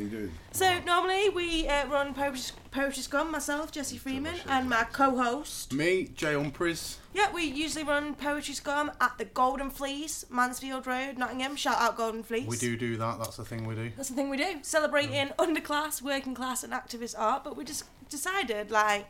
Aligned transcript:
you 0.00 0.08
doing? 0.08 0.32
So 0.52 0.80
normally 0.80 1.28
we 1.28 1.68
uh, 1.68 1.86
run 1.86 2.14
Poetry, 2.14 2.56
Poetry 2.70 3.02
Scum, 3.02 3.30
myself, 3.30 3.70
Jesse 3.72 3.98
Freeman, 3.98 4.36
and 4.48 4.68
my 4.68 4.84
co-host. 4.84 5.72
Me, 5.72 6.08
Jay 6.14 6.34
Umpriz. 6.34 6.96
Yeah, 7.12 7.32
we 7.32 7.44
usually 7.44 7.84
run 7.84 8.14
Poetry 8.14 8.54
Scum 8.54 8.92
at 9.00 9.18
the 9.18 9.24
Golden 9.24 9.70
Fleece, 9.70 10.24
Mansfield 10.30 10.86
Road, 10.86 11.18
Nottingham. 11.18 11.56
Shout 11.56 11.80
out 11.80 11.96
Golden 11.96 12.22
Fleece. 12.22 12.46
We 12.46 12.56
do 12.56 12.76
do 12.76 12.96
that. 12.96 13.18
That's 13.18 13.36
the 13.36 13.44
thing 13.44 13.66
we 13.66 13.74
do. 13.74 13.90
That's 13.96 14.08
the 14.08 14.14
thing 14.14 14.30
we 14.30 14.36
do. 14.36 14.60
Celebrating 14.62 15.28
underclass, 15.38 16.00
working 16.00 16.34
class, 16.34 16.62
and 16.62 16.72
activist 16.72 17.14
art. 17.18 17.44
But 17.44 17.56
we 17.56 17.64
just 17.64 17.84
decided 18.08 18.70
like 18.70 19.06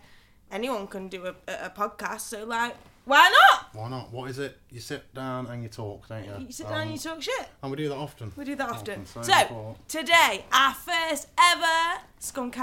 anyone 0.50 0.86
can 0.86 1.08
do 1.08 1.26
a, 1.26 1.34
a, 1.46 1.66
a 1.66 1.70
podcast. 1.70 2.20
So 2.20 2.44
like, 2.44 2.74
why 3.10 3.28
not? 3.50 3.74
Why 3.74 3.88
not? 3.88 4.12
What 4.12 4.30
is 4.30 4.38
it? 4.38 4.56
You 4.70 4.78
sit 4.80 5.12
down 5.14 5.46
and 5.46 5.62
you 5.64 5.68
talk, 5.68 6.06
don't 6.08 6.24
you? 6.24 6.32
You 6.46 6.52
sit 6.52 6.68
down 6.68 6.82
and 6.82 6.90
you 6.90 6.96
um, 6.96 7.00
talk 7.16 7.22
shit. 7.22 7.48
And 7.62 7.70
we 7.72 7.76
do 7.76 7.88
that 7.88 7.96
often. 7.96 8.32
We 8.36 8.44
do 8.44 8.54
that 8.56 8.68
often. 8.70 9.00
Often, 9.02 9.06
So, 9.06 9.22
so 9.32 9.42
before. 9.42 9.76
today, 9.88 10.44
our 10.52 10.74
first 10.74 11.26
ever 11.38 12.00
Scumcast 12.20 12.60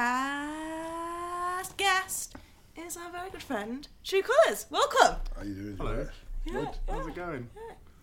guest 1.78 2.36
is 2.78 2.96
our 2.98 3.10
very 3.12 3.30
good 3.30 3.44
friend, 3.44 3.88
True 4.04 4.22
Colours. 4.22 4.66
Welcome. 4.70 5.18
How 5.36 5.42
are 5.42 5.46
you 5.46 5.54
doing? 5.54 5.78
Hello. 5.78 5.96
Good. 5.96 6.10
Yeah, 6.46 6.54
Good. 6.54 6.70
yeah. 6.88 6.94
How's 6.96 7.08
it 7.08 7.16
going? 7.16 7.50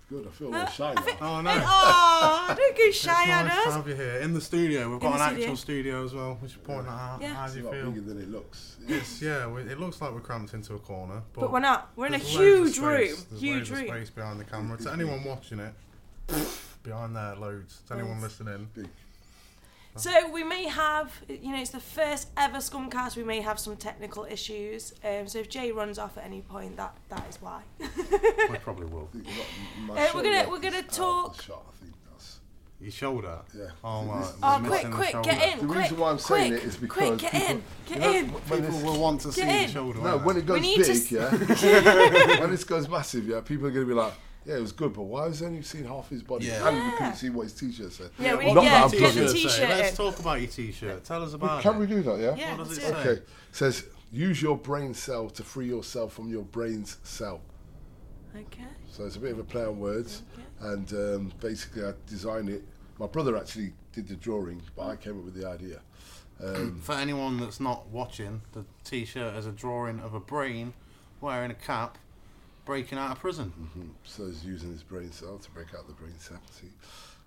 Good. 0.09 0.27
I 0.27 0.31
feel 0.31 0.49
a 0.49 0.51
little 0.51 0.67
shy 0.67 0.91
I 0.91 0.95
now. 0.95 1.01
think- 1.01 1.23
Oh 1.23 1.41
no. 1.41 1.51
Oh, 1.67 2.45
don't 2.49 2.77
go 2.77 2.83
It's 2.85 2.97
shy 2.99 3.25
at 3.31 3.47
nice 3.47 3.63
to 3.65 3.69
us. 3.71 3.75
have 3.77 3.89
you 3.89 3.95
here 3.95 4.17
in 4.19 4.35
the 4.35 4.41
studio. 4.41 4.91
We've 4.91 5.01
got 5.01 5.15
an 5.19 5.29
studio. 5.29 5.45
actual 5.45 5.57
studio 5.57 6.05
as 6.05 6.13
well. 6.15 6.35
which 6.41 6.53
is 6.53 6.57
point 6.59 6.85
that 6.87 6.93
out. 6.93 7.19
Yeah. 7.23 7.35
How 7.35 7.45
It's 7.47 7.55
do 7.55 7.61
a 7.61 7.63
you 7.63 7.69
lot 7.69 7.75
feel? 7.75 7.91
bigger 7.91 8.01
than 8.07 8.19
it 8.21 8.31
looks. 8.31 8.77
It's 8.87 9.23
yeah. 9.23 9.47
We, 9.47 9.63
it 9.63 9.81
looks 9.81 10.01
like 10.03 10.13
we're 10.13 10.21
cramped 10.21 10.53
into 10.53 10.75
a 10.75 10.79
corner, 10.79 11.23
but, 11.33 11.41
But 11.41 11.53
we're 11.53 11.61
not. 11.61 11.91
We're 11.97 12.07
in 12.07 12.15
a 12.15 12.19
there's 12.19 12.35
loads 12.37 12.39
huge 12.39 12.75
space. 12.75 12.83
room. 12.83 13.27
There's 13.31 13.41
Huge 13.43 13.57
loads 13.57 13.71
of 13.71 13.77
room. 13.79 13.89
space 13.89 14.11
behind 14.11 14.41
the 14.41 14.45
camera. 14.45 14.79
To 14.79 14.93
anyone 14.93 15.25
watching 15.25 15.59
it, 15.61 15.73
behind 16.83 17.17
there, 17.17 17.35
loads. 17.37 17.81
To 17.89 17.95
anyone 17.95 18.21
listening, 18.21 18.69
Big. 18.75 18.89
So 19.97 20.11
we 20.33 20.43
may 20.43 20.65
have, 20.65 21.13
you 21.29 21.53
know, 21.53 21.61
it's 21.61 21.71
the 21.71 21.79
first 21.79 22.29
ever 22.37 22.57
Scumcast. 22.59 23.17
We 23.17 23.23
may 23.23 23.41
have 23.41 23.61
some 23.61 23.77
technical 23.77 24.25
issues. 24.25 24.93
Um, 25.05 25.29
so 25.29 25.39
if 25.39 25.49
Jay 25.49 25.71
runs 25.71 26.01
off 26.01 26.19
at 26.19 26.25
any 26.25 26.41
point, 26.41 26.77
that 26.79 26.97
that 27.11 27.25
is 27.29 27.41
why. 27.41 27.63
we 27.79 28.57
probably 28.59 28.87
will. 28.87 29.09
I 29.15 29.17
think 29.19 29.27
my- 29.87 29.95
my 29.95 30.03
Uh, 30.03 30.11
we're 30.15 30.23
gonna- 30.25 30.35
shoulder 30.43 30.51
we're 30.51 30.59
gonna 30.61 30.77
is 30.79 30.83
out 30.83 30.89
of 30.91 30.97
talk- 30.97 31.37
the 31.37 31.43
shot, 31.45 31.63
I 31.73 31.85
think 31.85 31.95
that's. 32.11 32.41
Your 32.81 32.91
shoulder. 32.91 33.39
Yeah. 33.57 33.65
Oh 33.85 34.05
right. 34.07 34.21
This- 34.23 34.33
Oh, 34.43 34.59
we're 34.63 34.69
quick, 34.69 34.71
missing 34.73 34.91
the 34.91 34.97
quick, 34.97 35.11
shoulder. 35.11 35.31
get 35.31 35.53
in, 35.53 35.59
The 35.61 35.67
quick, 35.73 35.79
reason 35.83 35.99
why 35.99 36.11
I'm 36.11 36.19
saying 36.19 36.51
quick, 36.53 36.63
it 36.65 36.67
is 36.67 36.77
quick, 36.77 36.81
because 36.91 37.21
get 37.21 37.33
people- 37.33 37.47
in, 37.51 37.63
get 37.87 37.95
you 37.95 38.01
know, 38.01 38.13
in. 38.19 38.33
when 38.33 38.43
People 38.43 38.61
this- 38.73 38.83
will 38.83 39.01
want 39.01 39.21
to 39.21 39.33
see 39.33 39.43
in. 39.43 39.49
the 39.49 39.69
shoulder. 39.69 39.99
No, 40.01 40.05
won't 40.17 40.25
when 40.25 40.37
it 40.39 40.47
goes 40.47 40.61
need 40.61 40.79
big, 40.79 40.91
s- 40.91 41.13
yeah. 41.13 41.31
when 42.41 42.51
this 42.51 42.65
goes 42.65 42.89
massive, 42.89 43.29
yeah, 43.29 43.41
people 43.43 43.69
are 43.69 43.71
going 43.71 43.87
to 43.87 43.95
be 43.95 43.95
like, 43.95 44.13
yeah, 44.47 44.57
it 44.57 44.61
was 44.61 44.73
good, 44.73 44.93
but 44.93 45.03
why 45.03 45.27
was 45.27 45.43
only 45.43 45.63
seeing 45.63 45.85
half 45.85 46.09
his 46.11 46.23
body? 46.23 46.47
Yeah. 46.47 46.69
And 46.69 46.77
we 46.93 46.97
couldn't 46.99 47.15
see 47.17 47.31
what 47.31 47.45
his 47.45 47.53
t-shirt 47.55 47.93
said. 47.93 48.11
Yeah, 48.19 48.37
we 48.37 48.47
What 48.47 48.47
need 48.47 48.55
Not 48.55 48.65
yeah, 48.65 48.71
that 48.71 48.85
I'm 48.85 48.91
get 48.91 49.15
the. 49.15 49.21
T-shirt 49.21 49.31
say? 49.31 49.43
t-shirt 49.43 49.69
Let's 49.71 49.97
talk 49.97 50.19
about 50.19 50.41
your 50.41 50.51
t-shirt. 50.51 51.05
Tell 51.05 51.23
us 51.23 51.35
about 51.35 51.63
Can 51.63 51.71
it. 51.73 51.75
Can 51.75 51.81
we 51.81 51.87
do 51.87 52.03
that, 52.03 52.21
yeah? 52.21 52.35
Yeah, 52.37 52.57
What 52.57 52.69
does 52.69 52.79
it 52.79 52.81
do 52.81 52.87
say? 52.87 52.93
it. 52.93 53.07
Okay. 53.09 53.23
says, 53.53 53.85
use 54.13 54.43
your 54.43 54.57
brain 54.57 54.93
cell 54.95 55.29
to 55.31 55.43
free 55.43 55.67
yourself 55.69 56.13
from 56.15 56.29
your 56.29 56.43
brain's 56.43 56.99
cell. 57.03 57.41
Okay. 58.37 58.65
So 58.91 59.05
it's 59.05 59.17
a 59.17 59.21
bit 59.21 59.33
of 59.33 59.39
a 59.39 59.45
play 59.45 59.65
on 59.65 59.79
words, 59.79 60.23
and 60.61 60.93
um, 60.93 61.33
basically 61.41 61.85
I 61.85 61.93
designed 62.07 62.49
it. 62.49 62.65
My 62.99 63.07
brother 63.07 63.37
actually 63.37 63.73
did 63.93 64.09
the 64.09 64.17
drawing, 64.17 64.61
but 64.77 64.87
I 64.89 64.97
came 64.97 65.19
up 65.19 65.25
with 65.25 65.35
the 65.35 65.49
idea. 65.49 65.81
Um, 66.45 66.81
For 66.83 66.95
anyone 66.95 67.39
that's 67.39 67.61
not 67.61 67.89
watching, 67.89 68.43
the 68.53 68.65
t-shirt 68.85 69.35
is 69.37 69.47
a 69.47 69.53
drawing 69.53 70.01
of 70.01 70.15
a 70.15 70.21
brain 70.21 70.75
wearing 71.21 71.51
a 71.51 71.55
cap, 71.55 71.97
breaking 72.65 72.99
out 72.99 73.13
of 73.13 73.19
prison. 73.21 73.53
so 74.05 74.27
he's 74.27 74.45
using 74.45 74.71
his 74.71 74.83
brain 74.83 75.13
cell 75.13 75.39
to 75.39 75.51
break 75.51 75.75
out 75.75 75.87
the 75.87 75.95
brain 75.95 76.19
cell. 76.19 76.41
See, 76.51 76.69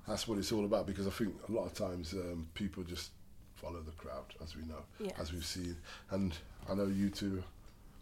that's 0.07 0.27
what 0.27 0.37
it's 0.37 0.51
all 0.51 0.65
about. 0.65 0.87
Because 0.87 1.07
I 1.07 1.11
think 1.11 1.35
a 1.47 1.51
lot 1.51 1.65
of 1.65 1.73
times 1.73 2.13
um, 2.13 2.47
people 2.53 2.83
just 2.83 3.11
follow 3.55 3.81
the 3.81 3.91
crowd, 3.91 4.25
as 4.43 4.55
we 4.55 4.63
know, 4.63 4.83
Yeah. 4.99 5.11
as 5.19 5.33
we've 5.33 5.45
seen, 5.45 5.75
and 6.11 6.33
I 6.69 6.73
know 6.75 6.85
you 6.87 7.09
two. 7.09 7.43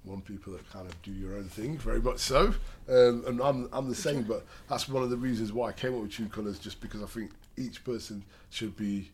One 0.03 0.21
people 0.21 0.53
that 0.53 0.69
kind 0.71 0.85
of 0.87 1.01
do 1.01 1.11
your 1.11 1.33
own 1.35 1.45
thing, 1.49 1.79
very 1.79 1.99
much 1.99 2.19
so, 2.19 2.53
um, 2.87 3.23
and 3.25 3.41
I'm 3.41 3.67
I'm 3.73 3.89
the 3.89 3.95
same. 3.95 4.21
But 4.21 4.45
that's 4.69 4.87
one 4.87 5.01
of 5.01 5.09
the 5.09 5.17
reasons 5.17 5.51
why 5.51 5.69
I 5.69 5.71
came 5.71 5.95
up 5.95 6.01
with 6.03 6.11
True 6.11 6.27
Colours, 6.27 6.59
just 6.59 6.79
because 6.79 7.01
I 7.01 7.07
think 7.07 7.31
each 7.57 7.83
person 7.83 8.23
should 8.51 8.77
be 8.77 9.09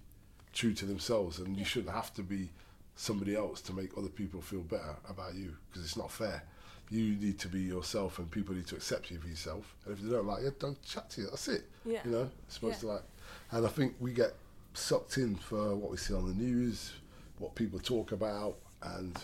true 0.52 0.74
to 0.74 0.86
themselves, 0.86 1.40
and 1.40 1.56
you 1.56 1.64
shouldn't 1.64 1.94
have 1.96 2.14
to 2.16 2.24
be 2.24 2.50
somebody 2.98 3.38
else 3.38 3.62
to 3.62 3.74
make 3.74 3.98
other 3.98 4.10
people 4.10 4.42
feel 4.42 4.64
better 4.64 4.98
about 5.10 5.34
you, 5.36 5.56
because 5.70 5.86
it's 5.86 5.96
not 5.96 6.12
fair. 6.12 6.44
You 6.92 7.16
need 7.16 7.40
to 7.40 7.48
be 7.48 7.62
yourself, 7.62 8.20
and 8.20 8.30
people 8.30 8.54
need 8.54 8.68
to 8.68 8.76
accept 8.76 9.10
you 9.10 9.18
for 9.18 9.28
yourself. 9.28 9.76
And 9.86 9.94
if 9.94 10.04
they 10.04 10.12
don't 10.12 10.28
like 10.28 10.44
you, 10.44 10.54
don't 10.60 10.80
chat 10.84 11.10
to 11.12 11.22
you. 11.22 11.28
That's 11.28 11.48
it. 11.48 11.64
Yeah. 11.86 12.02
You 12.06 12.12
know, 12.12 12.30
it's 12.46 12.56
supposed 12.56 12.84
Yeah. 12.84 12.90
to 12.90 12.94
like. 12.96 13.04
And 13.52 13.66
I 13.66 13.70
think 13.70 13.96
we 14.00 14.12
get 14.14 14.36
sucked 14.74 15.18
in 15.18 15.36
for 15.36 15.76
what 15.76 15.90
we 15.90 15.98
see 15.98 16.14
on 16.14 16.28
the 16.28 16.34
news, 16.34 16.92
what 17.40 17.56
people 17.56 17.80
talk 17.80 18.12
about, 18.12 18.58
and 18.84 19.18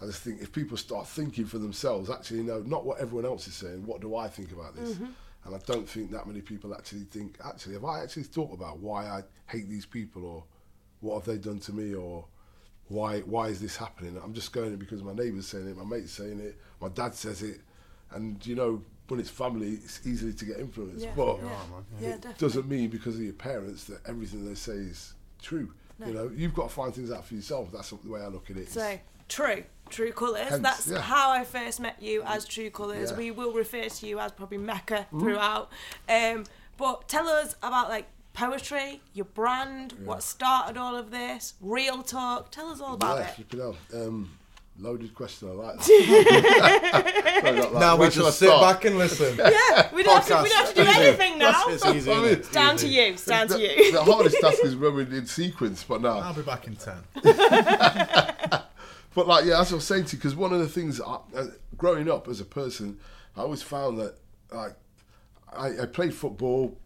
I 0.00 0.06
just 0.06 0.22
think 0.22 0.42
if 0.42 0.52
people 0.52 0.76
start 0.76 1.06
thinking 1.06 1.46
for 1.46 1.58
themselves, 1.58 2.10
actually, 2.10 2.42
no, 2.42 2.60
not 2.60 2.84
what 2.84 2.98
everyone 2.98 3.24
else 3.24 3.46
is 3.46 3.54
saying. 3.54 3.86
What 3.86 4.00
do 4.00 4.16
I 4.16 4.26
think 4.26 4.50
about 4.50 4.74
this? 4.74 4.94
Mm-hmm. 4.94 5.06
And 5.44 5.54
I 5.54 5.58
don't 5.64 5.88
think 5.88 6.10
that 6.10 6.26
many 6.26 6.40
people 6.40 6.74
actually 6.74 7.04
think. 7.04 7.38
Actually, 7.44 7.74
have 7.74 7.84
I 7.84 8.02
actually 8.02 8.24
thought 8.24 8.52
about 8.52 8.78
why 8.78 9.06
I 9.06 9.22
hate 9.46 9.68
these 9.68 9.86
people, 9.86 10.24
or 10.24 10.44
what 11.00 11.14
have 11.14 11.24
they 11.24 11.38
done 11.38 11.60
to 11.60 11.72
me, 11.72 11.94
or 11.94 12.24
why 12.92 13.20
why 13.20 13.48
is 13.48 13.60
this 13.60 13.76
happening? 13.76 14.18
I'm 14.22 14.34
just 14.34 14.52
going 14.52 14.72
it 14.72 14.78
because 14.78 15.02
my 15.02 15.12
neighbour's 15.14 15.46
saying 15.46 15.68
it, 15.68 15.76
my 15.76 15.84
mate's 15.84 16.12
saying 16.12 16.38
it, 16.40 16.56
my 16.80 16.88
dad 16.88 17.14
says 17.14 17.42
it, 17.42 17.60
and 18.12 18.44
you 18.46 18.54
know 18.54 18.82
when 19.08 19.18
it's 19.20 19.28
family, 19.30 19.72
it's 19.84 20.00
easily 20.06 20.32
to 20.32 20.44
get 20.44 20.58
influenced. 20.58 21.04
Yeah. 21.04 21.10
But 21.16 21.36
Yeah. 21.38 21.42
man, 21.44 21.84
Yeah, 22.00 22.30
it 22.30 22.38
doesn't 22.38 22.66
mean 22.68 22.88
because 22.88 23.16
of 23.16 23.22
your 23.22 23.32
parents 23.34 23.84
that 23.84 24.00
everything 24.06 24.46
they 24.46 24.54
say 24.54 24.72
is 24.72 25.14
true. 25.40 25.72
No. 25.98 26.06
You 26.06 26.14
know, 26.14 26.30
you've 26.34 26.54
got 26.54 26.68
to 26.68 26.74
find 26.74 26.94
things 26.94 27.10
out 27.10 27.24
for 27.26 27.34
yourself. 27.34 27.70
That's 27.72 27.90
the 27.90 27.96
way 28.10 28.20
I 28.22 28.28
look 28.28 28.50
at 28.50 28.56
it. 28.56 28.70
So, 28.70 28.98
true. 29.28 29.64
True 29.90 30.12
Colours. 30.12 30.48
Hence, 30.48 30.62
That's 30.62 30.88
yeah. 30.88 31.00
how 31.00 31.30
I 31.30 31.44
first 31.44 31.78
met 31.80 32.00
you 32.00 32.22
as 32.24 32.46
True 32.46 32.70
Colours. 32.70 33.10
Yeah. 33.10 33.18
We 33.18 33.30
will 33.32 33.52
refer 33.52 33.86
to 33.88 34.06
you 34.06 34.18
as 34.18 34.32
probably 34.32 34.56
Mecca 34.58 35.06
Mm-hmm. 35.12 35.20
throughout. 35.20 35.70
Um, 36.08 36.44
but 36.78 37.06
tell 37.08 37.28
us 37.28 37.54
about 37.62 37.90
like 37.90 38.06
poetry, 38.32 39.00
your 39.12 39.26
brand, 39.26 39.94
what 40.04 40.22
started 40.22 40.76
all 40.76 40.96
of 40.96 41.10
this, 41.10 41.54
real 41.60 42.02
talk. 42.02 42.50
Tell 42.50 42.68
us 42.68 42.80
all 42.80 42.94
about 42.94 43.18
yeah, 43.18 43.24
it. 43.24 43.34
flipping 43.34 43.60
hell. 43.60 43.76
Um, 43.94 44.30
loaded 44.78 45.14
question. 45.14 45.48
I 45.48 45.52
like 45.52 45.76
that. 45.78 45.84
Sorry 47.42 47.58
about 47.58 47.72
that. 47.72 47.80
Now 47.80 47.94
we 47.96 48.00
Where 48.00 48.10
just 48.10 48.38
sit 48.38 48.48
start? 48.48 48.62
back 48.62 48.84
and 48.84 48.98
listen. 48.98 49.36
Yeah, 49.36 49.94
we 49.94 50.02
don't, 50.02 50.16
have 50.16 50.26
to, 50.26 50.42
we 50.42 50.48
don't 50.48 50.66
have 50.66 50.68
to 50.68 50.74
do 50.74 50.84
Podcast. 50.84 50.96
anything 50.96 51.38
now. 51.38 51.64
It's 51.68 51.86
easy. 51.86 52.12
I 52.12 52.16
mean. 52.16 52.24
It's 52.26 52.50
Down 52.50 52.76
to 52.78 52.88
you. 52.88 53.02
It's 53.02 53.24
down 53.24 53.48
to 53.48 53.54
the, 53.54 53.60
you. 53.60 53.92
the 53.92 54.04
hardest 54.04 54.36
task 54.40 54.64
is 54.64 54.74
remembering 54.74 55.18
in 55.18 55.26
sequence, 55.26 55.84
but 55.84 56.00
now. 56.00 56.18
I'll 56.18 56.34
be 56.34 56.42
back 56.42 56.66
in 56.66 56.76
ten. 56.76 56.98
But 59.14 59.26
like, 59.26 59.44
yeah, 59.44 59.58
that's 59.58 59.70
what 59.70 59.72
I 59.72 59.76
was 59.76 59.86
saying 59.86 60.06
to 60.06 60.12
you. 60.16 60.18
Because 60.18 60.34
one 60.34 60.52
of 60.52 60.60
the 60.60 60.68
things, 60.68 61.00
I, 61.00 61.18
uh, 61.36 61.46
growing 61.76 62.10
up 62.10 62.28
as 62.28 62.40
a 62.40 62.44
person, 62.44 62.98
I 63.36 63.40
always 63.40 63.62
found 63.62 63.98
that 63.98 64.14
like 64.50 64.74
I, 65.54 65.82
I 65.82 65.86
played 65.86 66.14
football, 66.14 66.78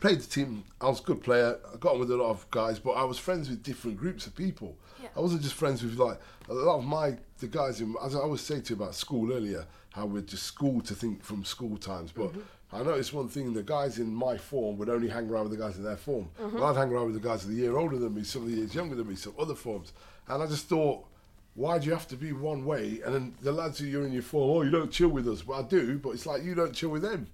played 0.00 0.20
the 0.20 0.26
team. 0.26 0.64
I 0.80 0.86
was 0.86 1.00
a 1.00 1.02
good 1.02 1.22
player. 1.22 1.58
I 1.72 1.76
got 1.76 1.94
on 1.94 2.00
with 2.00 2.10
a 2.10 2.16
lot 2.16 2.30
of 2.30 2.50
guys, 2.50 2.78
but 2.78 2.92
I 2.92 3.04
was 3.04 3.18
friends 3.18 3.48
with 3.48 3.62
different 3.62 3.96
groups 3.96 4.26
of 4.26 4.34
people. 4.34 4.76
Yeah. 5.02 5.08
I 5.16 5.20
wasn't 5.20 5.42
just 5.42 5.54
friends 5.54 5.82
with 5.82 5.96
like 5.96 6.20
a 6.48 6.54
lot 6.54 6.78
of 6.78 6.84
my 6.84 7.16
the 7.38 7.46
guys. 7.46 7.80
In, 7.80 7.94
as 8.02 8.14
I 8.14 8.18
always 8.18 8.40
say 8.40 8.60
to 8.60 8.70
you 8.70 8.80
about 8.80 8.94
school 8.94 9.32
earlier, 9.32 9.66
how 9.90 10.06
we're 10.06 10.22
just 10.22 10.44
school 10.44 10.80
to 10.82 10.94
think 10.94 11.22
from 11.22 11.44
school 11.44 11.76
times, 11.76 12.12
but. 12.12 12.30
Mm-hmm. 12.30 12.40
I 12.70 12.82
noticed 12.82 13.14
one 13.14 13.30
thing: 13.30 13.54
the 13.54 13.62
guys 13.62 13.98
in 13.98 14.14
my 14.14 14.36
form 14.36 14.76
would 14.76 14.90
only 14.90 15.08
hang 15.08 15.30
around 15.30 15.48
with 15.48 15.58
the 15.58 15.64
guys 15.64 15.78
in 15.78 15.84
their 15.84 15.96
form. 15.96 16.28
Mm-hmm. 16.38 16.56
And 16.56 16.64
I'd 16.66 16.76
hang 16.76 16.92
around 16.92 17.06
with 17.06 17.14
the 17.14 17.26
guys 17.26 17.42
of 17.42 17.48
the 17.48 17.56
year 17.56 17.78
older 17.78 17.96
than 17.96 18.14
me, 18.14 18.24
some 18.24 18.42
of 18.42 18.50
the 18.50 18.56
years 18.56 18.74
younger 18.74 18.94
than 18.94 19.08
me, 19.08 19.14
some 19.14 19.32
other 19.38 19.54
forms. 19.54 19.94
And 20.28 20.42
I 20.42 20.46
just 20.46 20.68
thought, 20.68 21.06
why 21.54 21.78
do 21.78 21.86
you 21.86 21.92
have 21.92 22.06
to 22.08 22.16
be 22.16 22.32
one 22.32 22.64
way? 22.64 23.00
And 23.04 23.14
then 23.14 23.34
the 23.40 23.52
lads 23.52 23.78
who 23.78 23.86
you're 23.86 24.04
in 24.06 24.12
your 24.12 24.22
form, 24.22 24.50
oh, 24.50 24.62
you 24.62 24.70
don't 24.70 24.92
chill 24.92 25.08
with 25.08 25.26
us. 25.26 25.46
Well, 25.46 25.58
I 25.58 25.62
do, 25.62 25.98
but 25.98 26.10
it's 26.10 26.26
like 26.26 26.44
you 26.44 26.54
don't 26.54 26.74
chill 26.74 26.90
with 26.90 27.02
them. 27.02 27.26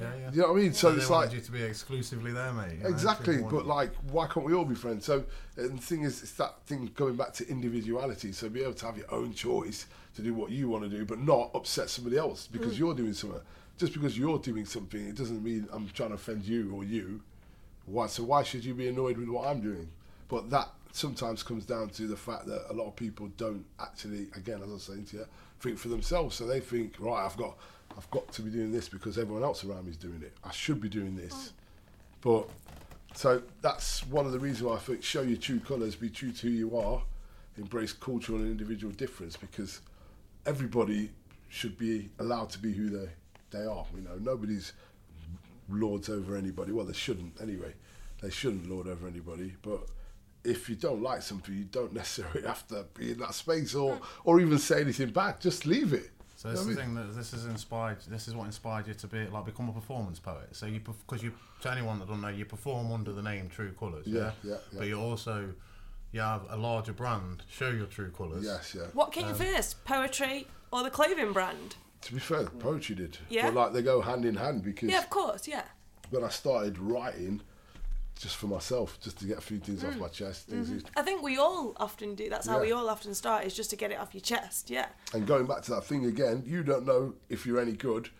Yeah, 0.00 0.10
yeah. 0.18 0.30
You 0.32 0.40
know 0.42 0.52
what 0.52 0.58
I 0.58 0.62
mean? 0.62 0.72
So 0.72 0.90
they 0.90 0.98
it's 0.98 1.10
wanted 1.10 1.26
like 1.26 1.34
you 1.34 1.40
to 1.40 1.52
be 1.52 1.62
exclusively 1.62 2.32
there, 2.32 2.52
mate. 2.52 2.78
you 2.78 2.82
know, 2.84 2.88
exactly, 2.88 3.42
but 3.42 3.66
like, 3.66 3.92
why 4.10 4.26
can't 4.26 4.46
we 4.46 4.54
all 4.54 4.64
be 4.64 4.74
friends? 4.74 5.04
So 5.04 5.24
and 5.56 5.78
the 5.78 5.82
thing 5.82 6.02
is, 6.02 6.22
it's 6.22 6.32
that 6.32 6.62
thing 6.66 6.90
going 6.94 7.16
back 7.16 7.32
to 7.34 7.48
individuality. 7.48 8.32
So 8.32 8.48
be 8.48 8.62
able 8.62 8.74
to 8.74 8.86
have 8.86 8.96
your 8.96 9.12
own 9.12 9.34
choice 9.34 9.86
to 10.16 10.22
do 10.22 10.34
what 10.34 10.50
you 10.50 10.68
want 10.68 10.84
to 10.84 10.90
do, 10.90 11.04
but 11.04 11.20
not 11.20 11.50
upset 11.54 11.90
somebody 11.90 12.16
else 12.16 12.46
because 12.46 12.74
mm. 12.74 12.78
you're 12.78 12.94
doing 12.94 13.12
something. 13.12 13.40
Just 13.78 13.94
because 13.94 14.18
you're 14.18 14.38
doing 14.38 14.66
something, 14.66 15.08
it 15.08 15.16
doesn't 15.16 15.42
mean 15.42 15.66
I'm 15.72 15.88
trying 15.90 16.10
to 16.10 16.16
offend 16.16 16.44
you 16.44 16.72
or 16.74 16.84
you. 16.84 17.22
Why? 17.86 18.06
So 18.06 18.24
why 18.24 18.42
should 18.42 18.64
you 18.64 18.74
be 18.74 18.88
annoyed 18.88 19.16
with 19.16 19.28
what 19.28 19.46
I'm 19.46 19.60
doing? 19.60 19.88
But 20.28 20.50
that 20.50 20.68
sometimes 20.92 21.42
comes 21.42 21.64
down 21.64 21.90
to 21.90 22.06
the 22.06 22.16
fact 22.16 22.46
that 22.46 22.66
a 22.70 22.72
lot 22.72 22.86
of 22.86 22.96
people 22.96 23.28
don't 23.36 23.64
actually, 23.78 24.28
again, 24.36 24.60
as 24.62 24.68
I 24.68 24.72
was 24.72 24.82
saying 24.82 25.04
to 25.06 25.18
you, 25.18 25.26
think 25.60 25.78
for 25.78 25.88
themselves. 25.88 26.36
So 26.36 26.46
they 26.46 26.60
think, 26.60 26.94
right, 26.98 27.24
I've 27.24 27.36
got, 27.36 27.56
I've 27.96 28.10
got 28.10 28.30
to 28.32 28.42
be 28.42 28.50
doing 28.50 28.72
this 28.72 28.88
because 28.88 29.18
everyone 29.18 29.42
else 29.42 29.64
around 29.64 29.84
me 29.84 29.90
is 29.90 29.96
doing 29.96 30.22
it. 30.22 30.32
I 30.44 30.50
should 30.52 30.80
be 30.80 30.88
doing 30.88 31.16
this. 31.16 31.52
But 32.20 32.48
so 33.14 33.42
that's 33.62 34.06
one 34.06 34.26
of 34.26 34.32
the 34.32 34.38
reasons 34.38 34.62
why 34.62 34.74
I 34.74 34.78
think 34.78 35.02
show 35.02 35.22
your 35.22 35.38
true 35.38 35.60
colours, 35.60 35.96
be 35.96 36.10
true 36.10 36.32
to 36.32 36.46
who 36.46 36.52
you 36.52 36.76
are, 36.78 37.02
embrace 37.58 37.92
cultural 37.92 38.38
and 38.38 38.50
individual 38.50 38.92
difference 38.92 39.36
because 39.36 39.80
everybody 40.46 41.10
should 41.48 41.76
be 41.76 42.08
allowed 42.18 42.50
to 42.50 42.58
be 42.58 42.72
who 42.72 42.88
they 42.90 43.08
they 43.50 43.64
are. 43.64 43.84
You 43.94 44.02
know, 44.02 44.16
nobody's 44.20 44.72
lords 45.68 46.08
over 46.08 46.36
anybody. 46.36 46.72
Well, 46.72 46.86
they 46.86 46.92
shouldn't 46.92 47.40
anyway. 47.40 47.74
They 48.22 48.30
shouldn't 48.30 48.68
lord 48.68 48.86
over 48.86 49.06
anybody. 49.06 49.54
But 49.62 49.80
if 50.44 50.68
you 50.68 50.76
don't 50.76 51.02
like 51.02 51.22
something, 51.22 51.54
you 51.54 51.64
don't 51.64 51.92
necessarily 51.92 52.42
have 52.46 52.66
to 52.68 52.86
be 52.94 53.12
in 53.12 53.18
that 53.18 53.34
space 53.34 53.74
or 53.74 53.98
or 54.24 54.40
even 54.40 54.58
say 54.58 54.80
anything 54.80 55.10
back. 55.10 55.40
Just 55.40 55.66
leave 55.66 55.92
it. 55.92 56.10
So 56.40 56.50
this 56.50 56.60
is 56.60 56.66
what 56.68 56.76
the 56.76 56.82
thing 56.82 56.94
that 56.94 57.14
this 57.14 57.34
is 57.34 57.44
inspired. 57.44 57.98
This 58.08 58.26
is 58.26 58.34
what 58.34 58.46
inspired 58.46 58.88
you 58.88 58.94
to 58.94 59.06
be 59.06 59.26
like 59.26 59.44
become 59.44 59.68
a 59.68 59.72
performance 59.72 60.18
poet. 60.18 60.48
So 60.52 60.64
you 60.64 60.80
because 60.80 61.22
you 61.22 61.32
to 61.60 61.70
anyone 61.70 61.98
that 61.98 62.08
don't 62.08 62.22
know, 62.22 62.28
you 62.28 62.46
perform 62.46 62.90
under 62.92 63.12
the 63.12 63.20
name 63.20 63.50
True 63.50 63.72
Colours. 63.78 64.06
Yeah, 64.06 64.20
Yeah, 64.20 64.32
yeah, 64.42 64.50
yeah. 64.72 64.78
But 64.78 64.88
you 64.88 64.98
also 64.98 65.52
you 66.12 66.20
have 66.20 66.46
a 66.48 66.56
larger 66.56 66.94
brand. 66.94 67.42
Show 67.50 67.68
your 67.68 67.84
true 67.84 68.10
colours. 68.10 68.42
Yes, 68.42 68.74
yeah. 68.74 68.86
What 68.94 69.12
came 69.12 69.28
um, 69.28 69.34
first, 69.34 69.84
poetry 69.84 70.46
or 70.72 70.82
the 70.82 70.88
clothing 70.88 71.34
brand? 71.34 71.76
To 72.00 72.14
be 72.14 72.20
fair, 72.20 72.44
poetry 72.44 72.94
did. 72.94 73.18
Yeah. 73.28 73.50
But 73.50 73.54
like 73.54 73.72
they 73.74 73.82
go 73.82 74.00
hand 74.00 74.24
in 74.24 74.36
hand 74.36 74.62
because 74.62 74.88
Yeah, 74.88 74.98
of 75.00 75.10
course, 75.10 75.46
yeah. 75.46 75.64
when 76.08 76.24
I 76.24 76.30
started 76.30 76.78
writing, 76.78 77.42
just 78.20 78.36
for 78.36 78.46
myself, 78.48 78.98
just 79.00 79.18
to 79.18 79.24
get 79.24 79.38
a 79.38 79.40
few 79.40 79.58
things 79.58 79.82
off 79.82 79.96
my 79.96 80.08
chest, 80.08 80.46
things. 80.48 80.84
I 80.94 81.00
think 81.02 81.22
we 81.22 81.38
all 81.38 81.72
often 81.78 82.14
do. 82.14 82.28
That's 82.28 82.46
how 82.46 82.56
Yeah. 82.56 82.62
we 82.62 82.72
all 82.72 82.90
often 82.90 83.14
start, 83.14 83.46
is 83.46 83.54
just 83.54 83.70
to 83.70 83.76
get 83.76 83.90
it 83.90 83.98
off 83.98 84.12
your 84.14 84.20
chest. 84.20 84.68
Yeah. 84.68 84.88
And 85.14 85.26
going 85.26 85.46
back 85.46 85.62
to 85.62 85.70
that 85.72 85.84
thing 85.84 86.04
again, 86.04 86.42
you 86.46 86.62
don't 86.62 86.84
know 86.84 87.14
if 87.30 87.46
you're 87.46 87.58
any 87.58 87.72
good. 87.72 88.10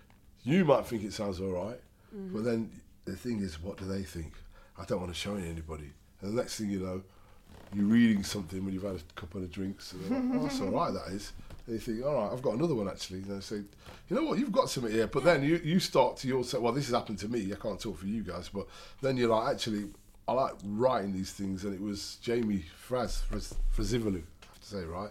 You 0.43 0.65
might 0.65 0.87
think 0.87 1.05
it 1.05 1.13
sounds 1.13 1.39
all 1.41 1.51
right, 1.53 1.81
Mm-hmm. 2.17 2.35
but 2.35 2.45
then 2.45 2.71
the 3.05 3.15
thing 3.15 3.41
is, 3.41 3.63
what 3.63 3.77
do 3.77 3.85
they 3.85 4.03
think? 4.03 4.33
I 4.79 4.85
don't 4.87 5.01
want 5.01 5.13
to 5.13 5.19
show 5.19 5.35
anybody. 5.37 5.93
And 6.23 6.33
the 6.33 6.37
next 6.43 6.57
thing 6.59 6.71
you 6.71 6.81
know, 6.81 7.03
you're 7.75 7.85
reading 7.85 8.25
something 8.25 8.65
when 8.65 8.73
you've 8.75 8.83
had 8.83 8.97
a 8.97 9.21
couple 9.21 9.43
of 9.43 9.51
drinks. 9.53 9.93
And 9.93 10.11
like, 10.11 10.41
oh, 10.41 10.43
that's 10.45 10.61
all 10.63 10.71
right, 10.71 10.93
that 10.93 11.13
is. 11.13 11.33
And 11.71 11.79
you 11.79 11.95
think, 11.95 12.05
all 12.05 12.15
right, 12.15 12.33
I've 12.33 12.43
got 12.43 12.55
another 12.55 12.75
one 12.75 12.89
actually. 12.89 13.21
And 13.21 13.37
they 13.37 13.41
say, 13.41 13.57
you 14.09 14.17
know 14.17 14.25
what, 14.25 14.41
you've 14.41 14.51
got 14.51 14.69
something 14.69 14.93
here. 14.93 15.07
But 15.07 15.23
then 15.23 15.45
you, 15.45 15.61
you 15.63 15.79
start 15.79 16.17
to 16.19 16.29
yourself, 16.29 16.65
well, 16.65 16.73
this 16.73 16.87
has 16.87 16.95
happened 16.95 17.21
to 17.21 17.29
me. 17.29 17.53
I 17.53 17.55
can't 17.55 17.79
talk 17.79 17.99
for 17.99 18.07
you 18.07 18.25
guys. 18.25 18.49
But 18.49 18.67
then 19.01 19.17
you're 19.17 19.29
like, 19.29 19.55
actually, 19.55 19.85
I 20.27 20.33
like 20.33 20.55
writing 20.65 21.13
these 21.13 21.31
things. 21.33 21.65
And 21.65 21.73
it 21.73 21.81
was 21.81 22.19
Jamie 22.23 22.65
Fraz, 22.89 23.23
Fraz 23.23 23.55
Frazivalu, 23.73 24.17
I 24.17 24.47
have 24.47 24.61
to 24.61 24.67
say, 24.67 24.83
right? 24.83 25.11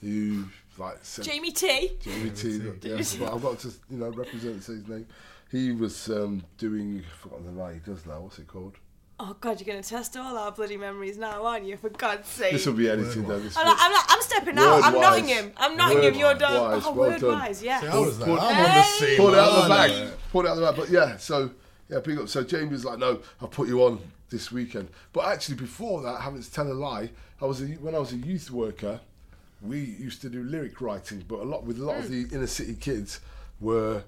Who, 0.00 0.44
like, 0.78 0.96
said, 1.02 1.26
Jamie 1.26 1.52
T. 1.52 1.98
Jamie 2.00 2.30
T. 2.30 2.62
Yeah, 2.80 3.02
but 3.18 3.34
I've 3.34 3.42
got 3.42 3.58
to, 3.58 3.68
you 3.90 3.98
know, 3.98 4.08
represent 4.08 4.64
his 4.64 4.88
name. 4.88 5.06
He 5.50 5.72
was 5.72 6.08
um, 6.08 6.42
doing, 6.56 7.04
I've 7.06 7.18
forgotten 7.18 7.44
the 7.44 7.52
line 7.52 7.82
he 7.84 7.90
does 7.90 8.06
now, 8.06 8.20
what's 8.20 8.38
it 8.38 8.46
called? 8.46 8.76
Oh 9.20 9.36
God, 9.40 9.58
you're 9.60 9.66
gonna 9.66 9.82
test 9.82 10.16
all 10.16 10.36
our 10.38 10.52
bloody 10.52 10.76
memories 10.76 11.18
now, 11.18 11.44
aren't 11.44 11.64
you? 11.66 11.76
For 11.76 11.88
God's 11.88 12.28
sake. 12.28 12.52
This 12.52 12.66
will 12.66 12.74
be 12.74 12.88
edited 12.88 13.26
though. 13.26 13.40
This 13.40 13.56
I'm, 13.56 13.66
not, 13.66 13.76
I'm, 13.80 13.90
not, 13.90 14.04
I'm 14.08 14.22
stepping 14.22 14.58
out. 14.58 14.82
I'm 14.84 14.92
Word-wise. 14.92 15.02
Nottingham. 15.22 15.52
I'm 15.56 15.76
Nottingham. 15.76 16.14
You're 16.14 16.34
done. 16.34 16.52
Word-wise, 16.62 16.82
Oh, 16.86 16.92
well 16.92 17.10
word 17.10 17.20
done. 17.20 17.32
wise, 17.32 17.62
yeah. 17.62 17.80
See, 17.80 17.86
I 17.88 17.98
was 17.98 18.18
there. 18.18 18.26
Pull- 18.28 18.40
I'm 18.40 18.56
on 18.56 18.64
the 18.76 18.82
scene. 18.84 19.16
Pull 19.16 19.34
it 19.34 19.38
out 19.38 19.48
of 19.50 19.62
the 19.64 19.68
man. 19.68 19.88
bag. 19.90 20.12
Pull 20.30 20.40
it 20.44 20.48
out 20.48 20.52
of 20.52 20.58
the 20.58 20.66
bag. 20.66 20.76
But 20.76 20.88
yeah, 20.90 21.16
so 21.16 21.50
yeah, 21.88 21.98
pick 22.00 22.18
up. 22.18 22.28
So 22.28 22.44
Jamie 22.44 22.68
was 22.68 22.84
like, 22.84 22.98
"No, 23.00 23.20
I'll 23.42 23.48
put 23.48 23.66
you 23.66 23.82
on 23.82 23.98
this 24.30 24.52
weekend." 24.52 24.88
But 25.12 25.26
actually, 25.26 25.56
before 25.56 26.00
that, 26.02 26.20
having 26.20 26.40
to 26.40 26.52
tell 26.52 26.70
a 26.70 26.72
lie, 26.74 27.10
I 27.42 27.46
was 27.46 27.60
a, 27.60 27.66
when 27.66 27.96
I 27.96 27.98
was 27.98 28.12
a 28.12 28.16
youth 28.16 28.50
worker. 28.52 29.00
We 29.60 29.80
used 29.80 30.20
to 30.22 30.28
do 30.30 30.44
lyric 30.44 30.80
writing, 30.80 31.24
but 31.26 31.40
a 31.40 31.42
lot 31.42 31.64
with 31.64 31.80
a 31.80 31.84
lot 31.84 31.96
Hmm. 31.96 32.02
of 32.04 32.10
the 32.10 32.28
inner 32.32 32.46
city 32.46 32.76
kids 32.76 33.18
were 33.60 34.04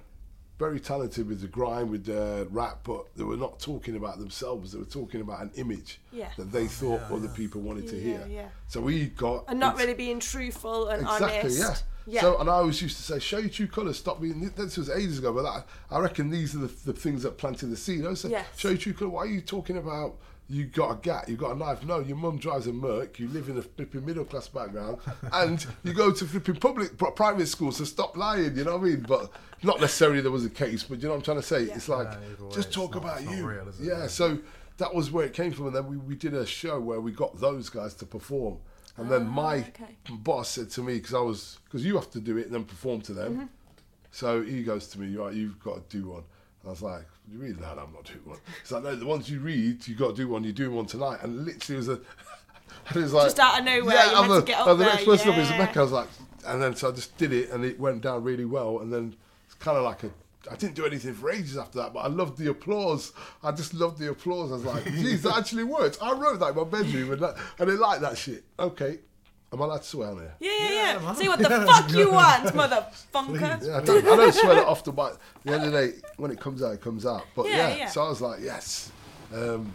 very 0.61 0.79
talented 0.79 1.27
with 1.27 1.41
the 1.41 1.47
grind, 1.49 1.91
with 1.91 2.05
the 2.05 2.47
rap, 2.51 2.81
but 2.85 3.07
they 3.17 3.25
were 3.25 3.37
not 3.37 3.59
talking 3.59 3.97
about 3.97 4.19
themselves. 4.19 4.73
They 4.73 4.79
were 4.79 4.85
talking 4.85 5.23
about 5.23 5.41
an 5.41 5.51
image 5.57 5.99
Yeah. 6.13 6.29
that 6.37 6.53
they 6.53 6.65
oh, 6.65 6.69
thought 6.69 7.01
other 7.11 7.29
people 7.29 7.63
wanted 7.63 7.89
to 7.89 7.97
Yeah, 7.97 8.03
hear. 8.03 8.27
yeah. 8.31 8.49
So 8.69 8.83
we 8.83 9.07
got 9.07 9.47
And 9.49 9.59
not 9.59 9.79
really 9.79 9.95
being 9.95 10.21
truthful 10.21 10.89
and 10.89 11.01
Exactly, 11.03 11.39
honest. 11.41 11.59
yeah. 11.59 11.75
Yeah. 12.07 12.21
So, 12.23 12.39
and 12.41 12.51
I 12.51 12.55
always 12.55 12.81
used 12.83 12.97
to 12.99 13.03
say, 13.03 13.19
show 13.21 13.39
your 13.39 13.49
true 13.51 13.69
colours, 13.69 13.99
stop 13.99 14.21
being, 14.21 14.51
this 14.57 14.77
was 14.77 14.91
ages 14.91 15.19
ago, 15.19 15.33
but 15.33 15.43
that, 15.43 15.67
I 15.91 15.99
reckon 16.01 16.29
these 16.29 16.55
are 16.55 16.59
the, 16.59 16.73
the 16.87 16.93
things 16.93 17.23
that 17.23 17.39
planted 17.39 17.67
the 17.71 17.77
seed. 17.77 18.05
I 18.07 18.13
say, 18.15 18.31
Yes. 18.31 18.47
show 18.57 18.69
your 18.69 18.79
true 18.79 18.93
colours, 18.93 19.13
why 19.13 19.21
are 19.23 19.27
you 19.27 19.41
talking 19.41 19.79
about 19.79 20.17
you 20.51 20.65
got 20.65 20.91
a 20.91 20.95
gat, 20.97 21.29
you 21.29 21.37
got 21.37 21.53
a 21.53 21.55
knife? 21.55 21.85
No, 21.85 22.01
your 22.01 22.17
mum 22.17 22.37
drives 22.37 22.67
a 22.67 22.73
Merc, 22.73 23.19
you 23.21 23.29
live 23.29 23.49
in 23.49 23.57
a 23.57 23.63
flipping 23.63 24.05
middle 24.05 24.25
class 24.25 24.49
background, 24.49 24.99
and 25.33 25.65
you 25.85 25.93
go 25.95 26.11
to 26.11 26.25
flipping 26.25 26.57
public, 26.57 26.99
private 27.15 27.47
school, 27.47 27.71
so 27.73 27.85
stop 27.85 28.17
lying, 28.17 28.57
you 28.57 28.65
know 28.65 28.77
what 28.77 28.83
I 28.87 28.91
mean? 28.91 29.01
But 29.09 29.31
not 29.63 29.81
necessarily 29.81 30.21
there 30.21 30.33
was 30.33 30.45
a 30.45 30.51
case, 30.51 30.83
but 30.83 30.99
you 30.99 31.05
know 31.05 31.11
what 31.11 31.17
I'm 31.19 31.23
trying 31.23 31.37
to 31.37 31.43
say? 31.45 31.63
It's 31.63 31.89
like, 31.89 32.09
Yeah, 32.11 32.45
way, 32.47 32.53
just 32.53 32.73
talk 32.73 32.95
not- 32.95 33.03
about 33.05 33.25
not 33.25 33.37
you. 33.37 33.47
real, 33.49 33.69
is 33.69 33.81
it? 33.81 33.85
yeah, 33.85 33.99
Yeah. 34.01 34.07
so 34.09 34.39
that 34.79 34.93
was 34.95 35.11
where 35.13 35.25
it 35.25 35.35
came 35.35 35.53
from, 35.53 35.67
and 35.69 35.77
then 35.77 35.87
we, 35.87 35.97
we 35.99 36.17
did 36.17 36.35
a 36.35 36.45
show 36.45 36.81
where 36.81 37.01
we 37.01 37.13
got 37.13 37.39
those 37.41 37.69
guys 37.71 37.95
to 37.95 38.05
perform. 38.07 38.59
And 38.97 39.09
then 39.11 39.27
my 39.29 39.59
Ah, 39.59 39.83
okay. 39.83 39.97
boss 40.11 40.51
said 40.51 40.69
to 40.71 40.83
me 40.83 40.95
because 40.97 41.15
I 41.15 41.21
was 41.21 41.59
because 41.65 41.85
you 41.87 41.95
have 41.95 42.11
to 42.11 42.21
do 42.21 42.37
it 42.37 42.47
and 42.47 42.55
then 42.55 42.65
perform 42.65 43.01
to 43.03 43.15
them. 43.15 43.35
Mm-hmm. 43.35 43.45
So 44.11 44.43
he 44.43 44.63
goes 44.63 44.89
to 44.89 45.01
me, 45.01 45.17
right, 45.17 45.33
you've 45.33 45.59
got 45.63 45.89
to 45.89 45.97
do 45.97 46.09
one. 46.09 46.25
And 46.63 46.67
I 46.67 46.71
was 46.71 46.83
like, 46.83 47.07
you 47.31 47.39
read 47.39 47.59
that? 47.59 47.79
I'm 47.79 47.93
not 47.93 48.05
doing 48.05 48.21
one. 48.25 48.39
He's 48.61 48.73
like, 48.73 48.83
no, 48.83 48.97
the 48.97 49.07
ones 49.07 49.31
you 49.31 49.41
read, 49.41 49.87
you 49.87 49.95
got 49.95 50.09
to 50.09 50.15
do 50.15 50.29
one. 50.29 50.43
You're 50.43 50.53
doing 50.53 50.75
one 50.75 50.87
tonight. 50.87 51.21
And 51.23 51.45
literally, 51.45 51.77
it 51.77 51.79
was 51.79 51.89
a. 51.89 51.93
and 52.89 52.97
it 52.97 53.01
was 53.01 53.13
like, 53.13 53.27
Just 53.27 53.39
out 53.39 53.59
of 53.61 53.65
nowhere, 53.65 53.95
you 53.95 54.17
I'm 54.17 54.29
the, 54.29 54.41
to 54.41 54.47
get 54.47 54.61
up 54.61 54.79
the 54.79 54.85
next 54.85 55.05
person 55.05 55.31
up 55.31 55.39
is 55.39 55.51
yeah. 55.51 55.59
Mecca. 55.59 55.79
I 55.79 55.83
was 55.83 55.93
like, 55.93 56.09
and 56.47 56.63
then 56.63 56.75
so 56.75 56.89
I 56.89 56.93
just 56.93 57.17
did 57.19 57.33
it, 57.33 57.51
and 57.51 57.65
it 57.65 57.79
went 57.79 58.03
down 58.03 58.25
really 58.25 58.45
well. 58.45 58.81
And 58.81 58.93
then 58.93 59.15
it's 59.47 59.55
kind 59.55 59.77
of 59.77 59.85
like 59.85 60.03
a. 60.05 60.11
I 60.51 60.57
didn't 60.57 60.75
do 60.75 60.87
anything 60.87 61.13
for 61.13 61.31
ages 61.31 61.59
after 61.59 61.79
that, 61.79 61.93
but 61.93 62.01
I 62.01 62.09
loved 62.09 62.39
the 62.39 62.51
applause. 62.51 63.13
I 63.43 63.53
just 63.53 63.75
loved 63.75 63.99
the 63.99 64.11
applause. 64.11 64.51
I 64.51 64.55
was 64.55 64.65
like, 64.65 64.85
geez, 64.95 65.23
that 65.23 65.37
actually 65.37 65.65
worked. 65.65 65.99
I 66.03 66.13
wrote 66.13 66.41
that 66.41 66.51
in 66.51 66.57
my 66.57 66.65
bedroom, 66.65 67.13
and, 67.13 67.21
that, 67.21 67.37
and 67.59 67.69
they 67.69 67.75
liked 67.75 68.01
that 68.01 68.17
shit. 68.17 68.43
Okay, 68.59 69.01
am 69.53 69.63
I 69.63 69.65
allowed 69.65 69.83
to 69.83 69.89
swear 69.89 70.09
on 70.11 70.17
here? 70.19 70.35
Yeah, 70.41 70.51
yeah, 70.59 70.71
yeah. 70.95 70.99
man. 70.99 71.17
Say 71.17 71.29
what 71.29 71.39
the 71.39 71.49
fuck 71.67 71.91
you 71.93 72.11
want, 72.13 72.55
mother 72.55 72.87
funker. 73.13 73.67
Yeah, 73.67 73.79
I 73.79 73.85
don't, 73.85 74.07
I 74.07 74.17
don't 74.17 74.35
swear 74.35 74.55
that 74.57 74.67
often, 74.67 74.95
but 74.95 75.13
at 75.15 75.19
the 75.45 75.53
end 75.53 75.65
of 75.65 75.73
the 75.73 75.87
day, 75.87 75.93
when 76.17 76.31
it 76.31 76.41
comes 76.41 76.63
out, 76.63 76.73
it 76.75 76.81
comes 76.81 77.05
out. 77.07 77.25
But 77.35 77.47
Yeah, 77.47 77.69
yeah, 77.69 77.77
yeah. 77.77 77.87
so 77.89 78.03
I 78.05 78.09
was 78.09 78.21
like, 78.21 78.41
yes, 78.43 78.91
um, 79.35 79.73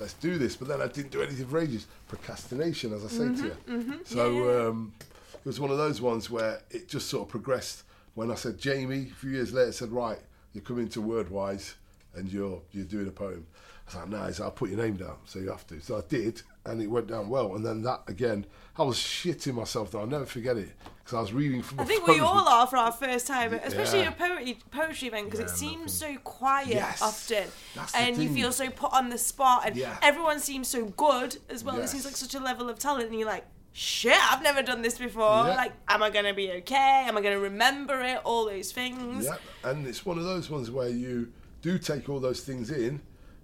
let's 0.00 0.14
do 0.14 0.38
this. 0.38 0.56
But 0.56 0.68
then 0.68 0.80
I 0.82 0.86
didn't 0.86 1.12
do 1.12 1.22
anything 1.22 1.46
for 1.46 1.58
ages. 1.58 1.86
Procrastination, 2.08 2.92
as 2.92 3.04
I 3.04 3.08
say 3.08 3.34
to 3.34 3.56
you. 3.68 4.00
So 4.04 4.68
Um, 4.70 4.92
it 5.34 5.44
was 5.46 5.58
one 5.60 5.70
of 5.70 5.78
those 5.78 6.00
ones 6.00 6.30
where 6.30 6.60
it 6.70 6.88
just 6.88 7.08
sort 7.08 7.22
of 7.22 7.28
progressed. 7.28 7.82
When 8.14 8.30
I 8.30 8.34
said 8.34 8.58
Jamie, 8.58 9.08
a 9.10 9.14
few 9.14 9.30
years 9.30 9.52
later, 9.54 9.72
said, 9.72 9.90
right, 9.90 10.18
you're 10.52 10.62
coming 10.62 10.88
to 10.90 11.00
Wordwise 11.02 11.74
and 12.14 12.30
you're 12.30 12.60
you're 12.72 12.84
doing 12.84 13.08
a 13.08 13.10
poem. 13.10 13.46
I 13.84 13.86
was 13.86 13.94
like, 13.96 14.08
no, 14.08 14.26
he 14.26 14.32
said, 14.32 14.44
I'll 14.44 14.50
put 14.52 14.70
your 14.70 14.78
name 14.78 14.96
down, 14.96 15.16
so 15.24 15.38
you 15.38 15.50
have 15.50 15.66
to. 15.66 15.80
So 15.80 15.98
I 15.98 16.02
did, 16.08 16.42
and 16.64 16.80
it 16.80 16.86
went 16.86 17.08
down 17.08 17.28
well. 17.28 17.54
And 17.56 17.64
then 17.66 17.82
that 17.82 18.02
again, 18.06 18.46
I 18.78 18.84
was 18.84 18.96
shitting 18.96 19.54
myself. 19.54 19.90
Though 19.90 20.00
I'll 20.00 20.06
never 20.06 20.24
forget 20.24 20.56
it 20.56 20.70
because 21.04 21.16
I 21.16 21.20
was 21.20 21.32
reading 21.32 21.62
from. 21.62 21.80
I 21.80 21.82
a 21.82 21.86
think 21.86 22.06
we 22.06 22.20
all 22.20 22.48
are 22.48 22.66
for 22.66 22.76
our 22.76 22.92
first 22.92 23.26
time, 23.26 23.52
especially 23.52 24.00
Yeah. 24.00 24.08
a 24.08 24.12
poetry 24.12 24.58
poetry 24.70 25.08
event 25.08 25.26
because 25.26 25.40
it 25.40 25.48
Yeah, 25.48 25.54
seems 25.54 25.92
so 25.92 26.16
quiet 26.18 26.68
Yes, 26.68 27.02
often, 27.02 27.48
that's 27.74 27.94
and 27.94 28.16
you 28.16 28.32
feel 28.32 28.52
so 28.52 28.70
put 28.70 28.92
on 28.92 29.10
the 29.10 29.18
spot, 29.18 29.64
and 29.66 29.76
Yeah. 29.76 29.96
everyone 30.00 30.38
seems 30.40 30.68
so 30.68 30.86
good 30.86 31.36
as 31.50 31.64
well. 31.64 31.78
It 31.80 31.88
seems 31.88 32.04
like 32.04 32.16
such 32.16 32.34
a 32.34 32.40
level 32.40 32.70
of 32.70 32.78
talent, 32.78 33.10
and 33.10 33.18
you're 33.18 33.28
like, 33.28 33.44
shit, 33.72 34.18
I've 34.32 34.42
never 34.42 34.62
done 34.62 34.82
this 34.82 34.96
before. 34.98 35.46
Yeah. 35.46 35.56
Like, 35.56 35.72
am 35.88 36.02
I 36.02 36.10
gonna 36.10 36.34
be 36.34 36.50
okay? 36.52 37.04
Am 37.06 37.16
I 37.18 37.20
gonna 37.20 37.40
remember 37.40 38.00
it? 38.00 38.20
All 38.24 38.46
those 38.46 38.70
things. 38.72 39.24
Yeah, 39.24 39.36
and 39.64 39.86
it's 39.86 40.06
one 40.06 40.18
of 40.18 40.24
those 40.24 40.48
ones 40.48 40.70
where 40.70 40.88
you 40.88 41.32
do 41.62 41.78
take 41.78 42.08
all 42.08 42.20
those 42.20 42.40
things 42.42 42.70
in, 42.70 43.00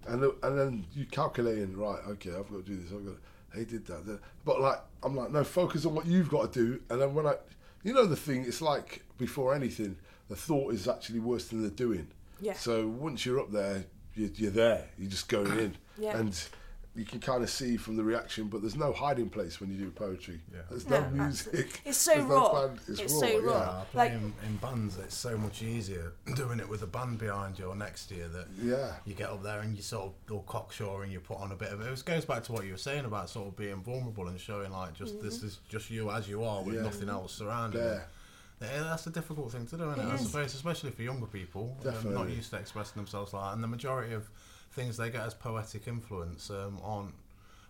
and 0.08 0.22
and 0.42 0.58
then 0.58 0.86
you 0.94 1.06
calculating 1.06 1.76
right. 1.76 2.00
Okay, 2.10 2.30
I've 2.30 2.50
got 2.50 2.64
to 2.64 2.70
do 2.70 2.76
this. 2.76 2.92
I've 2.92 3.04
got. 3.04 3.12
To, 3.12 3.18
they 3.54 3.64
did 3.64 3.86
that. 3.86 4.04
that. 4.06 4.20
But 4.44 4.60
like, 4.60 4.78
I'm 5.02 5.16
like, 5.16 5.30
no, 5.30 5.42
focus 5.42 5.86
on 5.86 5.94
what 5.94 6.06
you've 6.06 6.28
got 6.28 6.52
to 6.52 6.60
do. 6.64 6.80
And 6.90 7.00
then 7.00 7.14
when 7.14 7.26
I, 7.26 7.34
you 7.82 7.94
know, 7.94 8.04
the 8.04 8.14
thing, 8.16 8.44
it's 8.46 8.60
like 8.60 9.02
before 9.16 9.54
anything, 9.54 9.96
the 10.28 10.36
thought 10.36 10.74
is 10.74 10.86
actually 10.86 11.20
worse 11.20 11.48
than 11.48 11.62
the 11.62 11.70
doing. 11.70 12.08
Yeah. 12.40 12.52
So 12.52 12.86
once 12.86 13.24
you're 13.24 13.40
up 13.40 13.50
there, 13.50 13.84
you're, 14.14 14.30
you're 14.34 14.50
there. 14.50 14.84
You're 14.98 15.10
just 15.10 15.28
going 15.28 15.58
in, 15.58 15.76
Yeah. 15.98 16.18
and 16.18 16.38
you 16.98 17.04
can 17.04 17.20
kind 17.20 17.42
of 17.44 17.48
see 17.48 17.76
from 17.76 17.96
the 17.96 18.02
reaction. 18.02 18.48
But 18.48 18.60
there's 18.60 18.76
no 18.76 18.92
hiding 18.92 19.30
place 19.30 19.60
when 19.60 19.70
you 19.70 19.76
do 19.78 19.90
poetry. 19.90 20.40
Yeah. 20.52 20.62
There's 20.68 20.88
no, 20.88 21.00
No, 21.00 21.10
music. 21.24 21.80
It's 21.86 21.96
so 21.96 22.12
there's 22.14 22.24
no 22.28 22.34
raw. 22.34 22.66
band, 22.66 22.80
It's, 22.88 23.00
It's 23.00 23.12
raw. 23.14 23.20
so 23.20 23.26
yeah. 23.28 23.38
raw. 23.46 23.52
Uh, 23.54 23.78
Like- 23.78 24.10
playing 24.10 24.34
in 24.46 24.56
bands, 24.56 24.96
it's 24.98 25.14
so 25.16 25.38
much 25.38 25.62
easier 25.62 26.12
doing 26.34 26.58
it 26.58 26.68
with 26.68 26.82
a 26.82 26.86
band 26.88 27.18
behind 27.18 27.58
you 27.58 27.66
or 27.66 27.76
next 27.76 28.06
to 28.08 28.16
you 28.16 28.28
that 28.28 28.46
Yeah. 28.60 28.94
you 29.04 29.14
get 29.14 29.30
up 29.30 29.42
there 29.44 29.60
and 29.60 29.76
you 29.76 29.82
sort 29.82 30.06
of 30.06 30.32
all 30.32 30.42
cocksure 30.42 31.04
and 31.04 31.12
you 31.12 31.20
put 31.20 31.38
on 31.38 31.52
a 31.52 31.56
bit 31.56 31.72
of 31.72 31.80
it. 31.80 31.86
It 31.92 32.04
goes 32.04 32.24
back 32.24 32.42
to 32.44 32.52
what 32.52 32.64
you 32.64 32.72
were 32.72 32.78
saying 32.78 33.04
about 33.04 33.30
sort 33.30 33.46
of 33.48 33.56
being 33.56 33.80
vulnerable 33.82 34.26
and 34.28 34.38
showing 34.40 34.72
like 34.72 34.94
just 34.94 35.22
this 35.22 35.42
is 35.44 35.60
just 35.68 35.90
you 35.90 36.10
as 36.10 36.28
you 36.28 36.42
are 36.42 36.62
with 36.62 36.74
Yeah. 36.74 36.82
nothing 36.82 37.08
else 37.08 37.32
surrounding 37.32 37.80
Yeah. 37.80 37.94
you. 37.94 38.00
Yeah, 38.60 38.82
that's 38.82 39.06
a 39.06 39.10
difficult 39.10 39.52
thing 39.52 39.66
to 39.68 39.76
do, 39.76 39.88
isn't 39.92 40.04
it? 40.04 40.08
It 40.08 40.12
I 40.14 40.16
suppose, 40.16 40.52
especially 40.52 40.90
for 40.90 41.02
younger 41.02 41.26
people, 41.26 41.76
um, 41.86 42.12
not 42.12 42.28
used 42.28 42.50
to 42.50 42.56
expressing 42.56 42.96
themselves 42.96 43.32
like 43.32 43.44
that. 43.44 43.52
And 43.54 43.62
the 43.62 43.68
majority 43.68 44.14
of 44.14 44.28
things 44.78 44.96
they 44.96 45.10
get 45.10 45.22
as 45.26 45.34
poetic 45.34 45.88
influence 45.88 46.50
um, 46.50 46.78
on 46.84 47.12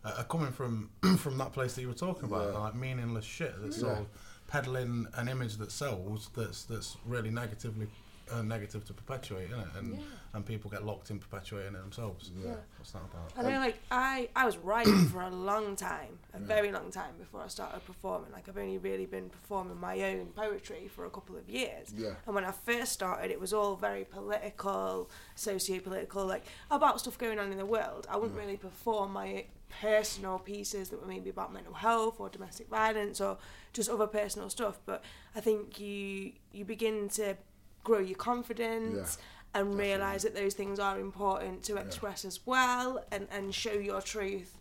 uh, 0.05 0.13
are 0.19 0.25
coming 0.25 0.53
from 0.53 0.91
from 1.19 1.39
that 1.39 1.53
place 1.53 1.75
that 1.75 1.81
you 1.83 1.89
were 1.89 1.95
talking 1.95 2.25
about, 2.25 2.53
Yeah. 2.53 2.59
like 2.59 2.75
meaningless 2.75 3.25
shit 3.25 3.55
that's 3.63 3.81
sort 3.81 3.99
of 3.99 4.07
peddling 4.47 5.07
an 5.15 5.29
image 5.29 5.57
that 5.57 5.73
sells 5.73 6.31
that's 6.37 6.65
that's 6.65 6.97
really 7.07 7.31
negatively 7.31 7.87
a 8.31 8.43
negative 8.43 8.85
to 8.85 8.93
perpetuate, 8.93 9.47
isn't 9.51 9.59
it? 9.61 9.69
And 9.79 9.95
Yeah. 9.95 10.01
And 10.35 10.45
people 10.45 10.71
get 10.71 10.85
locked 10.85 11.11
in 11.11 11.19
perpetuating 11.19 11.75
it 11.75 11.81
themselves. 11.81 12.31
Yeah. 12.37 12.55
What's 12.77 12.93
that 12.93 13.03
about? 13.03 13.33
I 13.37 13.51
know, 13.51 13.59
like 13.59 13.79
I, 13.91 14.29
I 14.37 14.45
was 14.45 14.59
writing 14.59 15.07
for 15.07 15.23
a 15.23 15.31
long 15.31 15.75
time, 15.75 16.19
a 16.35 16.39
very 16.39 16.71
long 16.71 16.91
time 16.91 17.15
before 17.19 17.43
I 17.43 17.49
started 17.49 17.85
performing. 17.87 18.31
Like 18.33 18.49
I've 18.49 18.59
only 18.59 18.79
really 18.79 19.07
been 19.07 19.31
performing 19.31 19.81
my 19.81 20.01
own 20.03 20.27
poetry 20.37 20.89
for 20.95 21.07
a 21.07 21.11
couple 21.11 21.37
of 21.37 21.49
years. 21.49 21.93
Yeah. 21.97 22.11
And 22.27 22.35
when 22.35 22.45
I 22.45 22.53
first 22.53 22.93
started, 22.93 23.31
it 23.31 23.41
was 23.41 23.53
all 23.53 23.77
very 23.77 24.05
political, 24.05 25.11
socio-political, 25.35 26.27
like 26.27 26.45
about 26.71 27.01
stuff 27.01 27.17
going 27.19 27.39
on 27.39 27.51
in 27.51 27.59
the 27.59 27.67
world. 27.67 28.07
I 28.11 28.17
wouldn't 28.17 28.39
really 28.39 28.57
perform 28.57 29.13
my 29.13 29.45
personal 29.81 30.39
pieces 30.39 30.89
that 30.91 31.01
were 31.01 31.07
maybe 31.07 31.31
about 31.31 31.53
mental 31.53 31.75
health 31.75 32.21
or 32.21 32.29
domestic 32.29 32.69
violence 32.69 33.21
or 33.21 33.39
just 33.73 33.89
other 33.91 34.07
personal 34.07 34.51
stuff. 34.51 34.79
But 34.85 35.03
I 35.35 35.41
think 35.41 35.81
you 35.81 36.33
you 36.53 36.65
begin 36.65 37.09
to 37.11 37.37
grow 37.85 37.99
your 37.99 38.17
confidence 38.17 39.19
Yeah, 39.19 39.38
and 39.55 39.79
realise 39.79 40.23
that 40.23 40.35
those 40.35 40.55
things 40.55 40.79
are 40.79 41.01
important 41.01 41.63
to 41.65 41.77
express 41.77 42.25
as 42.25 42.41
well 42.47 43.05
and, 43.11 43.27
and 43.31 43.55
show 43.55 43.73
your 43.73 44.01
truth. 44.01 44.57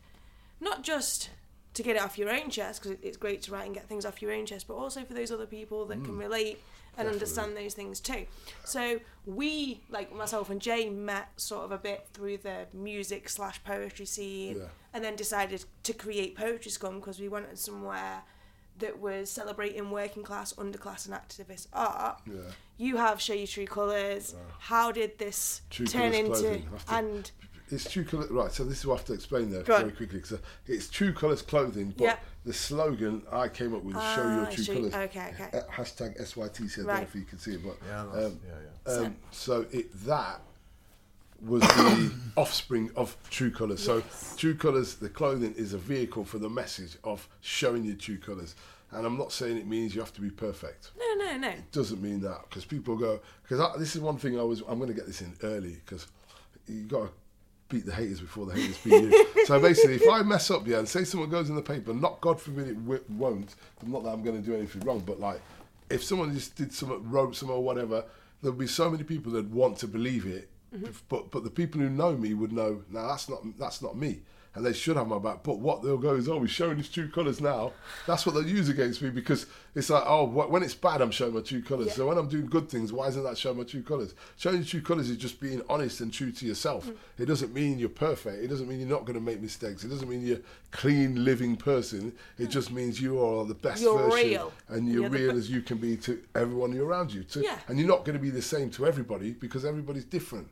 Not 0.60 0.84
just 0.84 1.30
to 1.74 1.84
get 1.84 1.96
it 1.96 2.02
off 2.02 2.18
your 2.18 2.32
own 2.32 2.50
chest, 2.50 2.82
because 2.82 2.98
it's 3.04 3.18
great 3.18 3.44
to 3.44 3.52
write 3.52 3.66
and 3.66 3.76
get 3.76 3.88
things 3.88 4.06
off 4.06 4.22
your 4.22 4.32
own 4.32 4.46
chest, 4.46 4.68
but 4.68 4.74
also 4.76 5.04
for 5.04 5.14
those 5.14 5.32
other 5.32 5.46
people 5.46 5.86
that 5.86 6.04
can 6.04 6.16
mm. 6.16 6.20
relate 6.20 6.60
and 6.98 7.06
Definitely. 7.06 7.14
understand 7.14 7.58
those 7.58 7.74
things 7.76 8.00
too. 8.00 8.26
So 8.66 9.00
we, 9.28 9.82
like 9.92 10.12
myself 10.16 10.50
and 10.50 10.60
Jay, 10.60 10.90
met 10.90 11.30
sort 11.40 11.66
of 11.66 11.72
a 11.72 11.78
bit 11.78 12.08
through 12.14 12.38
the 12.38 12.66
music 12.74 13.30
slash 13.30 13.64
poetry 13.64 14.08
scene, 14.08 14.58
Yeah. 14.58 14.64
and 14.94 15.04
then 15.04 15.16
decided 15.16 15.66
to 15.84 15.94
create 15.94 16.36
Poetry 16.36 16.72
Scum 16.72 16.96
because 16.96 17.20
we 17.20 17.28
wanted 17.30 17.60
somewhere 17.60 18.24
that 18.80 19.00
was 19.00 19.30
celebrating 19.30 19.90
working 19.92 20.24
class, 20.24 20.54
underclass, 20.54 21.06
and 21.06 21.16
activist 21.16 21.68
art. 21.74 22.22
Yeah. 22.26 22.42
You 22.78 22.98
have 22.98 23.20
show 23.22 23.34
your 23.34 23.48
true 23.48 23.66
colours. 23.66 24.36
How 24.60 24.92
did 24.92 25.18
this 25.18 25.62
True 25.70 25.86
turn 25.88 26.14
into 26.14 26.32
clothing. 26.32 26.68
I 26.68 26.72
have 26.72 26.86
to- 26.86 26.94
and 26.96 27.32
It's 27.70 27.90
True 27.92 28.06
Colours, 28.06 28.30
right, 28.32 28.50
so 28.50 28.64
this 28.64 28.78
is 28.80 28.86
what 28.86 28.94
I 28.94 28.98
have 29.00 29.06
to 29.08 29.14
explain 29.14 29.50
there 29.52 29.62
Go 29.64 29.76
on. 29.76 29.82
very 29.82 29.92
quickly. 29.92 30.22
Cause 30.22 30.34
uh, 30.34 30.38
it's 30.68 30.90
True 30.90 31.12
Colours 31.12 31.42
clothing, 31.42 31.94
but 31.98 32.04
Yeah. 32.06 32.18
the 32.46 32.54
slogan 32.54 33.24
I 33.30 33.50
came 33.50 33.76
up 33.76 33.84
with 33.84 33.98
is 33.98 34.02
Show 34.16 34.22
Your 34.24 34.46
Ah, 34.46 34.50
True 34.50 34.64
show- 34.64 34.74
Colours. 34.76 34.94
okay, 34.94 35.34
okay. 35.34 35.58
Uh, 35.58 35.64
hashtag 35.74 36.18
SYTC, 36.22 36.74
I 36.74 36.76
don't 36.78 36.86
know 36.88 36.94
Right. 36.94 37.04
if 37.04 37.14
you 37.16 37.24
can 37.24 37.40
see 37.40 37.56
it, 37.56 37.64
but 37.66 37.76
Yeah, 37.86 38.02
um, 38.04 38.40
yeah, 38.48 38.54
yeah. 38.88 38.94
Um, 38.94 39.16
so 39.32 39.66
it 39.72 39.92
that 40.06 40.40
was 41.42 41.62
the 41.62 42.12
offspring 42.36 42.90
of 42.96 43.16
True 43.30 43.52
Colours. 43.52 43.84
So 43.84 44.04
True 44.38 44.56
Colours, 44.56 44.96
the 44.96 45.10
clothing 45.10 45.54
is 45.56 45.74
a 45.74 45.78
vehicle 45.78 46.26
for 46.26 46.40
the 46.40 46.50
message 46.50 46.98
of 47.04 47.28
showing 47.42 47.84
your 47.84 47.96
true 47.96 48.18
colours. 48.18 48.56
And 48.92 49.06
I'm 49.06 49.18
not 49.18 49.32
saying 49.34 49.58
it 49.58 49.68
means 49.68 49.94
you 49.94 50.02
have 50.02 50.14
to 50.14 50.22
be 50.22 50.30
perfect. 50.30 50.92
no, 50.98 51.26
no, 51.26 51.38
no. 51.38 51.50
It 51.50 51.72
doesn't 51.72 52.02
mean 52.02 52.22
that 52.22 52.44
because 52.50 52.64
people 52.64 52.96
go 52.96 53.20
because 53.44 53.78
this 53.78 53.96
is 53.96 54.02
one 54.02 54.18
thing 54.18 54.40
I 54.40 54.44
was 54.44 54.62
I'm 54.68 54.78
going 54.80 54.90
to 54.90 54.96
get 54.96 55.08
this 55.08 55.22
in 55.22 55.34
early 55.44 55.78
because 55.86 56.08
you 56.68 56.84
got 56.84 57.08
to 57.08 57.10
beat 57.70 57.86
the 57.86 57.94
haters 57.94 58.22
before 58.22 58.46
the 58.46 58.54
haters 58.54 58.78
beat 58.78 58.94
you. 58.94 59.26
so 59.46 59.60
basically, 59.60 59.96
if 59.96 60.10
I 60.10 60.22
mess 60.22 60.50
up, 60.50 60.66
yeah, 60.66 60.80
and 60.80 60.88
say 60.88 61.04
someone 61.04 61.30
goes 61.30 61.50
in 61.50 61.56
the 61.56 61.62
paper, 61.62 61.94
not 61.94 62.22
God 62.22 62.40
forbid 62.40 62.70
it 62.70 62.82
w- 62.86 63.04
won't. 63.10 63.56
Not 63.86 64.04
that 64.04 64.10
I'm 64.10 64.24
going 64.24 64.42
to 64.42 64.46
do 64.46 64.56
anything 64.56 64.82
wrong, 64.84 65.04
but 65.06 65.20
like 65.20 65.42
if 65.90 66.04
someone 66.04 66.34
just 66.34 66.56
did 66.56 66.74
some 66.74 67.10
wrote 67.10 67.36
some 67.36 67.50
or 67.50 67.62
whatever, 67.62 68.06
there'll 68.42 68.58
be 68.58 68.68
so 68.68 68.90
many 68.90 69.04
people 69.04 69.32
that 69.34 69.46
want 69.50 69.78
to 69.80 69.88
believe 69.88 70.26
it. 70.26 70.50
But 71.10 71.32
but 71.32 71.44
the 71.44 71.50
people 71.50 71.82
who 71.82 71.90
know 71.90 72.16
me 72.18 72.34
would 72.34 72.52
know. 72.52 72.84
Now 72.90 73.08
that's 73.08 73.30
not 73.30 73.42
that's 73.58 73.82
not 73.82 73.98
me. 73.98 74.22
And 74.56 74.66
they 74.66 74.74
should 74.74 74.98
have 74.98 75.08
my 75.08 75.20
back. 75.20 75.44
But 75.44 75.60
what 75.60 75.84
they'll 75.84 76.00
go 76.00 76.16
is, 76.16 76.28
oh, 76.28 76.38
we're 76.40 76.48
showing 76.48 76.78
his 76.78 76.90
true 76.90 77.10
colours 77.12 77.40
now. 77.40 77.74
That's 78.08 78.26
what 78.26 78.34
they'll 78.34 78.48
use 78.48 78.70
against 78.70 79.04
me 79.04 79.12
because 79.12 79.46
it's 79.76 79.92
like, 79.92 80.02
oh, 80.08 80.26
wh- 80.26 80.50
when 80.50 80.64
it's 80.64 80.74
bad, 80.74 81.00
I'm 81.00 81.12
showing 81.12 81.36
my 81.36 81.42
true 81.42 81.62
colours. 81.62 81.88
Yeah. 81.88 81.94
So 81.94 82.08
when 82.08 82.18
I'm 82.18 82.28
doing 82.28 82.48
good 82.48 82.68
things, 82.68 82.92
why 82.92 83.06
isn't 83.10 83.24
that 83.24 83.38
showing 83.38 83.58
my 83.58 83.66
true 83.66 83.84
colours? 83.84 84.16
Showing 84.38 84.56
your 84.56 84.66
true 84.66 84.82
colours 84.82 85.12
is 85.12 85.18
just 85.18 85.40
being 85.40 85.62
honest 85.70 86.02
and 86.02 86.12
true 86.12 86.32
to 86.32 86.46
yourself. 86.48 86.88
Mm. 86.88 86.96
It 87.20 87.26
doesn't 87.26 87.54
mean 87.54 87.78
you're 87.78 87.90
perfect. 87.90 88.44
It 88.44 88.48
doesn't 88.48 88.68
mean 88.68 88.80
you're 88.80 88.90
not 88.90 89.06
going 89.06 89.14
to 89.20 89.24
make 89.24 89.42
mistakes. 89.44 89.84
It 89.84 89.90
doesn't 89.90 90.10
mean 90.10 90.26
you're 90.26 90.38
a 90.38 90.42
clean 90.72 91.24
living 91.24 91.56
person. 91.56 92.12
It 92.40 92.48
just 92.48 92.72
means 92.72 93.00
you 93.00 93.24
are 93.24 93.46
the 93.46 93.54
best 93.54 93.84
You're 93.84 94.10
version 94.10 94.28
real. 94.32 94.54
and 94.70 94.88
you're, 94.90 95.02
You're 95.02 95.10
real 95.12 95.32
be- 95.34 95.38
as 95.38 95.52
you 95.52 95.62
can 95.62 95.78
be 95.78 95.98
to 95.98 96.20
everyone 96.34 96.76
around 96.76 97.14
you. 97.14 97.22
To, 97.26 97.44
Yeah. 97.44 97.60
And 97.68 97.78
you're 97.78 97.88
not 97.88 98.06
going 98.06 98.18
to 98.18 98.24
be 98.24 98.32
the 98.32 98.42
same 98.42 98.72
to 98.72 98.88
everybody 98.88 99.34
because 99.34 99.66
everybody's 99.66 100.06
different. 100.06 100.48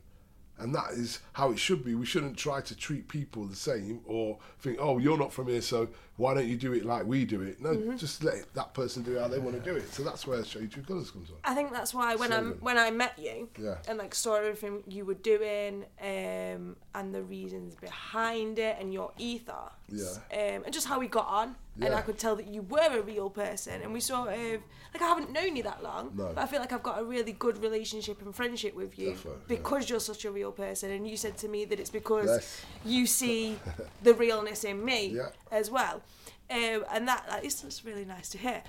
And 0.58 0.74
that 0.74 0.92
is 0.92 1.20
how 1.32 1.50
it 1.50 1.58
should 1.58 1.84
be. 1.84 1.94
We 1.94 2.06
shouldn't 2.06 2.36
try 2.36 2.60
to 2.62 2.76
treat 2.76 3.08
people 3.08 3.44
the 3.44 3.56
same 3.56 4.00
or 4.06 4.38
think, 4.58 4.78
oh, 4.80 4.98
you're 4.98 5.18
not 5.18 5.32
from 5.32 5.48
here, 5.48 5.60
so 5.60 5.88
why 6.16 6.32
don't 6.34 6.46
you 6.46 6.56
do 6.56 6.72
it 6.72 6.84
like 6.84 7.04
we 7.06 7.24
do 7.24 7.42
it? 7.42 7.60
No, 7.60 7.70
Mm-hmm. 7.76 7.96
just 7.96 8.24
let 8.24 8.52
that 8.54 8.72
person 8.74 9.02
do 9.02 9.16
it 9.16 9.20
how 9.20 9.28
they 9.28 9.38
want 9.38 9.54
to 9.56 9.70
do 9.70 9.76
it. 9.76 9.92
So 9.92 10.02
that's 10.02 10.26
where 10.26 10.42
Show 10.44 10.60
Your 10.60 10.68
True 10.68 10.82
Colours 10.82 11.10
comes 11.10 11.28
on. 11.30 11.36
I 11.44 11.54
think 11.54 11.72
that's 11.72 11.92
why 11.92 12.14
when 12.16 12.32
I 12.32 12.40
when 12.40 12.78
I 12.78 12.90
met 12.90 13.18
you 13.18 13.48
Yeah. 13.60 13.76
and 13.88 13.98
like 13.98 14.14
saw 14.14 14.34
everything 14.36 14.82
you 14.88 15.04
were 15.04 15.14
doing 15.14 15.84
um, 16.00 16.76
and 16.94 17.14
the 17.14 17.22
reasons 17.22 17.74
behind 17.74 18.58
it 18.58 18.76
and 18.80 18.92
your 18.92 19.12
ethos 19.18 19.72
Yeah. 19.88 20.04
um, 20.32 20.64
and 20.64 20.72
just 20.72 20.86
how 20.86 20.98
we 20.98 21.06
got 21.08 21.26
on 21.26 21.56
and 21.78 21.92
I 21.94 22.00
could 22.00 22.16
tell 22.18 22.36
that 22.36 22.46
you 22.46 22.62
were 22.62 22.88
a 22.98 23.02
real 23.02 23.28
person 23.28 23.82
and 23.82 23.92
we 23.92 24.00
sort 24.00 24.30
of 24.30 24.60
like 24.94 25.02
I 25.02 25.08
haven't 25.08 25.30
known 25.30 25.56
you 25.56 25.62
that 25.64 25.82
long 25.82 26.12
No. 26.14 26.32
but 26.34 26.38
I 26.38 26.46
feel 26.46 26.60
like 26.60 26.72
I've 26.72 26.82
got 26.82 26.98
a 26.98 27.04
really 27.04 27.32
good 27.32 27.62
relationship 27.62 28.22
and 28.22 28.34
friendship 28.34 28.74
with 28.74 28.98
you 28.98 29.10
Definitely, 29.10 29.40
yeah. 29.40 29.56
because 29.58 29.90
you're 29.90 30.00
such 30.00 30.24
a 30.24 30.30
real 30.30 30.52
person 30.52 30.90
and 30.90 31.06
you 31.06 31.18
said 31.18 31.36
to 31.38 31.48
me 31.48 31.66
that 31.66 31.78
it's 31.78 31.90
because 31.90 32.26
Yes. 32.28 32.62
you 32.86 33.06
see 33.06 33.58
the 34.02 34.14
realness 34.14 34.64
in 34.64 34.82
me 34.82 35.08
Yeah. 35.08 35.28
As 35.50 35.70
well 35.70 36.02
um, 36.50 36.84
and 36.92 37.06
that 37.08 37.24
like, 37.28 37.44
it's 37.44 37.62
just 37.62 37.84
really 37.84 38.04
nice 38.04 38.28
to 38.30 38.38
hear 38.38 38.62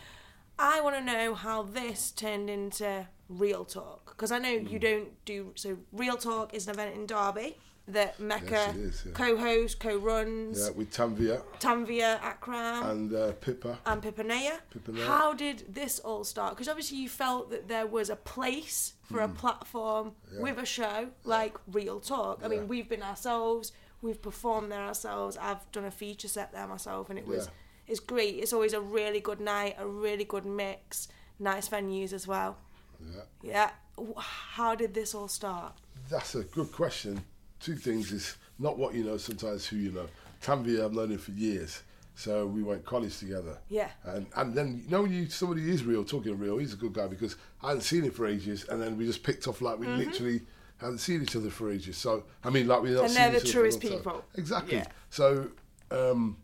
I 0.59 0.81
want 0.81 0.95
to 0.95 1.03
know 1.03 1.35
how 1.35 1.61
this 1.61 2.09
turned 2.11 2.49
into 2.49 3.07
Real 3.29 3.63
Talk 3.63 4.07
because 4.15 4.31
I 4.31 4.39
know 4.39 4.57
Mm. 4.57 4.71
you 4.71 4.79
don't 4.79 5.25
do 5.25 5.51
so. 5.55 5.77
Real 5.91 6.17
Talk 6.17 6.53
is 6.55 6.67
an 6.67 6.73
event 6.73 6.95
in 6.95 7.05
Derby 7.05 7.57
that 7.87 8.19
Mecca 8.19 8.73
Yes, 8.75 9.03
yeah. 9.05 9.11
co-hosts, 9.13 9.75
co-runs, 9.75 10.59
Yeah, 10.59 10.71
with 10.71 10.91
Tanvia 10.91 11.43
Tanvia 11.59 12.19
Akram 12.23 12.83
and, 12.89 13.11
and 13.11 13.15
uh, 13.15 13.31
Pippa. 13.33 13.77
Pipanea. 13.85 14.57
Pipanea. 14.75 15.05
How 15.05 15.33
did 15.33 15.73
this 15.73 15.99
all 15.99 16.23
start? 16.23 16.55
Because 16.55 16.67
obviously 16.67 16.97
you 16.97 17.07
felt 17.09 17.51
that 17.51 17.67
there 17.67 17.85
was 17.85 18.09
a 18.09 18.15
place 18.15 18.93
for 19.03 19.19
a 19.19 19.29
platform. 19.29 20.13
Yeah. 20.33 20.41
with 20.41 20.57
a 20.57 20.65
show 20.65 21.09
like 21.23 21.55
Real 21.71 21.99
Talk. 21.99 22.41
I 22.43 22.47
mean, 22.47 22.67
we've 22.67 22.89
been 22.89 23.03
ourselves. 23.03 23.71
We've 24.01 24.21
performed 24.21 24.71
there 24.71 24.81
ourselves. 24.81 25.37
I've 25.37 25.69
done 25.71 25.85
a 25.85 25.91
feature 25.91 26.27
set 26.27 26.51
there 26.51 26.67
myself, 26.67 27.09
and 27.09 27.17
it 27.17 27.27
was 27.27 27.45
Yeah. 27.45 27.51
it's 27.87 27.99
great. 27.99 28.35
It's 28.35 28.53
always 28.53 28.73
a 28.73 28.81
really 28.81 29.19
good 29.19 29.39
night, 29.39 29.75
a 29.77 29.87
really 29.87 30.25
good 30.25 30.45
mix, 30.45 31.07
nice 31.39 31.69
venues 31.69 32.13
as 32.13 32.27
well. 32.27 32.57
Yeah. 32.99 33.21
Yeah. 33.41 33.71
How 34.17 34.75
did 34.75 34.93
this 34.93 35.15
all 35.15 35.27
start? 35.27 35.73
That's 36.09 36.35
a 36.35 36.43
good 36.43 36.71
question. 36.71 37.23
Two 37.59 37.75
things 37.75 38.11
is 38.11 38.35
not 38.59 38.77
what 38.77 38.93
you 38.93 39.03
know, 39.03 39.17
sometimes 39.17 39.65
who 39.65 39.77
you 39.77 39.91
know. 39.91 40.07
Tanvia, 40.41 40.85
I've 40.85 40.93
known 40.93 41.11
him 41.11 41.17
for 41.17 41.31
years. 41.31 41.81
So 42.17 42.47
we 42.47 42.63
went 42.63 42.83
college 42.83 43.19
together. 43.19 43.59
Yeah. 43.69 43.89
And 44.03 44.25
and 44.35 44.55
then 44.55 44.81
you 44.83 44.89
know 44.89 45.05
you 45.05 45.29
somebody 45.29 45.69
is 45.69 45.83
real, 45.83 46.03
talking 46.03 46.37
real, 46.37 46.57
he's 46.57 46.73
a 46.73 46.77
good 46.77 46.93
guy 46.93 47.05
because 47.05 47.35
I 47.61 47.67
hadn't 47.67 47.83
seen 47.83 48.03
him 48.03 48.11
for 48.11 48.25
ages 48.25 48.65
and 48.69 48.81
then 48.81 48.97
we 48.97 49.05
just 49.05 49.21
picked 49.21 49.47
off 49.47 49.61
like 49.61 49.77
we 49.77 49.85
mm-hmm. 49.85 49.97
literally 49.97 50.41
hadn't 50.79 50.99
seen 50.99 51.21
each 51.23 51.35
other 51.35 51.49
for 51.49 51.71
ages. 51.71 51.97
So 51.97 52.23
I 52.43 52.49
mean 52.49 52.67
like 52.67 52.81
we 52.81 52.91
not 52.91 53.05
Mm-hmm. 53.05 53.05
And 53.05 53.15
they're 53.15 53.27
each 53.27 53.31
the 53.31 53.37
other 53.37 53.39
for 53.39 53.47
a 53.47 53.51
truest 53.51 53.83
long 53.83 53.91
time. 53.91 53.99
people. 53.99 54.25
Exactly. 54.35 54.77
Yeah. 54.77 54.85
So 55.09 55.47
um 55.91 56.37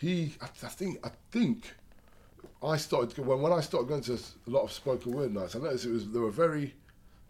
he 0.00 0.34
I, 0.40 0.46
I 0.46 0.68
think 0.68 0.98
I 1.06 1.10
think 1.30 1.72
I 2.62 2.76
started 2.76 3.18
when 3.18 3.40
when 3.42 3.52
I 3.52 3.60
started 3.60 3.88
going 3.88 4.02
to 4.02 4.14
a 4.14 4.50
lot 4.50 4.62
of 4.62 4.72
spoken 4.72 5.12
word 5.12 5.32
nights. 5.34 5.54
I 5.56 5.58
noticed 5.58 5.84
it 5.86 5.92
was 5.92 6.08
they 6.10 6.18
were 6.18 6.30
very 6.30 6.74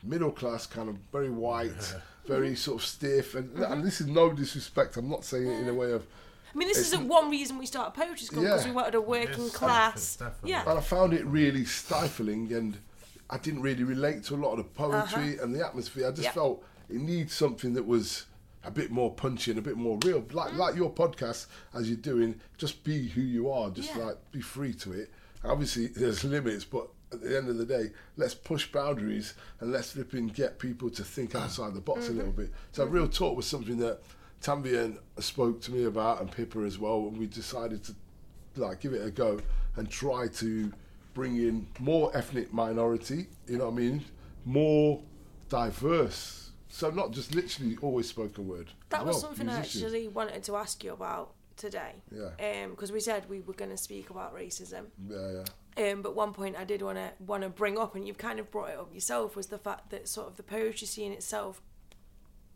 middle 0.03 0.31
class, 0.31 0.67
kind 0.67 0.89
of 0.89 0.97
very 1.11 1.31
white, 1.31 1.95
very 2.27 2.55
sort 2.55 2.81
of 2.81 2.87
stiff, 2.87 3.35
and, 3.35 3.51
Mm-hmm. 3.51 3.73
and 3.73 3.85
this 3.85 4.01
is 4.01 4.07
no 4.07 4.33
disrespect. 4.33 4.97
I'm 4.97 5.09
not 5.09 5.25
saying 5.25 5.47
it 5.49 5.61
in 5.63 5.69
a 5.69 5.75
way 5.75 5.91
of. 5.93 6.07
I 6.55 6.59
mean, 6.59 6.69
this 6.69 6.79
It's- 6.79 6.93
isn't 6.93 7.09
one 7.09 7.29
reason 7.29 7.59
we 7.59 7.67
started 7.67 7.93
Poetry 8.01 8.19
Scum 8.27 8.43
because 8.45 8.65
Yeah. 8.65 8.71
we 8.71 8.75
wanted 8.77 8.95
a 8.95 9.01
working 9.01 9.47
It's 9.47 9.57
class. 9.57 10.17
definitely- 10.17 10.51
Yeah. 10.51 10.71
And 10.71 10.79
I 10.79 10.83
found 10.83 11.13
it 11.13 11.25
really 11.27 11.65
stifling, 11.65 12.53
and 12.53 12.79
I 13.31 13.39
didn't 13.39 13.63
really 13.63 13.85
relate 13.85 14.23
to 14.25 14.35
a 14.35 14.37
lot 14.37 14.53
of 14.53 14.59
the 14.59 14.65
poetry 14.65 15.39
and 15.39 15.55
the 15.55 15.65
atmosphere. 15.67 16.07
I 16.09 16.11
just 16.11 16.29
Uh-huh. 16.29 16.35
Felt 16.35 16.65
it 16.89 16.97
needs 17.01 17.33
something 17.33 17.75
that 17.75 17.85
was 17.87 18.27
a 18.65 18.71
bit 18.71 18.91
more 18.91 19.13
punchy 19.13 19.51
and 19.51 19.59
a 19.59 19.63
bit 19.63 19.77
more 19.77 19.99
real, 20.05 20.25
like 20.33 20.53
Mm. 20.53 20.57
like 20.59 20.77
your 20.77 20.93
podcast 20.93 21.47
as 21.75 21.89
you're 21.89 21.97
doing. 21.99 22.41
Just 22.59 22.85
be 22.85 23.09
who 23.09 23.21
you 23.21 23.51
are. 23.51 23.71
Just 23.71 23.95
Yeah. 23.97 24.07
like 24.07 24.31
be 24.33 24.41
free 24.41 24.73
to 24.75 24.93
it. 24.93 25.11
Obviously, 25.45 25.87
there's 25.89 26.25
limits, 26.25 26.65
but 26.65 26.89
at 27.13 27.21
the 27.21 27.37
end 27.37 27.49
of 27.49 27.57
the 27.59 27.65
day, 27.65 27.93
let's 28.17 28.35
push 28.35 28.71
boundaries 28.73 29.35
and 29.61 29.71
let's 29.73 29.93
flipping 29.93 30.27
get 30.29 30.59
people 30.59 30.91
to 30.91 31.05
think 31.05 31.35
outside 31.37 31.75
the 31.75 31.81
box 31.81 32.05
Mm-hmm. 32.05 32.13
a 32.13 32.17
little 32.17 32.33
bit. 32.33 32.53
So, 32.73 32.85
real 32.87 33.09
talk 33.09 33.37
was 33.37 33.47
something 33.47 33.79
that 33.79 34.03
Tambien 34.43 34.99
spoke 35.19 35.61
to 35.63 35.73
me 35.73 35.85
about 35.85 36.21
and 36.21 36.31
Pippa 36.31 36.61
as 36.61 36.79
well, 36.79 37.07
and 37.09 37.17
we 37.19 37.27
decided 37.27 37.83
to 37.85 37.95
like 38.57 38.81
give 38.81 38.93
it 38.93 39.05
a 39.07 39.11
go 39.11 39.41
and 39.77 39.89
try 39.91 40.27
to 40.29 40.73
bring 41.17 41.37
in 41.39 41.67
more 41.81 42.15
ethnic 42.15 42.53
minority. 42.53 43.27
You 43.49 43.57
know 43.57 43.65
what 43.65 43.73
I 43.73 43.77
mean? 43.77 44.05
More 44.45 45.03
diverse. 45.49 46.51
So 46.69 46.91
not 46.91 47.13
just 47.13 47.35
literally 47.35 47.79
always 47.81 48.07
spoken 48.07 48.47
word. 48.47 48.71
That 48.91 49.07
was 49.07 49.15
well, 49.15 49.23
something 49.23 49.49
I 49.49 49.61
actually 49.61 50.09
wanted 50.09 50.43
to 50.45 50.57
ask 50.57 50.85
you 50.85 50.93
about 50.93 51.33
today. 51.57 51.95
Yeah. 52.15 52.67
Because 52.69 52.93
we 52.93 53.01
said 53.01 53.31
we 53.31 53.41
were 53.41 53.55
going 53.55 53.71
to 53.71 53.79
speak 53.79 54.11
about 54.11 54.37
racism. 54.37 54.85
Yeah, 55.09 55.43
yeah. 55.79 55.91
Um, 55.91 56.03
but 56.03 56.15
one 56.15 56.35
point 56.35 56.55
I 56.57 56.65
did 56.65 56.83
want 56.83 56.99
to 56.99 57.11
want 57.19 57.43
to 57.45 57.49
bring 57.49 57.79
up, 57.79 57.95
and 57.95 58.07
you've 58.07 58.19
kind 58.19 58.39
of 58.39 58.51
brought 58.51 58.71
it 58.71 58.79
up 58.79 58.95
yourself, 58.95 59.37
was 59.37 59.47
the 59.47 59.59
fact 59.59 59.89
that 59.91 60.09
sort 60.09 60.29
of 60.29 60.37
the 60.37 60.43
poetry 60.43 60.87
scene 60.87 61.13
itself 61.13 61.63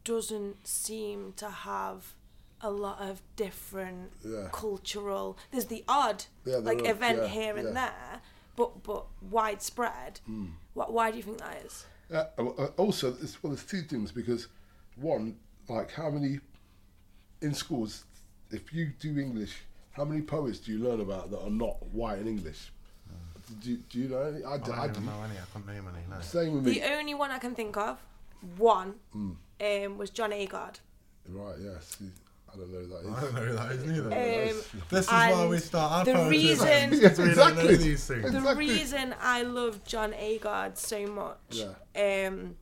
doesn't 0.05 0.67
seem 0.67 1.33
to 1.37 1.49
have 1.49 2.15
a 2.63 2.71
lot 2.71 3.01
of 3.01 3.23
different 3.37 4.13
Yeah. 4.23 4.49
cultural. 4.53 5.39
There's 5.51 5.67
the 5.67 5.85
odd 5.89 6.27
Yeah, 6.45 6.57
like 6.57 6.83
are, 6.83 6.91
event 6.91 7.19
yeah, 7.23 7.29
here 7.29 7.57
and 7.57 7.75
there, 7.77 8.21
but 8.57 8.83
but 8.83 9.07
widespread. 9.31 10.21
Why, 10.75 10.85
why 10.87 11.11
do 11.11 11.17
you 11.17 11.23
think 11.23 11.39
that 11.39 11.63
is? 11.65 11.85
Uh, 12.13 12.25
uh, 12.39 12.43
also, 12.77 13.17
it's, 13.23 13.43
well, 13.43 13.53
there's 13.53 13.65
two 13.65 13.83
things 13.83 14.11
because 14.13 14.49
one, 14.97 15.37
like 15.69 15.93
how 15.93 16.11
many 16.11 16.41
in 17.41 17.55
schools, 17.55 18.05
if 18.51 18.73
you 18.73 18.91
do 18.99 19.19
English, 19.19 19.55
how 19.93 20.05
many 20.05 20.21
poets 20.21 20.59
do 20.59 20.73
you 20.73 20.79
learn 20.79 21.01
about 21.01 21.31
that 21.31 21.41
are 21.41 21.51
not 21.51 21.77
white 21.93 22.19
in 22.19 22.27
English? 22.29 22.73
Do, 23.63 23.77
do 23.77 23.99
you 23.99 24.09
know 24.09 24.21
any? 24.21 24.45
I, 24.45 24.59
d- 24.59 24.71
I 24.71 24.83
I 24.83 24.87
don't 24.87 24.95
do. 24.95 25.01
know 25.11 25.23
any. 25.25 25.35
I 25.35 25.43
can't 25.53 25.67
name 25.67 25.85
any. 25.93 26.05
No. 26.09 26.21
Same 26.21 26.55
with 26.55 26.65
me. 26.67 26.75
The 26.75 26.93
only 26.95 27.15
one 27.15 27.31
I 27.33 27.39
can 27.39 27.55
think 27.55 27.77
of, 27.77 27.99
one, 28.59 28.95
Hmm. 29.13 29.33
um, 29.61 29.99
was 29.99 30.11
John 30.11 30.31
Agard. 30.31 30.79
Right, 31.29 31.57
yeah. 31.61 31.79
See, 32.55 32.61
I 32.61 32.65
don't 32.65 32.73
know 32.73 32.79
who 32.81 32.87
that 32.87 33.01
is. 33.01 33.07
I 33.17 33.21
don't 33.21 33.35
know 33.35 33.41
who 33.41 33.53
that 33.55 33.73
is 33.73 33.85
neither. 33.85 34.07
Um, 34.51 34.83
this 34.91 35.07
is 35.07 35.11
why 35.11 35.47
we 35.49 35.59
start 35.59 35.93
our 35.93 36.05
the 36.05 36.29
reason- 36.31 36.67
events, 36.69 37.01
'cause 37.01 37.19
we 37.19 37.25
don't 37.27 37.37
know 37.37 37.43
Exactly. 37.63 37.77
these 37.77 38.07
things. 38.07 38.23
the 38.33 38.39
Exactly. 38.39 38.69
reason 38.69 39.15
I 39.21 39.43
love 39.43 39.85
John 39.85 40.13
Agard 40.13 40.77
so 40.77 41.07
much, 41.07 41.63
um, 41.97 42.57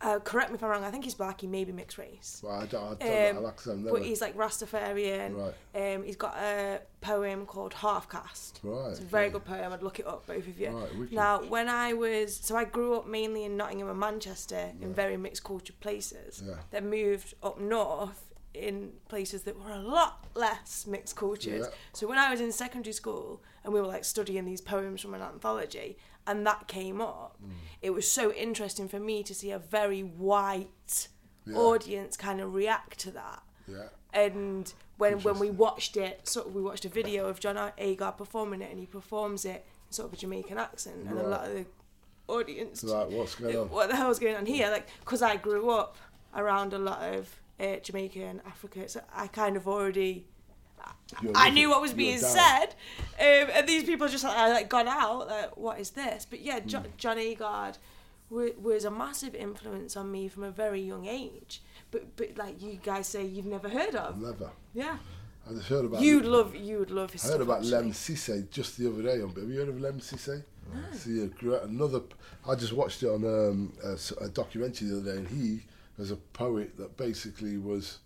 uh, 0.00 0.18
correct 0.18 0.50
me 0.50 0.56
if 0.56 0.62
I'm 0.62 0.68
wrong, 0.68 0.84
I 0.84 0.90
think 0.90 1.04
he's 1.04 1.14
black, 1.14 1.40
he 1.40 1.46
may 1.46 1.64
be 1.64 1.72
mixed 1.72 1.96
race. 1.96 2.42
Well, 2.44 2.60
I 2.60 2.66
don't, 2.66 3.00
I 3.02 3.06
don't 3.06 3.36
Um, 3.36 3.42
know. 3.42 3.48
Like 3.48 3.66
I 3.66 3.74
But 3.90 4.02
he's 4.02 4.20
like 4.20 4.36
Rastafarian. 4.36 5.54
Right. 5.74 5.94
Um, 5.94 6.02
he's 6.02 6.16
got 6.16 6.36
a 6.36 6.80
poem 7.00 7.46
called 7.46 7.72
Half 7.72 8.10
Caste. 8.10 8.60
Right, 8.62 8.90
It's 8.90 9.00
a 9.00 9.02
very 9.04 9.26
okay. 9.26 9.32
good 9.34 9.44
poem. 9.46 9.72
I'd 9.72 9.82
look 9.82 9.98
it 9.98 10.06
up, 10.06 10.26
both 10.26 10.46
of 10.46 10.60
you. 10.60 10.68
Right, 10.68 10.94
wicked. 10.98 11.14
now, 11.14 11.42
when 11.44 11.70
I 11.70 11.94
was 11.94 12.36
so 12.36 12.54
I 12.54 12.64
grew 12.64 12.94
up 12.98 13.06
mainly 13.06 13.44
in 13.44 13.56
Nottingham 13.56 13.88
and 13.88 13.98
Manchester 13.98 14.72
in 14.82 14.92
very 14.92 15.16
mixed 15.16 15.42
culture 15.44 15.72
places. 15.80 16.42
Yeah. 16.44 16.54
Then 16.70 16.90
moved 16.90 17.32
up 17.42 17.58
north 17.58 18.33
in 18.54 18.92
places 19.08 19.42
that 19.42 19.58
were 19.60 19.72
a 19.72 19.78
lot 19.80 20.24
less 20.34 20.86
mixed 20.86 21.16
cultures. 21.16 21.66
Yeah. 21.68 21.74
So 21.92 22.06
when 22.06 22.18
I 22.18 22.30
was 22.30 22.40
in 22.40 22.52
secondary 22.52 22.92
school 22.92 23.42
and 23.64 23.72
we 23.72 23.80
were 23.80 23.86
like 23.86 24.04
studying 24.04 24.44
these 24.44 24.60
poems 24.60 25.00
from 25.00 25.14
an 25.14 25.22
anthology, 25.22 25.98
and 26.26 26.46
that 26.46 26.68
came 26.68 27.00
up, 27.00 27.36
Mm. 27.44 27.50
it 27.82 27.90
was 27.90 28.08
so 28.10 28.32
interesting 28.32 28.88
for 28.88 29.00
me 29.00 29.22
to 29.24 29.34
see 29.34 29.50
a 29.50 29.58
very 29.58 30.02
white 30.02 31.08
Yeah. 31.46 31.56
audience 31.58 32.16
kind 32.16 32.40
of 32.40 32.54
react 32.54 32.98
to 33.00 33.10
that 33.10 33.42
yeah. 33.68 33.88
and 34.14 34.72
when 34.96 35.20
when 35.22 35.38
we 35.38 35.50
watched 35.50 35.96
it, 35.96 36.26
sort 36.28 36.46
of 36.46 36.54
we 36.54 36.62
watched 36.62 36.84
a 36.84 36.88
video 36.88 37.26
of 37.26 37.40
John 37.40 37.56
Agard 37.56 38.16
performing 38.16 38.62
it, 38.62 38.70
and 38.70 38.78
he 38.78 38.86
performs 38.86 39.44
it 39.44 39.66
in 39.88 39.92
sort 39.92 40.06
of 40.08 40.12
a 40.14 40.16
Jamaican 40.16 40.56
accent, 40.56 41.06
and 41.08 41.18
a 41.18 41.26
lot 41.28 41.48
of 41.48 41.54
the 41.54 41.66
audience, 42.28 42.82
like, 42.84 43.10
what's 43.10 43.34
going 43.34 43.56
on? 43.56 43.68
what 43.68 43.88
the 43.90 43.96
hell's 43.96 44.18
going 44.20 44.36
on 44.36 44.46
here? 44.46 44.70
Like, 44.70 44.86
because 45.00 45.20
I 45.20 45.36
grew 45.36 45.68
up 45.70 45.96
around 46.34 46.72
a 46.72 46.78
lot 46.78 47.02
of 47.02 47.28
uh, 47.60 47.76
Jamaica 47.82 48.20
and 48.20 48.40
Africa, 48.46 48.88
so 48.88 49.00
I 49.14 49.26
kind 49.28 49.56
of 49.56 49.66
already. 49.68 50.26
You're 51.22 51.32
I 51.34 51.44
looking- 51.44 51.54
knew 51.54 51.70
what 51.70 51.80
was 51.80 51.92
being 51.94 52.18
said, 52.18 52.66
um, 53.18 53.48
and 53.54 53.66
these 53.68 53.84
people 53.84 54.06
just 54.08 54.24
like, 54.24 54.36
like 54.36 54.68
got 54.68 54.86
out. 54.86 55.28
Like, 55.28 55.56
what 55.56 55.78
is 55.80 55.90
this? 55.90 56.26
But 56.28 56.40
yeah, 56.40 56.60
jo- 56.60 56.80
Hmm. 56.80 56.86
John 56.98 57.16
Agard 57.16 57.78
wa- 58.30 58.48
was 58.60 58.84
a 58.84 58.90
massive 58.90 59.34
influence 59.34 59.96
on 59.96 60.10
me 60.10 60.28
from 60.28 60.42
a 60.44 60.50
very 60.50 60.80
young 60.82 61.06
age. 61.06 61.62
But 61.90 62.16
but 62.16 62.36
like 62.36 62.60
you 62.60 62.78
guys 62.82 63.06
say, 63.06 63.24
you've 63.24 63.46
never 63.46 63.68
heard 63.68 63.94
of. 63.94 64.20
Never. 64.20 64.50
Yeah. 64.74 64.98
I 65.48 65.52
just 65.54 65.68
heard 65.68 65.84
about. 65.84 66.00
You'd 66.00 66.24
love, 66.24 66.54
you 66.56 66.78
would 66.78 66.90
love 66.90 67.12
his 67.12 67.24
I 67.26 67.32
heard 67.32 67.42
about 67.42 67.58
actually. 67.58 67.72
Lemn 67.72 67.92
Sissay 67.92 68.50
just 68.50 68.78
the 68.78 68.88
other 68.90 69.02
day. 69.02 69.20
On, 69.22 69.28
have 69.28 69.48
you 69.50 69.58
heard 69.60 69.68
of 69.68 69.80
Lemn 69.80 70.00
Sissay? 70.00 70.42
See, 70.92 71.30
another. 71.62 72.00
I 72.48 72.54
just 72.54 72.72
watched 72.72 73.02
it 73.02 73.08
on 73.08 73.24
um, 73.24 73.72
a, 73.84 74.24
a 74.24 74.28
documentary 74.28 74.88
the 74.88 74.98
other 75.00 75.12
day, 75.12 75.18
and 75.18 75.28
he 75.28 75.60
was 75.98 76.10
a 76.10 76.16
poet 76.16 76.76
that 76.76 76.96
basically 76.96 77.58
was 77.58 77.98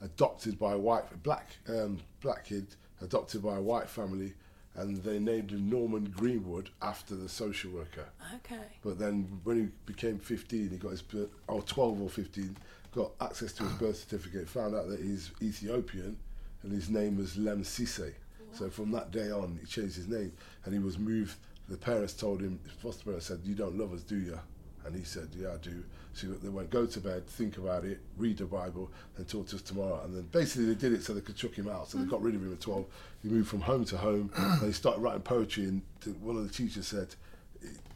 adopted 0.00 0.58
by 0.58 0.72
a 0.72 0.78
white 0.78 1.22
black 1.22 1.56
um, 1.68 1.98
black 2.20 2.44
kid, 2.46 2.66
adopted 3.00 3.42
by 3.42 3.56
a 3.56 3.60
white 3.60 3.88
family, 3.88 4.34
and 4.74 4.96
they 4.98 5.18
named 5.18 5.50
him 5.50 5.68
Norman 5.68 6.12
Greenwood 6.16 6.70
after 6.80 7.14
the 7.14 7.28
social 7.28 7.70
worker. 7.72 8.06
Okay. 8.36 8.62
But 8.82 8.98
then 8.98 9.40
when 9.44 9.58
he 9.58 9.68
became 9.86 10.18
15, 10.18 10.70
he 10.70 10.76
got 10.76 10.90
his 10.90 11.02
birth, 11.02 11.28
or 11.46 11.62
12 11.62 12.02
or 12.02 12.08
15, 12.08 12.56
got 12.94 13.12
access 13.20 13.52
to 13.54 13.64
his 13.64 13.72
birth 13.74 13.96
certificate, 13.96 14.48
found 14.48 14.74
out 14.74 14.88
that 14.88 15.00
he's 15.00 15.30
Ethiopian, 15.42 16.16
and 16.62 16.72
his 16.72 16.88
name 16.90 17.16
was 17.16 17.36
Lemn 17.36 17.62
Sissay. 17.62 18.14
So 18.52 18.68
from 18.68 18.90
that 18.92 19.10
day 19.10 19.30
on, 19.30 19.58
he 19.60 19.66
changed 19.66 19.96
his 19.96 20.08
name, 20.08 20.32
and 20.64 20.74
he 20.74 20.80
was 20.80 20.98
moved. 20.98 21.36
The 21.68 21.76
parents 21.76 22.12
told 22.12 22.42
him, 22.42 22.60
his 22.64 22.72
foster 22.72 23.04
parents 23.04 23.26
said, 23.26 23.40
"You 23.44 23.54
don't 23.54 23.78
love 23.78 23.92
us, 23.94 24.02
do 24.02 24.16
you?" 24.16 24.38
And 24.84 24.94
he 24.96 25.04
said, 25.04 25.28
"Yeah, 25.36 25.52
I 25.54 25.56
do." 25.58 25.82
So 26.14 26.26
they 26.28 26.48
went, 26.48 26.70
"Go 26.70 26.86
to 26.86 27.00
bed, 27.00 27.26
think 27.26 27.56
about 27.56 27.84
it, 27.84 28.00
read 28.16 28.38
the 28.38 28.44
Bible, 28.46 28.90
and 29.16 29.26
talk 29.28 29.46
to 29.48 29.56
us 29.56 29.62
tomorrow." 29.62 30.02
And 30.04 30.14
then 30.14 30.22
basically 30.32 30.66
they 30.66 30.74
did 30.74 30.92
it 30.92 31.02
so 31.02 31.14
they 31.14 31.20
could 31.20 31.36
chuck 31.36 31.54
him 31.54 31.68
out. 31.68 31.88
So 31.88 31.98
they 31.98 32.04
got 32.04 32.22
rid 32.22 32.34
of 32.34 32.42
him 32.42 32.52
at 32.52 32.60
12. 32.60 32.84
He 33.22 33.28
moved 33.28 33.48
from 33.48 33.60
home 33.62 33.84
to 33.86 33.96
home, 33.96 34.30
and 34.36 34.62
he 34.62 34.72
started 34.72 35.00
writing 35.00 35.22
poetry. 35.22 35.64
And 35.64 35.82
one 36.20 36.36
of 36.36 36.46
the 36.46 36.52
teachers 36.52 36.86
said, 36.88 37.14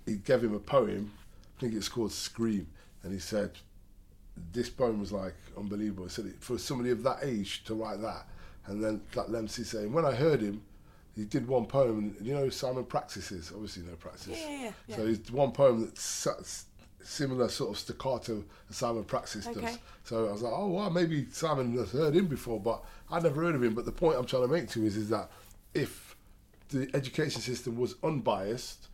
he 0.06 0.16
gave 0.16 0.42
him 0.44 0.54
a 0.54 0.60
poem. 0.60 1.12
I 1.56 1.60
think 1.60 1.74
it's 1.74 1.88
called 1.88 2.12
Scream, 2.12 2.66
and 3.02 3.12
he 3.12 3.18
said, 3.18 3.50
"This 4.52 4.68
poem 4.70 5.00
was 5.00 5.12
like 5.12 5.34
unbelievable." 5.56 6.04
He 6.04 6.10
said, 6.10 6.32
"For 6.40 6.58
somebody 6.58 6.90
of 6.90 7.02
that 7.02 7.18
age 7.22 7.64
to 7.64 7.74
write 7.74 8.00
that," 8.02 8.28
and 8.66 8.82
then 8.82 9.00
that 9.14 9.28
Lemsey 9.28 9.64
saying, 9.64 9.92
when 9.92 10.04
I 10.04 10.12
heard 10.14 10.40
him, 10.40 10.62
he 11.14 11.24
did 11.24 11.48
one 11.48 11.64
poem, 11.66 12.14
and 12.18 12.26
you 12.26 12.34
know 12.34 12.48
Simon 12.50 12.84
Praxis 12.84 13.32
is 13.32 13.50
obviously 13.52 13.82
no 13.84 13.94
Praxis. 13.96 14.38
Yeah, 14.38 14.50
yeah, 14.50 14.70
yeah. 14.86 14.96
So 14.96 15.06
he's 15.06 15.32
one 15.32 15.52
poem 15.52 15.80
that's 15.84 16.26
s- 16.28 16.66
similar 17.06 17.48
sort 17.48 17.70
of 17.70 17.78
staccato 17.78 18.42
Simon 18.70 19.04
Praxis 19.04 19.46
does. 19.46 19.78
So 20.04 20.28
I 20.28 20.32
was 20.32 20.42
like, 20.42 20.52
oh 20.54 20.68
well, 20.68 20.90
maybe 20.90 21.26
Simon 21.30 21.76
has 21.78 21.92
heard 21.92 22.14
him 22.14 22.26
before, 22.26 22.60
but 22.60 22.84
I'd 23.10 23.22
never 23.22 23.42
heard 23.42 23.54
of 23.54 23.62
him. 23.62 23.74
But 23.74 23.84
the 23.84 23.92
point 23.92 24.18
I'm 24.18 24.26
trying 24.26 24.42
to 24.42 24.48
make 24.48 24.68
to 24.70 24.80
you 24.80 24.86
is, 24.86 24.96
is 24.96 25.08
that 25.10 25.30
if 25.74 26.16
the 26.70 26.90
education 26.94 27.40
system 27.40 27.76
was 27.76 27.94
unbiased, 28.02 28.88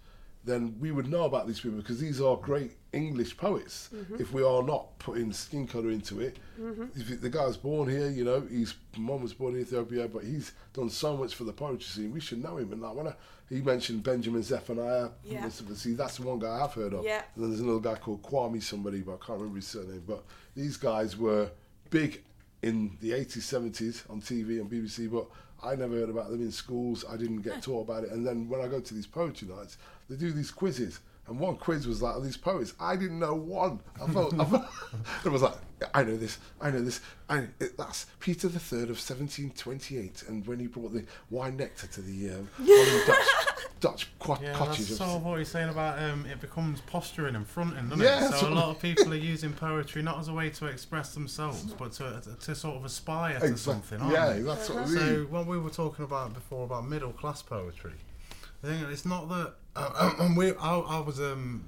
then 0.44 0.76
we 0.80 0.90
would 0.90 1.08
know 1.08 1.24
about 1.24 1.46
these 1.46 1.60
people 1.60 1.78
because 1.78 2.00
these 2.00 2.20
are 2.20 2.36
great 2.36 2.72
English 2.92 3.36
poets. 3.36 3.90
Mm-hmm. 3.94 4.16
If 4.20 4.32
we 4.32 4.42
are 4.42 4.62
not 4.62 4.98
putting 4.98 5.32
skin 5.32 5.66
colour 5.66 5.90
into 5.90 6.20
it, 6.20 6.38
mm-hmm. 6.60 6.86
if 6.98 7.20
the 7.20 7.30
guy 7.30 7.46
was 7.46 7.56
born 7.56 7.88
here, 7.88 8.10
you 8.10 8.24
know, 8.24 8.40
his 8.40 8.74
mum 8.96 9.22
was 9.22 9.32
born 9.34 9.54
in 9.54 9.60
Ethiopia, 9.60 10.08
but 10.08 10.24
he's 10.24 10.52
done 10.72 10.90
so 10.90 11.16
much 11.16 11.34
for 11.34 11.44
the 11.44 11.52
poetry 11.52 11.84
scene. 11.84 12.12
We 12.12 12.20
should 12.20 12.42
know 12.42 12.56
him. 12.56 12.72
And 12.72 12.82
like 12.82 12.94
when 12.94 13.08
I, 13.08 13.14
he 13.48 13.60
mentioned 13.60 14.02
Benjamin 14.02 14.42
Zephaniah, 14.42 15.10
Yeah. 15.24 15.48
see 15.48 15.94
that's 15.94 16.16
the 16.16 16.26
one 16.26 16.38
guy 16.38 16.62
I've 16.62 16.74
heard 16.74 16.94
of. 16.94 17.04
Yeah. 17.04 17.22
And 17.34 17.44
then 17.44 17.50
there's 17.50 17.60
another 17.60 17.80
guy 17.80 17.94
called 17.94 18.22
Kwame 18.22 18.62
somebody, 18.62 19.00
but 19.00 19.14
I 19.14 19.26
can't 19.26 19.38
remember 19.38 19.56
his 19.56 19.68
surname. 19.68 20.02
But 20.06 20.24
these 20.56 20.76
guys 20.76 21.16
were 21.16 21.50
big 21.90 22.22
in 22.62 22.96
the 23.00 23.10
80s, 23.10 23.38
70s 23.38 24.10
on 24.10 24.20
TV 24.20 24.60
and 24.60 24.70
BBC, 24.70 25.10
but 25.10 25.26
I 25.64 25.76
never 25.76 25.94
heard 25.94 26.10
about 26.10 26.30
them 26.30 26.40
in 26.40 26.50
schools. 26.50 27.04
I 27.08 27.16
didn't 27.16 27.42
get 27.42 27.62
taught 27.62 27.82
about 27.82 28.04
it. 28.04 28.10
And 28.10 28.26
then 28.26 28.48
when 28.48 28.60
I 28.60 28.66
go 28.66 28.80
to 28.80 28.94
these 28.94 29.06
poetry 29.06 29.48
nights, 29.48 29.76
they 30.12 30.18
do 30.18 30.32
these 30.32 30.50
quizzes. 30.50 31.00
And 31.28 31.38
one 31.38 31.56
quiz 31.56 31.86
was 31.86 32.02
like, 32.02 32.20
these 32.22 32.36
poets, 32.36 32.74
I 32.80 32.96
didn't 32.96 33.20
know 33.20 33.34
one. 33.34 33.78
I 34.02 34.10
felt, 34.10 34.34
I 34.40 34.44
felt 34.44 34.64
it 35.24 35.28
was 35.30 35.40
like, 35.42 35.54
I 35.94 36.02
know 36.02 36.16
this, 36.16 36.38
I 36.60 36.70
know 36.72 36.82
this. 36.82 37.00
I, 37.28 37.46
it, 37.60 37.76
that's 37.78 38.06
Peter 38.18 38.48
the 38.48 38.58
Third 38.58 38.90
of 38.90 38.98
1728. 38.98 40.24
And 40.28 40.44
when 40.46 40.58
he 40.58 40.66
brought 40.66 40.92
the 40.92 41.04
wine 41.30 41.56
nectar 41.56 41.86
to 41.86 42.00
the 42.02 42.30
um, 42.30 42.48
Holland 42.58 43.02
Dutch, 43.06 43.26
Dutch 43.80 44.18
qua- 44.18 44.38
Yeah, 44.42 44.52
cottage. 44.52 44.78
that's 44.88 44.96
sort 44.98 45.10
of 45.10 45.24
what 45.24 45.36
you're 45.36 45.44
saying 45.44 45.68
about 45.68 46.00
um, 46.02 46.26
it 46.26 46.40
becomes 46.40 46.80
posturing 46.82 47.36
and 47.36 47.46
fronting, 47.46 47.88
doesn't 47.88 48.04
Yeah, 48.04 48.28
it? 48.28 48.32
So 48.34 48.48
a 48.48 48.50
lot 48.50 48.70
of 48.70 48.82
people 48.82 49.12
are 49.12 49.16
using 49.16 49.52
poetry 49.52 50.02
not 50.02 50.18
as 50.18 50.26
a 50.26 50.32
way 50.32 50.50
to 50.50 50.66
express 50.66 51.14
themselves, 51.14 51.62
but 51.74 51.92
to, 51.92 52.20
to 52.40 52.54
sort 52.56 52.76
of 52.76 52.84
aspire 52.84 53.38
to 53.38 53.46
Exact- 53.46 53.58
something, 53.60 54.00
aren't 54.00 54.12
yeah, 54.12 54.32
they? 54.32 54.42
that's 54.42 54.68
what 54.68 54.78
I 54.82 54.86
So 54.86 54.94
mean. 55.18 55.30
what 55.30 55.46
we 55.46 55.56
were 55.56 55.70
talking 55.70 56.04
about 56.04 56.34
before 56.34 56.64
about 56.64 56.88
middle 56.88 57.12
class 57.12 57.42
poetry, 57.42 57.92
It's 58.62 59.04
not 59.04 59.28
that. 59.28 59.54
Uh, 59.74 60.14
and 60.20 60.36
we, 60.36 60.52
I, 60.52 60.78
I 60.78 61.00
was 61.00 61.20
um. 61.20 61.64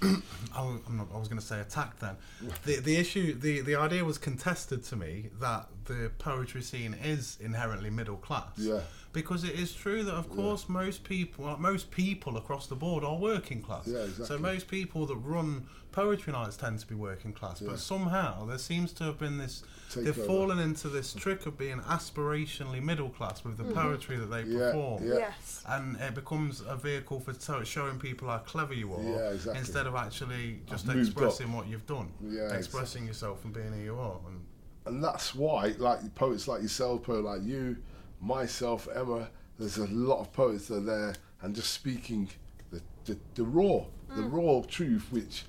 I 0.02 0.62
was, 0.62 0.80
I'm 0.88 0.96
not, 0.96 1.08
I 1.14 1.18
was 1.18 1.28
going 1.28 1.40
to 1.40 1.46
say 1.46 1.60
attacked 1.60 2.00
then. 2.00 2.16
The 2.64 2.76
the 2.76 2.96
issue, 2.96 3.34
the, 3.34 3.60
the 3.60 3.76
idea 3.76 4.04
was 4.04 4.16
contested 4.18 4.82
to 4.84 4.96
me 4.96 5.30
that 5.40 5.66
the 5.84 6.10
poetry 6.18 6.62
scene 6.62 6.94
is 7.04 7.36
inherently 7.40 7.90
middle 7.90 8.16
class. 8.16 8.52
Yeah. 8.56 8.80
Because 9.12 9.42
it 9.42 9.58
is 9.58 9.72
true 9.72 10.04
that, 10.04 10.14
of 10.14 10.30
course, 10.30 10.68
most 10.68 11.02
people, 11.02 11.44
well, 11.44 11.56
most 11.56 11.90
people 11.90 12.36
across 12.36 12.68
the 12.68 12.76
board 12.76 13.02
are 13.02 13.16
working 13.16 13.60
class. 13.60 13.86
Yeah, 13.86 14.00
exactly. 14.00 14.26
So 14.26 14.38
most 14.38 14.68
people 14.68 15.04
that 15.06 15.16
run 15.16 15.66
poetry 15.90 16.32
nights 16.32 16.56
tend 16.56 16.78
to 16.78 16.86
be 16.86 16.94
working 16.94 17.32
class. 17.32 17.60
Yeah. 17.60 17.70
But 17.70 17.80
somehow 17.80 18.46
there 18.46 18.58
seems 18.58 18.92
to 18.94 19.04
have 19.04 19.18
been 19.18 19.38
this. 19.38 19.64
Take 19.92 20.04
they've 20.04 20.16
over. 20.16 20.26
fallen 20.28 20.58
into 20.60 20.88
this 20.88 21.12
trick 21.12 21.46
of 21.46 21.58
being 21.58 21.80
aspirationally 21.80 22.80
middle 22.80 23.08
class 23.08 23.42
with 23.42 23.56
the 23.56 23.64
mm-hmm. 23.64 23.72
poetry 23.74 24.16
that 24.16 24.26
they 24.26 24.42
Yeah, 24.44 24.58
perform. 24.70 25.04
yeah. 25.04 25.14
Yes. 25.14 25.64
And 25.66 25.96
it 25.96 26.14
becomes 26.14 26.60
a 26.60 26.76
vehicle 26.76 27.18
for 27.18 27.34
so- 27.34 27.64
showing 27.64 27.98
people 27.98 28.28
how 28.28 28.38
clever 28.38 28.74
you 28.74 28.94
are, 28.94 29.02
Yeah, 29.02 29.30
exactly. 29.30 29.58
instead 29.58 29.86
of 29.88 29.96
actually 29.96 30.60
just 30.68 30.88
I've 30.88 30.98
expressing 30.98 31.52
what 31.52 31.66
you've 31.66 31.86
done, 31.86 32.12
Yeah, 32.22 32.54
expressing 32.54 33.06
yourself 33.06 33.44
and 33.44 33.52
being 33.52 33.72
who 33.72 33.82
you 33.82 33.98
are. 33.98 34.18
And 34.28 34.40
and 34.86 35.04
that's 35.04 35.34
why, 35.34 35.74
like 35.78 36.14
poets 36.14 36.48
like 36.48 36.62
yourself, 36.62 37.02
poet 37.02 37.22
like 37.24 37.42
you, 37.42 37.76
myself, 38.20 38.88
Emma, 38.94 39.28
there's 39.58 39.78
a 39.78 39.86
lot 39.86 40.20
of 40.20 40.32
poets 40.32 40.68
that 40.68 40.76
are 40.76 40.80
there 40.80 41.14
and 41.42 41.54
just 41.54 41.72
speaking 41.72 42.28
the, 42.70 42.80
the, 43.04 43.18
the 43.34 43.42
raw, 43.42 43.84
the 44.14 44.22
mm. 44.22 44.32
raw 44.32 44.62
truth, 44.66 45.06
which, 45.10 45.44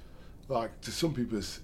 like, 0.48 0.80
to 0.82 0.92
some 0.92 1.14
people, 1.14 1.38
is, 1.38 1.60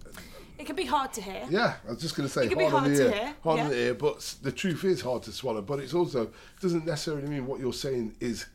It 0.58 0.65
can 0.65 0.76
be 0.76 0.86
hard 0.86 1.13
to 1.13 1.22
hear. 1.22 1.46
yeah, 1.50 1.76
I 1.88 1.91
was 1.91 2.02
just 2.02 2.15
going 2.15 2.28
to 2.28 2.34
say 2.34 2.46
It 2.46 2.50
can 2.50 2.58
be 2.58 2.65
hard, 2.65 2.86
on 2.86 2.91
the 2.91 2.98
to 2.98 3.06
ear, 3.06 3.12
hear, 3.12 3.36
hard 3.43 3.60
on 3.60 3.65
yeah. 3.65 3.72
the 3.72 3.80
ear, 3.80 3.93
but 3.93 4.36
the 4.41 4.52
truth 4.52 4.84
is 4.84 5.02
hard 5.02 5.24
to 5.24 5.32
swallow. 5.32 5.62
But 5.62 5.80
it's 5.80 5.93
also 5.93 6.32
doesn't 6.62 6.86
necessarily 6.86 7.28
mean 7.28 7.46
what 7.46 7.60
you're 7.60 7.74
saying 7.74 8.15
is 8.20 8.46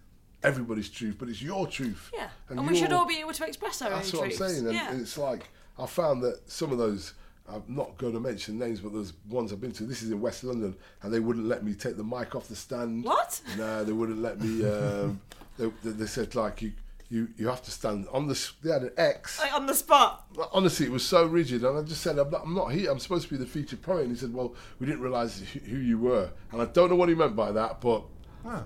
everybody's 0.42 0.88
truth, 0.88 1.16
but 1.18 1.28
it's 1.28 1.42
your 1.42 1.66
truth. 1.66 2.10
Yeah. 2.14 2.28
And, 2.48 2.66
we 2.66 2.76
should 2.76 2.92
all 2.92 3.06
be 3.06 3.18
able 3.20 3.32
to 3.32 3.44
express 3.44 3.82
our 3.82 3.90
That's 3.90 4.12
own 4.12 4.20
what 4.20 4.26
truths. 4.26 4.40
I'm 4.42 4.48
saying, 4.48 4.66
and 4.66 4.74
yeah. 4.74 4.94
it's 4.94 5.16
like 5.16 5.48
I 5.78 5.86
found 5.86 6.22
that 6.22 6.50
some 6.50 6.72
of 6.72 6.78
those. 6.78 7.14
I'm 7.48 7.64
not 7.68 7.98
going 7.98 8.12
to 8.12 8.20
mention 8.20 8.58
names, 8.58 8.80
but 8.80 8.92
there's 8.92 9.12
ones 9.28 9.52
I've 9.52 9.60
been 9.60 9.72
to. 9.72 9.84
This 9.84 10.02
is 10.02 10.10
in 10.10 10.20
West 10.20 10.44
London, 10.44 10.76
and 11.02 11.12
they 11.12 11.20
wouldn't 11.20 11.46
let 11.46 11.64
me 11.64 11.74
take 11.74 11.96
the 11.96 12.04
mic 12.04 12.34
off 12.34 12.48
the 12.48 12.56
stand. 12.56 13.04
What? 13.04 13.40
No, 13.58 13.84
they 13.84 13.92
wouldn't 13.92 14.20
let 14.20 14.40
me. 14.40 14.64
Um, 14.72 15.20
they, 15.58 15.66
they, 15.84 15.90
they 15.90 16.06
said 16.06 16.34
like 16.34 16.62
you, 16.62 16.72
you, 17.10 17.28
you 17.36 17.46
have 17.48 17.62
to 17.64 17.70
stand 17.70 18.06
on 18.12 18.26
the. 18.26 18.50
They 18.62 18.70
had 18.70 18.82
an 18.82 18.92
X. 18.96 19.38
Like 19.38 19.52
on 19.52 19.66
the 19.66 19.74
spot. 19.74 20.24
Honestly, 20.52 20.86
it 20.86 20.92
was 20.92 21.04
so 21.04 21.26
rigid, 21.26 21.62
and 21.64 21.76
I 21.78 21.82
just 21.82 22.00
said, 22.00 22.18
"I'm 22.18 22.30
not, 22.30 22.42
I'm 22.44 22.54
not 22.54 22.68
here. 22.72 22.90
I'm 22.90 22.98
supposed 22.98 23.24
to 23.28 23.30
be 23.30 23.36
the 23.36 23.44
featured 23.46 23.82
poet." 23.82 24.02
And 24.02 24.10
he 24.12 24.16
said, 24.16 24.32
"Well, 24.32 24.54
we 24.78 24.86
didn't 24.86 25.02
realise 25.02 25.40
who, 25.40 25.58
who 25.60 25.76
you 25.76 25.98
were," 25.98 26.30
and 26.52 26.62
I 26.62 26.64
don't 26.66 26.88
know 26.88 26.96
what 26.96 27.08
he 27.10 27.14
meant 27.14 27.36
by 27.36 27.52
that, 27.52 27.80
but 27.80 28.04
Ah. 28.46 28.64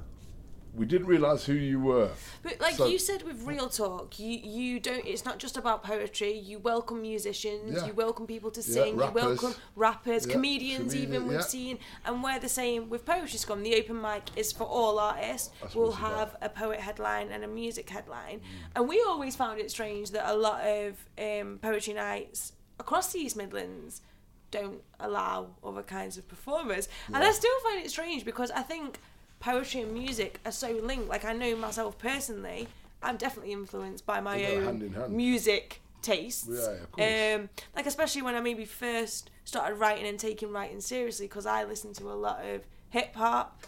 We 0.77 0.85
didn't 0.87 1.07
realise 1.07 1.47
who 1.47 1.55
you 1.55 1.81
were. 1.81 2.11
But 2.43 2.61
like 2.61 2.75
So- 2.75 2.87
you 2.87 2.99
said 2.99 3.23
with 3.23 3.43
Real 3.45 3.69
Talk, 3.69 4.19
you 4.19 4.39
you 4.39 4.79
don't. 4.79 5.05
It's 5.07 5.25
not 5.25 5.39
just 5.39 5.57
about 5.57 5.83
poetry. 5.83 6.33
You 6.33 6.59
welcome 6.59 7.01
musicians. 7.03 7.75
Yeah. 7.77 7.87
You 7.87 7.95
welcome 7.95 8.27
people 8.27 8.51
to 8.53 8.63
sing. 8.63 8.97
rappers. 8.97 9.23
You 9.23 9.29
welcome 9.29 9.55
rappers, 9.75 10.27
Yeah, 10.27 10.33
comedians. 10.35 10.93
comedian, 10.93 11.09
even 11.15 11.29
we've 11.29 11.39
yeah. 11.39 11.45
seen, 11.57 11.79
and 12.05 12.23
we're 12.23 12.39
the 12.39 12.49
same 12.49 12.89
with 12.91 13.05
Poetry 13.07 13.39
Scum. 13.39 13.63
The 13.63 13.75
open 13.77 14.01
mic 14.01 14.25
is 14.37 14.53
for 14.53 14.65
all 14.65 14.99
artists. 14.99 15.51
That's 15.63 15.75
we'll 15.75 15.89
it's 15.91 15.99
about. 15.99 16.19
have 16.19 16.37
a 16.43 16.49
poet 16.49 16.81
headline 16.81 17.31
and 17.33 17.43
a 17.43 17.49
music 17.49 17.89
headline, 17.91 18.41
Mm. 18.41 18.43
and 18.77 18.89
we 18.89 19.03
always 19.09 19.35
found 19.35 19.59
it 19.61 19.71
strange 19.71 20.11
that 20.11 20.29
a 20.31 20.37
lot 20.37 20.61
of 20.67 21.05
um, 21.19 21.59
poetry 21.63 21.95
nights 21.95 22.53
across 22.79 23.13
the 23.13 23.19
East 23.21 23.37
Midlands 23.37 24.03
don't 24.51 24.83
allow 25.01 25.57
other 25.65 25.83
kinds 25.83 26.17
of 26.19 26.29
performers. 26.29 26.89
And 27.09 27.17
I 27.17 27.33
still 27.33 27.59
find 27.65 27.85
it 27.85 27.91
strange 27.91 28.25
because 28.25 28.51
I 28.53 28.63
think 28.63 29.01
poetry 29.47 29.81
and 29.83 29.93
music 29.95 30.41
are 30.45 30.51
so 30.51 30.73
linked. 30.83 31.09
Like 31.09 31.25
I 31.25 31.33
know 31.33 31.55
myself 31.55 31.97
personally, 31.99 32.67
I'm 33.01 33.17
definitely 33.17 33.53
influenced 33.53 34.05
by 34.05 34.21
my 34.21 34.45
own 34.45 34.65
hand 34.65 34.95
hand. 34.95 35.13
music 35.13 35.81
tastes. 36.03 36.49
Yeah, 36.51 36.83
of 36.83 36.93
course. 36.93 37.35
Um, 37.35 37.49
like 37.77 37.87
especially 37.87 38.23
when 38.23 38.35
I 38.35 38.41
maybe 38.41 38.65
first 38.65 39.31
started 39.45 39.77
writing 39.77 40.07
and 40.07 40.19
taking 40.19 40.51
writing 40.51 40.81
seriously 40.81 41.27
because 41.27 41.47
I 41.47 41.63
listened 41.63 41.95
to 41.97 42.11
a 42.11 42.19
lot 42.27 42.45
of 42.45 42.63
hip 42.91 43.15
hop. 43.15 43.63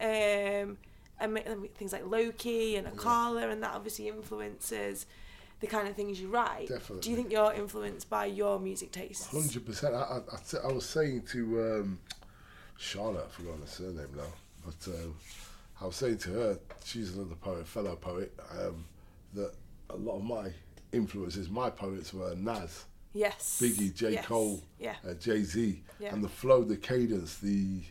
Mm. 0.00 0.70
Um, 0.70 0.78
and 1.20 1.74
things 1.74 1.92
like 1.92 2.06
Loki 2.06 2.76
and 2.76 2.86
Akala, 2.88 3.50
and 3.50 3.62
that 3.62 3.72
obviously 3.74 4.08
influences 4.08 5.06
the 5.60 5.66
kind 5.66 5.88
of 5.88 5.94
things 5.94 6.20
you 6.20 6.28
write. 6.28 6.68
Definitely. 6.68 7.00
Do 7.00 7.10
you 7.10 7.16
think 7.16 7.32
you're 7.32 7.52
influenced 7.52 8.10
by 8.10 8.26
your 8.26 8.58
music 8.58 8.90
tastes? 8.92 9.28
Hundred 9.28 9.64
percent. 9.64 9.94
I, 9.94 10.20
I, 10.20 10.68
I 10.68 10.72
was 10.72 10.84
saying 10.84 11.22
to 11.32 11.40
um, 11.62 11.98
Charlotte, 12.76 13.26
I 13.28 13.30
forgot 13.30 13.60
her 13.60 13.66
surname 13.66 14.08
now, 14.16 14.32
but 14.64 14.94
um, 14.94 15.14
I 15.80 15.86
was 15.86 15.96
saying 15.96 16.18
to 16.18 16.30
her, 16.32 16.58
she's 16.84 17.14
another 17.14 17.34
poet, 17.34 17.66
fellow 17.66 17.96
poet, 17.96 18.32
um, 18.58 18.84
that 19.34 19.52
a 19.90 19.96
lot 19.96 20.16
of 20.16 20.24
my 20.24 20.50
influences, 20.92 21.48
my 21.50 21.70
poets 21.70 22.12
were 22.14 22.34
Nas, 22.34 22.84
Yes. 23.12 23.60
Biggie, 23.62 23.94
J. 23.94 24.12
Yes. 24.14 24.26
Cole, 24.26 24.62
Yeah. 24.78 24.96
uh, 25.08 25.14
Jay 25.14 25.42
Z, 25.44 25.82
Yeah. 26.00 26.12
and 26.14 26.22
the 26.24 26.28
flow, 26.28 26.64
the 26.64 26.76
cadence, 26.76 27.38
the 27.38 27.82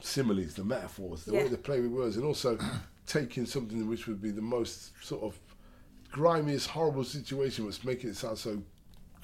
similes, 0.00 0.54
the 0.54 0.64
metaphors, 0.64 1.24
the 1.24 1.34
way 1.34 1.48
they 1.48 1.56
play 1.56 1.80
with 1.80 1.90
words, 1.90 2.16
and 2.16 2.24
also 2.24 2.58
taking 3.06 3.46
something 3.46 3.86
which 3.88 4.06
would 4.06 4.20
be 4.22 4.30
the 4.30 4.42
most 4.42 4.92
sort 5.04 5.22
of 5.22 5.38
grimiest, 6.12 6.68
horrible 6.68 7.04
situation, 7.04 7.66
was 7.66 7.84
making 7.84 8.10
it 8.10 8.16
sound 8.16 8.38
so 8.38 8.62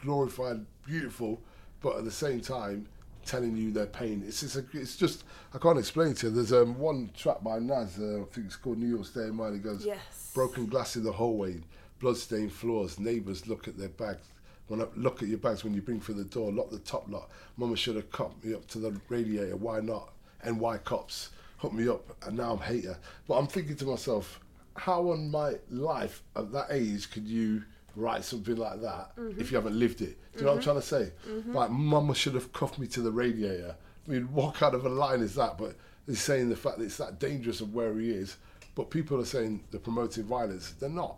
glorified, 0.00 0.64
beautiful, 0.84 1.40
but 1.80 1.96
at 1.96 2.04
the 2.04 2.10
same 2.10 2.40
time 2.40 2.86
telling 3.24 3.56
you 3.56 3.70
their 3.72 3.86
pain. 3.86 4.22
It's 4.26 4.40
just, 4.40 4.56
a, 4.56 4.64
it's 4.72 4.96
just 4.96 5.24
I 5.54 5.58
can't 5.58 5.78
explain 5.78 6.08
it 6.12 6.18
to 6.18 6.28
you. 6.28 6.32
There's 6.32 6.52
um, 6.52 6.78
one 6.78 7.10
track 7.16 7.42
by 7.42 7.58
Nas, 7.58 7.98
uh, 7.98 8.22
I 8.22 8.24
think 8.34 8.46
it's 8.46 8.56
called 8.56 8.78
New 8.78 8.88
York 8.88 9.06
State 9.06 9.28
of 9.28 9.34
Mind. 9.34 9.56
It 9.56 9.62
goes, 9.62 9.84
Yes. 9.84 10.30
broken 10.34 10.66
glass 10.66 10.96
in 10.96 11.04
the 11.04 11.12
hallway, 11.12 11.60
bloodstained 12.00 12.52
floors, 12.52 12.98
neighbours 12.98 13.46
look 13.46 13.68
at 13.68 13.78
their 13.78 13.88
bags. 13.90 14.26
When 14.68 14.80
I 14.80 14.86
look 14.96 15.22
at 15.22 15.28
your 15.28 15.38
bags 15.38 15.64
when 15.64 15.74
you 15.74 15.82
bring 15.82 16.00
through 16.00 16.14
the 16.14 16.24
door, 16.24 16.50
lock 16.52 16.70
the 16.70 16.78
top 16.78 17.08
lock. 17.10 17.30
Mama 17.56 17.76
should 17.76 17.96
have 17.96 18.10
cut 18.10 18.32
me 18.44 18.54
up 18.54 18.66
to 18.68 18.78
the 18.78 18.98
radiator. 19.08 19.56
Why 19.56 19.80
not? 19.80 20.12
And 20.42 20.58
why 20.58 20.78
cops 20.78 21.30
hook 21.58 21.72
me 21.72 21.88
up? 21.88 22.04
And 22.26 22.36
now 22.38 22.52
I'm 22.52 22.58
hater. 22.58 22.96
But 23.28 23.34
I'm 23.34 23.46
thinking 23.46 23.76
to 23.76 23.84
myself, 23.84 24.40
how 24.76 25.10
on 25.10 25.30
my 25.30 25.56
life 25.70 26.22
at 26.36 26.50
that 26.52 26.68
age 26.70 27.10
could 27.10 27.26
you 27.28 27.64
write 27.96 28.24
something 28.24 28.56
like 28.56 28.80
that 28.80 29.16
mm-hmm. 29.16 29.40
if 29.40 29.50
you 29.50 29.56
haven't 29.56 29.78
lived 29.78 30.00
it? 30.00 30.18
Do 30.32 30.38
you 30.38 30.44
know 30.44 30.52
what 30.52 30.52
I'm 30.52 30.58
mm-hmm. 30.58 30.64
trying 30.64 30.80
to 30.80 30.82
say? 30.82 31.12
Mm-hmm. 31.28 31.54
Like, 31.54 31.70
Mama 31.70 32.14
should 32.14 32.34
have 32.34 32.52
cuffed 32.52 32.78
me 32.78 32.86
to 32.88 33.00
the 33.00 33.10
radiator. 33.10 33.76
I 34.06 34.10
mean, 34.10 34.32
what 34.32 34.54
kind 34.54 34.74
of 34.74 34.84
a 34.84 34.88
line 34.88 35.20
is 35.20 35.34
that? 35.36 35.58
But 35.58 35.76
he's 36.06 36.20
saying 36.20 36.48
the 36.48 36.56
fact 36.56 36.78
that 36.78 36.84
it's 36.84 36.96
that 36.96 37.18
dangerous 37.18 37.60
of 37.60 37.74
where 37.74 37.98
he 37.98 38.10
is. 38.10 38.36
But 38.74 38.90
people 38.90 39.20
are 39.20 39.24
saying 39.24 39.64
they're 39.70 39.80
promoting 39.80 40.24
violence. 40.24 40.72
They're 40.72 40.88
not. 40.88 41.16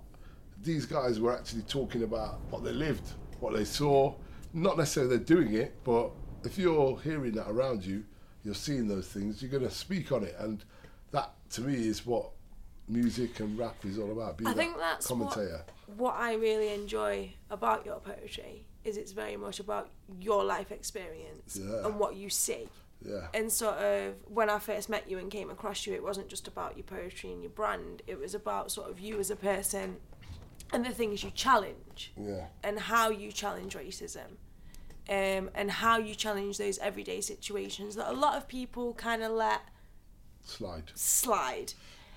These 0.62 0.86
guys 0.86 1.20
were 1.20 1.36
actually 1.36 1.62
talking 1.62 2.02
about 2.02 2.40
what 2.50 2.64
they 2.64 2.72
lived, 2.72 3.12
what 3.40 3.54
they 3.54 3.64
saw. 3.64 4.14
Not 4.52 4.76
necessarily 4.76 5.16
they're 5.16 5.24
doing 5.24 5.54
it, 5.54 5.74
but 5.84 6.10
if 6.44 6.58
you're 6.58 6.98
hearing 7.00 7.32
that 7.32 7.48
around 7.48 7.84
you, 7.84 8.04
you're 8.44 8.54
seeing 8.54 8.88
those 8.88 9.08
things, 9.08 9.42
you're 9.42 9.50
going 9.50 9.62
to 9.62 9.70
speak 9.70 10.12
on 10.12 10.24
it. 10.24 10.36
And 10.38 10.64
that, 11.12 11.32
to 11.50 11.62
me, 11.62 11.74
is 11.74 12.04
what 12.04 12.30
music 12.88 13.40
and 13.40 13.58
rap 13.58 13.76
is 13.84 13.98
all 13.98 14.12
about. 14.12 14.38
Being 14.38 14.48
I 14.48 14.54
think 14.54 14.74
that 14.74 14.80
that's 14.80 15.06
commentator. 15.06 15.64
what, 15.64 15.73
what 15.96 16.14
I 16.14 16.34
really 16.34 16.72
enjoy 16.72 17.34
about 17.50 17.84
your 17.86 18.00
poetry 18.00 18.66
is 18.84 18.96
it's 18.96 19.12
very 19.12 19.36
much 19.36 19.60
about 19.60 19.90
your 20.20 20.44
life 20.44 20.70
experience 20.70 21.56
Yeah. 21.56 21.86
and 21.86 21.98
what 21.98 22.16
you 22.16 22.28
see. 22.30 22.68
Yeah. 23.02 23.28
And 23.34 23.50
sort 23.52 23.76
of 23.78 24.14
when 24.26 24.48
I 24.50 24.58
first 24.58 24.88
met 24.88 25.08
you 25.10 25.18
and 25.18 25.30
came 25.30 25.50
across 25.50 25.86
you, 25.86 25.94
it 25.94 26.02
wasn't 26.02 26.28
just 26.28 26.48
about 26.48 26.76
your 26.76 26.84
poetry 26.84 27.32
and 27.32 27.42
your 27.42 27.50
brand. 27.50 28.02
It 28.06 28.18
was 28.18 28.34
about 28.34 28.70
sort 28.70 28.90
of 28.90 28.98
you 29.00 29.18
as 29.20 29.30
a 29.30 29.36
person 29.36 29.96
and 30.72 30.84
the 30.84 30.90
things 30.90 31.22
you 31.22 31.30
challenge 31.30 32.12
Yeah. 32.16 32.46
and 32.62 32.78
how 32.78 33.10
you 33.10 33.30
challenge 33.32 33.74
racism. 33.76 34.36
Um, 35.06 35.50
and 35.54 35.70
how 35.70 35.98
you 35.98 36.14
challenge 36.14 36.56
those 36.56 36.78
everyday 36.78 37.20
situations 37.20 37.94
that 37.96 38.08
a 38.10 38.14
lot 38.16 38.36
of 38.38 38.48
people 38.48 38.94
kind 38.94 39.22
of 39.22 39.32
let 39.32 39.60
Slide. 40.46 40.92
slide. 40.94 41.74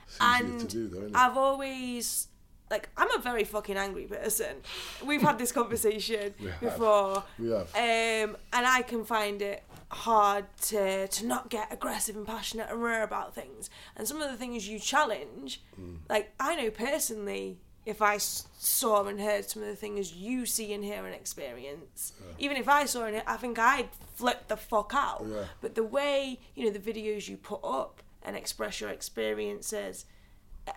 It's 0.08 0.18
and 0.22 0.62
though? 0.72 1.10
I've 1.14 1.36
always 1.36 2.30
like 2.70 2.90
I'm 2.98 3.10
a 3.18 3.22
very 3.22 3.44
fucking 3.44 3.78
angry 3.78 4.06
person. 4.06 4.58
We've 5.06 5.22
had 5.22 5.38
this 5.40 5.52
conversation 5.52 6.34
We 6.40 6.52
before. 6.60 7.24
We 7.40 7.50
have. 7.52 7.68
Um, 7.76 8.38
and 8.54 8.66
I 8.66 8.82
can 8.82 9.04
find 9.06 9.42
it 9.42 9.64
hard 9.90 10.46
to 10.64 11.08
to 11.08 11.26
not 11.26 11.50
get 11.50 11.72
aggressive 11.72 12.16
and 12.18 12.28
passionate 12.28 12.68
and 12.70 12.82
rare 12.84 13.04
about 13.04 13.34
things. 13.34 13.70
And 13.96 14.08
some 14.08 14.22
of 14.22 14.30
the 14.32 14.38
things 14.38 14.68
you 14.68 14.80
challenge, 14.80 15.62
Mm. 15.80 16.00
like 16.10 16.34
I 16.40 16.56
know 16.56 16.70
personally, 16.72 17.60
if 17.86 18.02
I 18.02 18.18
saw 18.18 19.06
and 19.06 19.18
heard 19.22 19.50
some 19.50 19.62
of 19.62 19.70
the 19.70 19.76
things 19.78 20.12
you 20.14 20.46
see 20.46 20.74
and 20.74 20.84
hear 20.84 21.06
and 21.06 21.16
experience, 21.16 22.12
even 22.38 22.58
if 22.58 22.68
I 22.68 22.84
saw 22.84 23.06
it, 23.06 23.24
I 23.26 23.38
think 23.38 23.58
I'd 23.58 23.88
flip 24.16 24.50
the 24.50 24.58
fuck 24.58 24.92
out. 24.94 25.24
Yeah. 25.26 25.46
But 25.62 25.76
the 25.76 25.86
way 25.86 26.40
you 26.54 26.66
know 26.66 26.72
the 26.78 26.80
videos 26.92 27.30
you 27.30 27.38
put 27.38 27.62
up 27.64 28.02
and 28.24 28.36
express 28.36 28.82
your 28.82 28.90
experiences 28.90 30.06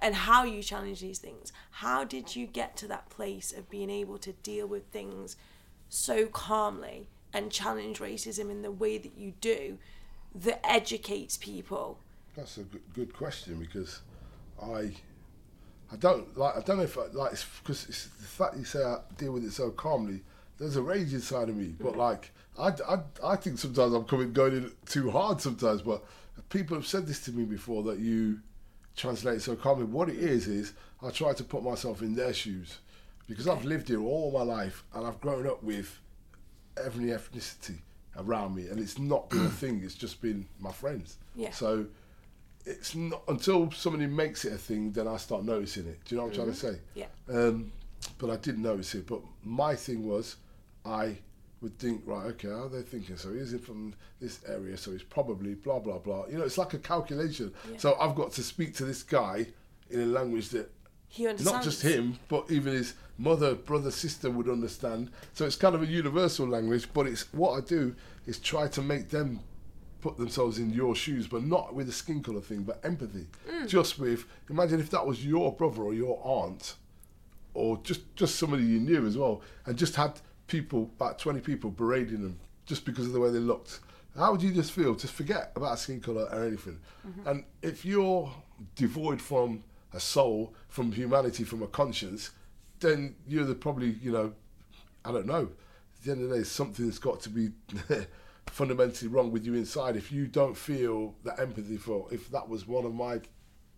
and 0.00 0.14
how 0.14 0.44
you 0.44 0.62
challenge 0.62 1.00
these 1.00 1.18
things. 1.18 1.52
How 1.70 2.04
did 2.04 2.34
you 2.36 2.46
get 2.46 2.76
to 2.78 2.88
that 2.88 3.08
place 3.10 3.52
of 3.52 3.70
being 3.70 3.90
able 3.90 4.18
to 4.18 4.32
deal 4.32 4.66
with 4.66 4.86
things 4.86 5.36
so 5.88 6.26
calmly 6.26 7.08
and 7.32 7.50
challenge 7.50 7.98
racism 7.98 8.50
in 8.50 8.62
the 8.62 8.70
way 8.70 8.98
that 8.98 9.16
you 9.16 9.32
do 9.40 9.78
that 10.34 10.64
educates 10.68 11.36
people? 11.36 11.98
That's 12.36 12.58
a 12.58 12.62
good, 12.62 12.82
good 12.94 13.12
question 13.12 13.58
because 13.58 14.00
I 14.62 14.92
I 15.92 15.96
don't 15.98 16.36
like 16.36 16.56
I 16.56 16.60
don't 16.60 16.78
know 16.78 16.84
if 16.84 16.96
I, 16.96 17.06
like 17.12 17.32
it's 17.32 17.46
because 17.62 17.88
it's 17.88 18.04
the 18.06 18.26
fact 18.26 18.56
you 18.56 18.64
say 18.64 18.82
I 18.82 18.98
deal 19.18 19.32
with 19.32 19.44
it 19.44 19.52
so 19.52 19.70
calmly. 19.70 20.22
There's 20.58 20.76
a 20.76 20.82
rage 20.82 21.12
inside 21.12 21.48
of 21.48 21.56
me, 21.56 21.74
but 21.78 21.92
mm-hmm. 21.92 22.00
like 22.00 22.32
I, 22.58 22.68
I, 22.88 22.98
I 23.24 23.36
think 23.36 23.58
sometimes 23.58 23.94
I'm 23.94 24.04
coming 24.04 24.32
going 24.32 24.54
in 24.54 24.72
too 24.86 25.10
hard 25.10 25.40
sometimes. 25.40 25.82
But 25.82 26.04
people 26.50 26.76
have 26.76 26.86
said 26.86 27.06
this 27.06 27.24
to 27.24 27.32
me 27.32 27.44
before 27.44 27.82
that 27.84 27.98
you 27.98 28.40
translate 29.00 29.42
so 29.42 29.56
calmly. 29.56 29.84
What 29.84 30.08
it 30.08 30.16
is 30.16 30.46
is 30.46 30.74
I 31.02 31.10
try 31.10 31.32
to 31.32 31.44
put 31.44 31.62
myself 31.62 32.02
in 32.02 32.14
their 32.14 32.32
shoes 32.32 32.78
because 33.26 33.48
I've 33.48 33.64
lived 33.64 33.88
here 33.88 34.02
all 34.02 34.30
my 34.30 34.42
life 34.42 34.84
and 34.94 35.06
I've 35.06 35.20
grown 35.20 35.46
up 35.46 35.62
with 35.62 35.98
every 36.76 37.06
ethnicity 37.06 37.78
around 38.16 38.54
me, 38.54 38.68
and 38.68 38.78
it's 38.78 38.98
not 38.98 39.30
been 39.30 39.46
a 39.46 39.48
thing. 39.62 39.80
It's 39.84 39.94
just 39.94 40.20
been 40.20 40.46
my 40.58 40.72
friends. 40.72 41.16
Yeah. 41.34 41.50
So 41.52 41.86
it's 42.66 42.94
not 42.94 43.22
until 43.28 43.70
somebody 43.70 44.06
makes 44.06 44.44
it 44.44 44.52
a 44.52 44.58
thing, 44.58 44.92
then 44.92 45.08
I 45.08 45.16
start 45.16 45.44
noticing 45.44 45.86
it. 45.86 46.04
Do 46.04 46.14
you 46.14 46.16
know 46.18 46.26
what 46.26 46.30
I'm 46.30 46.36
trying 46.36 46.52
to 46.52 46.58
say? 46.58 46.80
Yeah. 46.94 47.06
Um, 47.28 47.72
but 48.18 48.30
I 48.30 48.36
didn't 48.36 48.62
notice 48.62 48.94
it. 48.94 49.06
But 49.06 49.20
my 49.44 49.74
thing 49.74 50.06
was, 50.06 50.36
I 50.84 51.18
would 51.60 51.78
think, 51.78 52.02
right, 52.06 52.26
okay, 52.26 52.48
how 52.48 52.64
are 52.64 52.68
they 52.68 52.82
thinking? 52.82 53.16
So 53.16 53.32
he's 53.32 53.54
from 53.60 53.94
this 54.20 54.40
area, 54.48 54.76
so 54.76 54.92
he's 54.92 55.02
probably 55.02 55.54
blah 55.54 55.78
blah 55.78 55.98
blah. 55.98 56.26
You 56.26 56.38
know, 56.38 56.44
it's 56.44 56.58
like 56.58 56.74
a 56.74 56.78
calculation. 56.78 57.52
Yeah. 57.70 57.78
So 57.78 57.96
I've 58.00 58.14
got 58.14 58.32
to 58.32 58.42
speak 58.42 58.74
to 58.76 58.84
this 58.84 59.02
guy 59.02 59.46
in 59.90 60.00
a 60.00 60.06
language 60.06 60.50
that 60.50 60.70
He 61.08 61.26
understands. 61.26 61.52
not 61.52 61.64
just 61.64 61.82
him, 61.82 62.18
but 62.28 62.50
even 62.50 62.72
his 62.72 62.94
mother, 63.18 63.54
brother, 63.54 63.90
sister 63.90 64.30
would 64.30 64.48
understand. 64.48 65.10
So 65.34 65.44
it's 65.44 65.56
kind 65.56 65.74
of 65.74 65.82
a 65.82 65.86
universal 65.86 66.46
language, 66.48 66.88
but 66.94 67.06
it's 67.06 67.32
what 67.34 67.58
I 67.58 67.60
do 67.66 67.94
is 68.26 68.38
try 68.38 68.68
to 68.68 68.82
make 68.82 69.10
them 69.10 69.40
put 70.00 70.16
themselves 70.16 70.58
in 70.58 70.70
your 70.70 70.94
shoes, 70.94 71.26
but 71.26 71.44
not 71.44 71.74
with 71.74 71.88
a 71.88 71.92
skin 71.92 72.22
colour 72.22 72.40
thing, 72.40 72.62
but 72.62 72.80
empathy. 72.84 73.26
Mm. 73.50 73.68
Just 73.68 73.98
with 73.98 74.24
imagine 74.48 74.80
if 74.80 74.88
that 74.90 75.06
was 75.06 75.26
your 75.26 75.52
brother 75.52 75.82
or 75.82 75.92
your 75.92 76.18
aunt, 76.24 76.76
or 77.52 77.78
just 77.82 78.00
just 78.16 78.36
somebody 78.36 78.64
you 78.64 78.80
knew 78.80 79.06
as 79.06 79.18
well, 79.18 79.42
and 79.66 79.76
just 79.76 79.96
had 79.96 80.20
people 80.50 80.90
about 80.96 81.18
twenty 81.18 81.40
people 81.40 81.70
berating 81.70 82.22
them 82.22 82.38
just 82.66 82.84
because 82.84 83.06
of 83.06 83.12
the 83.12 83.20
way 83.20 83.30
they 83.30 83.38
looked. 83.38 83.80
How 84.16 84.32
would 84.32 84.42
you 84.42 84.52
just 84.52 84.72
feel? 84.72 84.94
Just 84.94 85.14
forget 85.14 85.52
about 85.54 85.78
skin 85.78 86.00
colour 86.00 86.28
or 86.32 86.44
anything. 86.44 86.78
Mm-hmm. 87.06 87.28
And 87.28 87.44
if 87.62 87.84
you're 87.84 88.30
devoid 88.74 89.22
from 89.22 89.62
a 89.94 90.00
soul, 90.00 90.54
from 90.68 90.92
humanity, 90.92 91.44
from 91.44 91.62
a 91.62 91.68
conscience, 91.68 92.30
then 92.80 93.14
you're 93.26 93.44
the 93.44 93.54
probably 93.54 93.90
you 94.02 94.12
know, 94.12 94.32
I 95.04 95.12
don't 95.12 95.26
know. 95.26 95.48
At 95.98 96.04
the 96.04 96.12
end 96.12 96.22
of 96.22 96.30
the 96.30 96.36
day, 96.38 96.42
something's 96.42 96.98
got 96.98 97.20
to 97.20 97.28
be 97.28 97.50
fundamentally 98.46 99.08
wrong 99.08 99.30
with 99.30 99.44
you 99.44 99.54
inside. 99.54 99.96
If 99.96 100.10
you 100.10 100.26
don't 100.26 100.56
feel 100.56 101.14
that 101.24 101.38
empathy 101.38 101.76
for, 101.76 102.06
if 102.10 102.30
that 102.30 102.48
was 102.48 102.66
one 102.66 102.84
of 102.84 102.94
my 102.94 103.20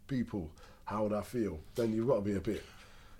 people, 0.07 0.51
how 0.85 1.05
would 1.05 1.13
I 1.13 1.23
feel? 1.23 1.59
Then 1.75 1.93
you've 1.93 2.09
got 2.09 2.17
to 2.17 2.21
be 2.23 2.37
a 2.37 2.41
bit. 2.41 2.65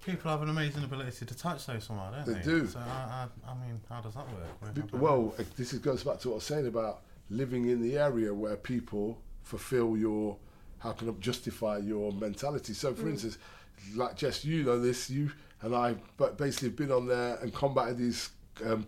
People 0.05 0.31
have 0.31 0.43
an 0.43 0.49
amazing 0.49 0.83
ability 0.83 1.25
to 1.25 1.35
touch 1.37 1.67
those 1.67 1.85
somehow, 1.85 2.11
don't 2.11 2.27
They 2.27 2.35
they? 2.35 2.43
do. 2.43 2.67
So 2.67 2.81
I, 2.81 3.27
I, 3.47 3.51
I 3.51 3.55
mean, 3.55 3.81
how 3.89 4.01
does 4.01 4.15
that 4.15 4.27
work? 4.33 4.93
Well, 5.01 5.35
eh, 5.39 5.45
this 5.57 5.73
is, 5.73 5.79
goes 5.79 6.03
back 6.03 6.19
to 6.21 6.29
what 6.29 6.35
I 6.35 6.37
was 6.37 6.45
saying 6.45 6.67
about 6.67 7.03
living 7.31 7.69
in 7.69 7.81
the 7.81 7.97
area 7.99 8.35
where 8.35 8.57
people 8.57 9.21
fulfill 9.43 9.97
your, 9.97 10.37
how 10.79 10.93
can 10.93 11.09
I 11.09 11.13
justify 11.21 11.79
your 11.79 12.13
mentality. 12.13 12.73
So, 12.75 12.95
for 12.95 13.09
instance, 13.09 13.39
like 13.95 14.17
Jess, 14.17 14.45
you 14.45 14.65
know 14.65 14.81
this, 14.81 15.09
you 15.09 15.31
and 15.63 15.75
I, 15.75 15.95
but 16.17 16.37
basically 16.37 16.69
have 16.69 16.77
been 16.77 16.93
on 16.93 17.07
there 17.07 17.37
and 17.37 17.55
combated 17.55 17.99
these 17.99 18.31
um, 18.65 18.87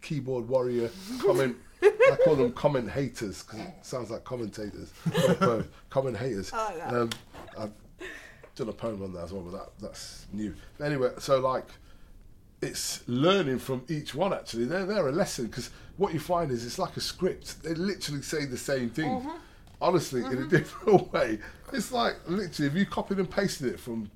keyboard 0.00 0.48
warrior 0.48 0.90
comment. 1.20 1.56
I 1.82 2.16
call 2.24 2.36
them 2.36 2.52
comment 2.52 2.90
haters 2.90 3.42
because 3.42 3.60
it 3.60 3.74
sounds 3.82 4.10
like 4.10 4.24
commentators. 4.24 4.92
But, 5.04 5.42
uh, 5.42 5.62
comment 5.90 6.16
haters. 6.16 6.52
I 6.52 6.64
like 6.64 6.76
that. 6.78 6.94
Um, 6.94 7.10
I've 7.58 7.70
done 8.58 8.68
a 8.68 8.72
poem 8.72 9.02
on 9.02 9.12
that 9.14 9.24
as 9.24 9.32
well, 9.32 9.42
but 9.42 9.52
that, 9.58 9.68
that's 9.80 10.26
new. 10.32 10.54
Anyway, 10.82 11.10
so 11.18 11.40
like 11.40 11.66
it's 12.60 13.04
learning 13.06 13.58
from 13.58 13.84
each 13.88 14.16
one 14.16 14.32
actually 14.32 14.64
they're, 14.64 14.84
they're 14.84 15.06
a 15.06 15.12
lesson 15.12 15.46
because 15.46 15.70
what 15.96 16.12
you 16.12 16.18
find 16.18 16.50
is 16.50 16.66
it's 16.66 16.76
like 16.76 16.96
a 16.96 17.00
script 17.00 17.62
they 17.62 17.72
literally 17.74 18.20
say 18.20 18.44
the 18.46 18.56
same 18.56 18.90
thing 18.90 19.08
Mm-hmm. 19.08 19.28
honestly 19.80 20.24
in 20.24 20.38
a 20.38 20.46
different 20.48 21.12
way 21.12 21.38
it's 21.72 21.92
like 21.92 22.16
literally 22.26 22.66
if 22.68 22.74
you 22.74 22.84
copied 22.84 23.18
and 23.18 23.30
pasted 23.30 23.72
it 23.72 23.78
from 23.78 24.10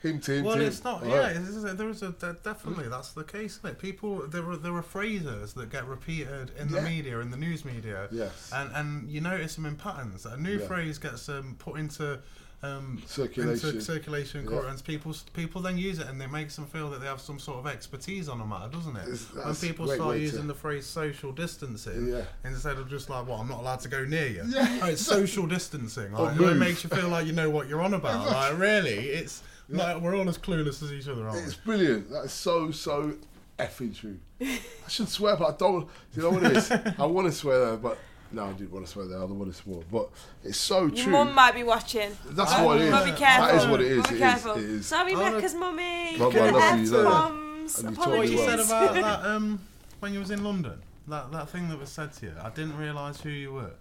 him 0.00 0.20
to 0.20 0.32
him 0.32 0.44
Well, 0.44 0.54
to 0.54 0.60
him 0.60 0.68
it's 0.68 0.84
not. 0.84 1.02
right? 1.02 1.10
Yeah, 1.10 1.28
it's, 1.40 1.56
it's, 1.56 1.72
there 1.74 1.88
is 1.88 2.02
a 2.04 2.12
de- 2.12 2.36
definitely 2.44 2.88
that's 2.88 3.10
the 3.14 3.24
case. 3.24 3.56
Isn't 3.58 3.70
it? 3.70 3.78
People 3.80 4.28
there 4.28 4.48
are 4.48 4.56
there 4.56 4.74
are 4.74 4.82
phrases 4.82 5.54
that 5.54 5.70
get 5.70 5.84
repeated 5.88 6.52
in 6.56 6.70
the 6.70 6.80
media, 6.82 7.18
in 7.18 7.32
the 7.32 7.36
news 7.36 7.64
media. 7.64 8.06
Yes. 8.12 8.52
And 8.54 8.70
and 8.76 9.10
you 9.10 9.20
notice 9.20 9.56
them 9.56 9.66
in 9.66 9.74
patterns. 9.74 10.24
A 10.24 10.36
new 10.36 10.60
Yeah. 10.60 10.66
phrase 10.68 10.98
gets 10.98 11.28
um, 11.28 11.56
put 11.58 11.80
into. 11.80 12.20
Um, 12.60 13.00
Circulation. 13.06 13.68
into 13.70 13.80
circulation, 13.80 14.42
Yeah. 14.42 14.50
currents. 14.58 14.82
People, 14.82 15.14
people 15.32 15.62
then 15.62 15.78
use 15.78 16.00
it, 16.00 16.08
and 16.08 16.20
it 16.20 16.28
makes 16.30 16.56
them 16.56 16.66
feel 16.66 16.90
that 16.90 17.00
they 17.00 17.06
have 17.06 17.20
some 17.20 17.38
sort 17.38 17.58
of 17.58 17.68
expertise 17.68 18.28
on 18.28 18.40
a 18.40 18.44
matter, 18.46 18.68
doesn't 18.72 18.96
it? 18.96 19.02
It's- 19.08 19.32
when 19.32 19.54
people 19.54 19.86
start 19.86 20.08
way 20.08 20.16
to- 20.18 20.24
using 20.24 20.48
the 20.48 20.54
phrase 20.54 20.84
social 20.84 21.30
distancing 21.30 22.08
Yeah. 22.08 22.22
instead 22.44 22.78
of 22.78 22.90
just 22.90 23.08
like, 23.08 23.28
"Well, 23.28 23.40
I'm 23.40 23.46
not 23.48 23.60
allowed 23.60 23.78
to 23.82 23.88
go 23.88 24.04
near 24.04 24.26
you." 24.26 24.42
Yeah, 24.48 24.80
Oh, 24.82 24.86
it's 24.86 25.02
social 25.06 25.46
distancing. 25.46 26.10
Like, 26.12 26.36
it 26.40 26.54
makes 26.56 26.82
you 26.82 26.90
feel 26.90 27.08
like 27.08 27.26
you 27.28 27.32
know 27.32 27.48
what 27.48 27.68
you're 27.68 27.80
on 27.82 27.94
about. 27.94 28.26
Like, 28.32 28.58
really, 28.58 29.10
it's 29.10 29.42
like 29.68 30.00
we're 30.02 30.16
all 30.16 30.28
as 30.28 30.36
clueless 30.38 30.82
as 30.82 30.92
each 30.92 31.06
other, 31.06 31.28
aren't 31.28 31.36
we? 31.40 31.44
it's 31.44 31.54
brilliant 31.54 32.10
that's 32.10 32.32
so 32.32 32.70
so 32.72 33.14
effing 33.58 33.94
true 33.94 34.18
I 34.40 34.58
should 34.88 35.08
swear 35.10 35.36
but 35.36 35.54
I 35.54 35.56
don't 35.58 35.86
you 36.14 36.22
know 36.22 36.30
what 36.30 36.42
it 36.44 36.56
is 36.56 36.70
I 36.98 37.04
want 37.04 37.26
to 37.26 37.32
swear 37.32 37.58
there 37.66 37.76
but 37.76 37.98
no 38.32 38.44
I 38.46 38.52
didn't 38.52 38.72
want 38.72 38.84
to 38.86 38.90
swear 38.92 39.06
there 39.06 39.18
I 39.18 39.20
don't 39.22 39.38
want 39.38 39.52
to 39.52 39.56
swear 39.62 39.80
but 39.90 40.08
it's 40.44 40.58
so 40.58 40.88
true. 40.88 40.96
Your 40.96 41.04
true 41.04 41.12
mum 41.12 41.34
might 41.34 41.54
be 41.54 41.62
watching. 41.62 42.16
that's 42.30 42.52
Oh, 42.54 42.64
what 42.66 42.76
it 42.80 42.84
is 42.84 42.90
But 42.90 43.04
be 43.04 43.12
careful. 43.12 43.46
that 43.46 43.54
is 43.62 43.66
what 43.66 43.80
it 43.80 43.86
is 43.86 44.02
Be 44.06 44.08
it 44.08 44.12
is 44.14 44.18
careful. 44.20 44.52
it 44.52 44.58
is 44.64 44.86
Sorry, 44.86 45.14
Oh, 45.14 45.18
no. 45.18 45.30
Mecca's 45.32 45.54
mummy. 45.54 46.16
Mum, 46.18 46.32
I 46.36 46.50
love 46.50 46.78
you, 46.78 46.84
you 46.84 46.90
that. 46.90 47.06
F-bombs. 47.06 47.78
And 47.80 47.90
you 47.90 47.96
talk 47.96 48.06
What 48.06 48.28
you 48.28 48.36
well. 48.36 48.46
said 48.46 48.60
Apologies. 48.60 48.70
about 48.70 48.94
that 49.22 49.30
um, 49.30 49.60
when 50.00 50.12
you 50.12 50.18
was 50.20 50.30
in 50.30 50.42
London, 50.44 50.78
that 51.08 51.32
that 51.32 51.48
thing 51.50 51.68
that 51.68 51.78
was 51.78 51.88
said 51.90 52.12
to 52.14 52.26
you, 52.26 52.32
I 52.42 52.50
didn't 52.50 52.76
realise 52.76 53.20
who 53.20 53.30
you 53.30 53.52
were. 53.52 53.72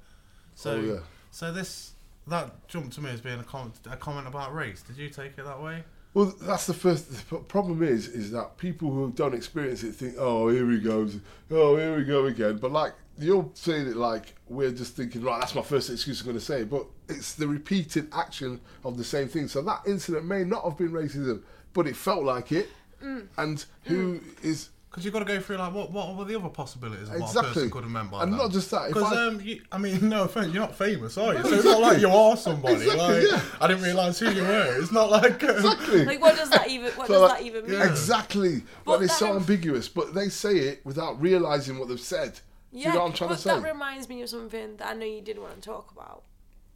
So, 0.56 0.72
Oh, 0.72 0.80
yeah. 0.82 1.00
so 1.32 1.52
this 1.52 1.94
that 2.28 2.68
jumped 2.68 2.94
to 2.96 3.02
me 3.02 3.10
as 3.12 3.22
being 3.22 3.40
a 3.40 3.44
comment, 3.44 3.76
a 3.90 3.96
comment 3.96 4.28
about 4.28 4.54
race. 4.54 4.82
Did 4.82 4.98
you 4.98 5.10
take 5.10 5.38
it 5.38 5.46
that 5.46 5.62
way? 5.62 5.84
Well, 6.14 6.34
that's 6.42 6.66
the 6.66 6.74
first. 6.74 7.10
The 7.30 7.38
p- 7.38 7.44
problem 7.48 7.84
is, 7.84 8.08
is 8.08 8.32
that 8.32 8.58
people 8.58 8.92
who 8.92 9.12
don't 9.12 9.36
experience 9.36 9.84
it 9.84 9.94
think, 9.94 10.16
"Oh, 10.18 10.50
here 10.50 10.70
he 10.72 10.80
goes. 10.80 11.18
Oh, 11.52 11.78
here 11.78 11.96
we 11.96 12.04
go 12.06 12.26
again." 12.26 12.58
But 12.58 12.72
like 12.72 12.94
you're 13.20 13.50
saying 13.54 13.88
it 13.88 13.96
like 13.96 14.36
we're 14.48 14.72
just 14.72 14.96
thinking, 14.96 15.24
right? 15.24 15.40
That's 15.40 15.56
my 15.56 15.62
first 15.62 15.90
excuse 15.90 16.20
I'm 16.22 16.28
going 16.28 16.38
to 16.38 16.44
say. 16.44 16.64
But 16.64 16.86
it's 17.10 17.36
the 17.36 17.48
repeated 17.48 18.08
action 18.14 18.60
of 18.84 18.98
the 18.98 19.04
same 19.04 19.28
thing. 19.28 19.48
So 19.48 19.62
that 19.64 19.82
incident 19.88 20.26
may 20.26 20.44
not 20.44 20.64
have 20.64 20.78
been 20.78 20.92
racism, 20.92 21.42
but 21.74 21.88
it 21.88 21.96
felt 21.96 22.24
like 22.24 22.52
it. 22.52 22.70
Mm. 23.04 23.28
And 23.38 23.66
who 23.84 24.20
is 24.42 24.70
Because 24.90 25.06
you've 25.06 25.14
got 25.14 25.20
to 25.20 25.26
go 25.26 25.40
through 25.40 25.58
like 25.58 25.72
what 25.74 25.92
what 25.92 26.16
were 26.16 26.26
the 26.26 26.36
other 26.36 26.50
possibilities 26.50 27.10
of 27.10 27.14
what 27.14 27.22
a 27.22 27.24
Exactly. 27.26 27.54
person 27.54 27.70
could 27.70 27.84
have 27.84 27.92
meant 27.92 28.10
by 28.10 28.24
And 28.24 28.34
that? 28.34 28.38
not 28.38 28.52
just 28.52 28.72
that, 28.72 28.88
Because 28.88 29.14
I- 29.14 29.28
um, 29.28 29.40
you, 29.42 29.62
I 29.72 29.78
mean, 29.78 30.10
no 30.10 30.24
offense, 30.24 30.52
you're 30.52 30.64
not 30.64 30.76
famous, 30.76 31.16
are 31.18 31.36
you? 31.36 31.44
So 31.44 31.54
it's 31.54 31.64
not 31.64 31.80
like 31.82 32.00
you 32.02 32.10
are 32.10 32.36
somebody. 32.36 32.76
Exactly, 32.76 32.98
like 33.22 33.32
yeah. 33.32 33.42
I 33.62 33.68
didn't 33.68 33.84
realise 33.84 34.18
who 34.20 34.32
you 34.32 34.42
were. 34.42 34.78
It's 34.82 34.92
not 34.92 35.12
like 35.12 35.44
um, 35.44 35.50
exactly? 35.58 36.06
Like, 36.06 36.22
what 36.22 36.36
does 36.36 36.50
that 36.50 36.68
even? 36.70 36.92
What 36.94 37.06
So, 37.08 37.14
does 37.14 37.22
like, 37.30 37.38
that 37.40 37.46
even 37.46 37.64
mean? 37.70 37.74
Yeah. 37.80 37.88
Exactly. 37.90 38.64
But 38.84 38.98
But, 38.98 39.02
it's 39.04 39.18
so 39.18 39.36
ambiguous. 39.36 39.88
But 39.90 40.16
they 40.16 40.30
say 40.30 40.56
it 40.58 40.84
without 40.86 41.22
realizing 41.22 41.78
what 41.78 41.88
they've 41.90 42.00
said. 42.00 42.40
Do 42.84 42.90
you 42.90 42.94
know 42.94 43.00
what 43.02 43.06
I'm 43.08 43.14
trying 43.14 43.30
but 43.30 43.36
to 43.38 43.42
say? 43.42 43.50
that 43.60 43.64
reminds 43.64 44.10
me 44.10 44.22
of 44.22 44.30
something 44.30 44.78
that 44.78 44.88
I 44.88 44.94
know 44.94 45.06
you 45.06 45.22
did 45.22 45.40
want 45.40 45.56
to 45.56 45.62
talk 45.62 45.92
about, 45.92 46.24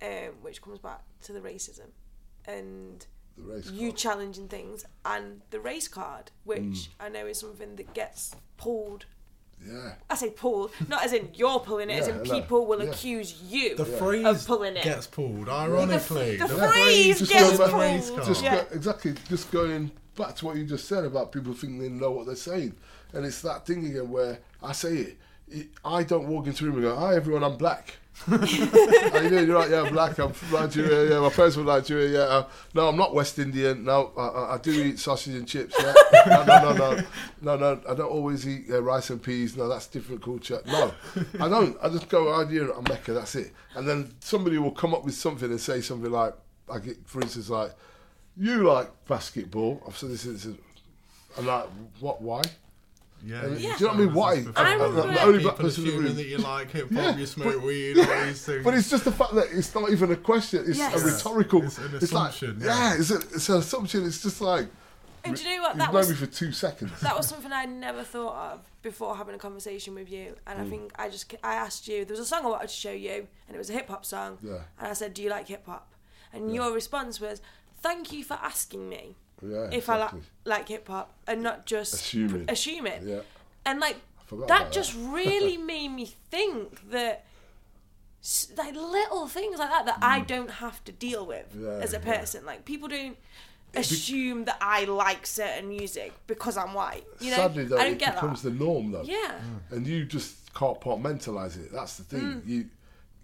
um, 0.01 0.33
which 0.41 0.61
comes 0.61 0.79
back 0.79 1.01
to 1.23 1.33
the 1.33 1.39
racism 1.39 1.89
and 2.45 3.05
the 3.37 3.43
race 3.43 3.71
you 3.71 3.89
card. 3.89 3.97
challenging 3.97 4.47
things 4.47 4.85
and 5.05 5.41
the 5.51 5.59
race 5.59 5.87
card, 5.87 6.31
which 6.43 6.61
Mm. 6.61 6.87
I 6.99 7.09
know 7.09 7.27
is 7.27 7.39
something 7.39 7.75
that 7.77 7.93
gets 7.93 8.35
pulled. 8.57 9.05
yeah. 9.65 9.93
I 10.09 10.15
say 10.15 10.31
pulled, 10.31 10.71
not 10.87 11.03
as 11.05 11.13
in 11.13 11.29
you're 11.35 11.59
pulling 11.59 11.89
it, 11.91 12.01
as 12.01 12.07
in 12.07 12.23
no, 12.23 12.33
people 12.33 12.65
will 12.65 12.83
yeah. 12.83 12.89
accuse 12.89 13.41
you. 13.43 13.75
the 13.75 13.83
of 13.83 13.97
phrase 13.99 14.45
pulling 14.45 14.75
it. 14.75 14.83
gets 14.83 15.05
pulled. 15.07 15.47
Ironically, 15.49 16.37
the 16.37 16.47
Yeah. 16.47 16.67
phrase 16.71 17.19
Just 17.19 17.31
gets 17.31 17.57
go 17.57 17.65
back- 17.67 17.73
race 17.79 18.07
pulled. 18.07 18.15
card. 18.21 18.27
just 18.27 18.43
yeah. 18.43 18.55
go, 18.63 18.67
exactly 18.75 19.13
just 19.29 19.51
going 19.51 19.91
back 20.15 20.35
to 20.37 20.45
what 20.45 20.55
you 20.57 20.65
just 20.65 20.87
said 20.87 21.05
about 21.05 21.31
people 21.31 21.53
thinking 21.53 21.79
they 21.79 21.89
know 21.89 22.11
what 22.11 22.25
they're 22.25 22.35
saying 22.35 22.75
and 23.13 23.25
it's 23.25 23.41
that 23.41 23.65
thing 23.65 23.85
again 23.85 24.09
where 24.09 24.39
i 24.61 24.73
say 24.73 24.93
it, 24.97 25.07
it 25.07 25.17
i 25.85 26.03
don't 26.03 26.27
walk 26.27 26.47
into 26.47 26.65
a 26.65 26.67
room 26.67 26.75
and 26.75 26.83
go 26.83 26.95
hi 26.95 27.15
everyone 27.15 27.43
i'm 27.43 27.57
black 27.57 27.97
How 28.25 28.35
you 28.35 29.29
doing? 29.29 29.47
You're 29.47 29.55
right, 29.55 29.69
yeah, 29.71 29.81
I'm 29.81 29.93
black. 29.93 30.19
I'm 30.19 30.31
from 30.31 30.51
Nigeria. 30.51 31.09
Yeah, 31.09 31.21
my 31.21 31.29
parents 31.29 31.55
from 31.55 31.65
Nigeria. 31.65 32.19
Yeah, 32.19 32.25
uh, 32.25 32.47
no, 32.75 32.89
I'm 32.89 32.95
not 32.95 33.15
West 33.15 33.39
Indian. 33.39 33.83
No, 33.83 34.11
I, 34.15 34.21
I, 34.21 34.55
I 34.55 34.57
do 34.59 34.71
eat 34.71 34.99
sausage 34.99 35.33
and 35.33 35.47
chips. 35.47 35.73
Yeah, 35.79 35.93
no, 36.27 36.43
no, 36.43 36.61
no, 36.61 36.73
no, 36.73 37.03
no, 37.41 37.55
no. 37.55 37.81
I 37.89 37.95
don't 37.95 38.11
always 38.11 38.47
eat 38.47 38.65
uh, 38.69 38.83
rice 38.83 39.09
and 39.09 39.23
peas. 39.23 39.57
No, 39.57 39.67
that's 39.67 39.87
different 39.87 40.21
culture. 40.21 40.61
No, 40.67 40.93
I 41.39 41.49
don't. 41.49 41.75
I 41.81 41.89
just 41.89 42.09
go 42.09 42.31
out 42.31 42.51
here. 42.51 42.69
I'm 42.69 42.83
Mecca. 42.83 43.13
That's 43.13 43.33
it. 43.33 43.53
And 43.73 43.87
then 43.87 44.13
somebody 44.19 44.59
will 44.59 44.71
come 44.71 44.93
up 44.93 45.03
with 45.03 45.15
something 45.15 45.49
and 45.49 45.59
say 45.59 45.81
something 45.81 46.11
like, 46.11 46.35
for 47.05 47.21
instance, 47.21 47.49
like, 47.49 47.71
you 48.37 48.67
like 48.67 48.91
basketball. 49.07 49.81
I've 49.87 49.97
said 49.97 50.09
this. 50.09 50.23
this 50.23 50.45
is, 50.45 50.57
I'm 51.39 51.47
like, 51.47 51.65
what? 51.99 52.21
Why? 52.21 52.43
Yeah, 53.23 53.43
And 53.45 53.59
Yeah. 53.59 53.77
Do 53.77 53.85
you 53.85 53.91
know 53.91 53.93
what 53.93 54.01
I 54.01 54.05
mean? 54.05 54.13
Why? 54.13 54.31
I 54.55 54.73
I'm, 54.73 54.81
I'm 54.81 54.95
the 54.95 55.21
only 55.23 55.39
black 55.43 55.55
People 55.57 55.65
person 55.69 55.83
in 55.85 55.89
the 55.89 55.93
assuming 55.93 56.05
room. 56.07 56.15
that 56.17 56.25
you 56.27 56.37
like 56.39 56.71
hip 56.71 56.91
hop, 56.91 57.03
Yeah, 57.03 57.15
you 57.17 57.25
smoke 57.25 57.53
but- 57.55 57.61
weed, 57.63 57.97
all 57.99 58.05
these 58.25 58.45
things. 58.45 58.63
But 58.63 58.73
it's 58.73 58.89
just 58.89 59.05
the 59.05 59.11
fact 59.11 59.35
that 59.35 59.47
it's 59.51 59.73
not 59.75 59.89
even 59.91 60.11
a 60.11 60.15
question. 60.15 60.63
It's 60.67 60.77
Yes. 60.77 61.01
a 61.01 61.05
rhetorical. 61.05 61.63
It's 61.63 61.77
an 61.77 61.91
like, 61.91 62.01
assumption, 62.01 62.57
yeah, 62.61 62.65
yeah. 62.93 62.99
it's, 62.99 63.11
a, 63.11 63.15
it's 63.17 63.49
an 63.49 63.57
assumption. 63.57 64.05
It's 64.05 64.21
just 64.23 64.41
like 64.41 64.67
And 65.23 65.35
do 65.35 65.43
you 65.43 65.55
know 65.57 65.61
what? 65.63 65.75
you've 65.75 65.79
That 65.85 65.93
was 65.93 66.09
me 66.09 66.15
for 66.15 66.25
two 66.25 66.51
seconds. 66.51 66.99
that 67.01 67.15
was 67.15 67.27
something 67.27 67.51
I 67.51 67.65
never 67.65 68.03
thought 68.03 68.53
of 68.53 68.59
before 68.81 69.15
having 69.15 69.35
a 69.35 69.37
conversation 69.37 69.93
with 69.93 70.11
you. 70.11 70.35
And 70.47 70.57
Mm. 70.59 70.65
I 70.65 70.69
think 70.69 70.91
I 70.97 71.09
just 71.09 71.33
I 71.43 71.53
asked 71.53 71.87
you. 71.87 72.05
There 72.05 72.13
was 72.13 72.19
a 72.19 72.25
song 72.25 72.43
I 72.45 72.49
wanted 72.49 72.69
to 72.69 72.73
show 72.75 72.91
you, 72.91 73.27
and 73.47 73.55
it 73.55 73.57
was 73.59 73.69
a 73.69 73.73
hip 73.73 73.87
hop 73.87 74.03
song. 74.05 74.39
Yeah. 74.41 74.61
And 74.79 74.87
I 74.87 74.93
said, 74.93 75.13
"Do 75.13 75.21
you 75.21 75.29
like 75.29 75.47
hip 75.47 75.65
hop?" 75.67 75.93
And 76.33 76.55
your 76.55 76.71
response 76.73 77.21
was, 77.21 77.39
"Thank 77.81 78.11
you 78.11 78.23
for 78.23 78.33
asking 78.41 78.89
me 78.89 79.15
Yeah, 79.41 79.69
if 79.71 79.89
I 79.89 79.95
exactly. 79.95 80.19
like 80.45 80.59
like 80.59 80.67
hip 80.69 80.87
hop 80.87 81.13
and 81.27 81.41
not 81.43 81.65
just 81.65 81.93
Assuming. 81.93 82.45
assuming." 82.49 83.07
Yeah, 83.07 83.21
And 83.65 83.79
like 83.79 83.97
that 84.47 84.71
just 84.71 84.93
that. 84.93 85.09
really 85.13 85.57
made 85.57 85.89
me 85.89 86.05
think 86.29 86.89
that 86.91 87.25
like 88.55 88.75
little 88.75 89.27
things 89.27 89.57
like 89.57 89.69
that 89.69 89.85
that 89.87 89.97
I 90.01 90.19
don't 90.21 90.51
have 90.51 90.83
to 90.85 90.91
deal 90.91 91.25
with 91.25 91.47
Mm. 91.55 91.63
Yeah, 91.63 91.83
as 91.83 91.93
a 91.93 91.97
yeah. 91.97 92.17
person. 92.17 92.45
Like 92.45 92.65
people 92.65 92.87
don't 92.87 93.17
assume 93.75 94.45
that 94.45 94.57
I 94.61 94.83
like 94.83 95.25
certain 95.25 95.69
music 95.69 96.13
because 96.27 96.55
I'm 96.57 96.73
white. 96.73 97.05
You 97.19 97.31
know, 97.31 97.37
Sadly, 97.37 97.63
though, 97.65 97.77
I 97.77 97.83
don't 97.85 97.93
it 97.93 97.99
get 97.99 98.13
becomes 98.15 98.41
that. 98.43 98.49
the 98.51 98.63
norm, 98.63 98.91
though. 98.91 99.03
Yeah. 99.03 99.39
and 99.71 99.87
you 99.87 100.05
just 100.05 100.53
can't 100.53 100.79
compartmentalize 100.79 101.57
it. 101.57 101.71
That's 101.71 101.97
the 101.97 102.03
thing. 102.03 102.21
Mm. 102.21 102.47
You 102.47 102.65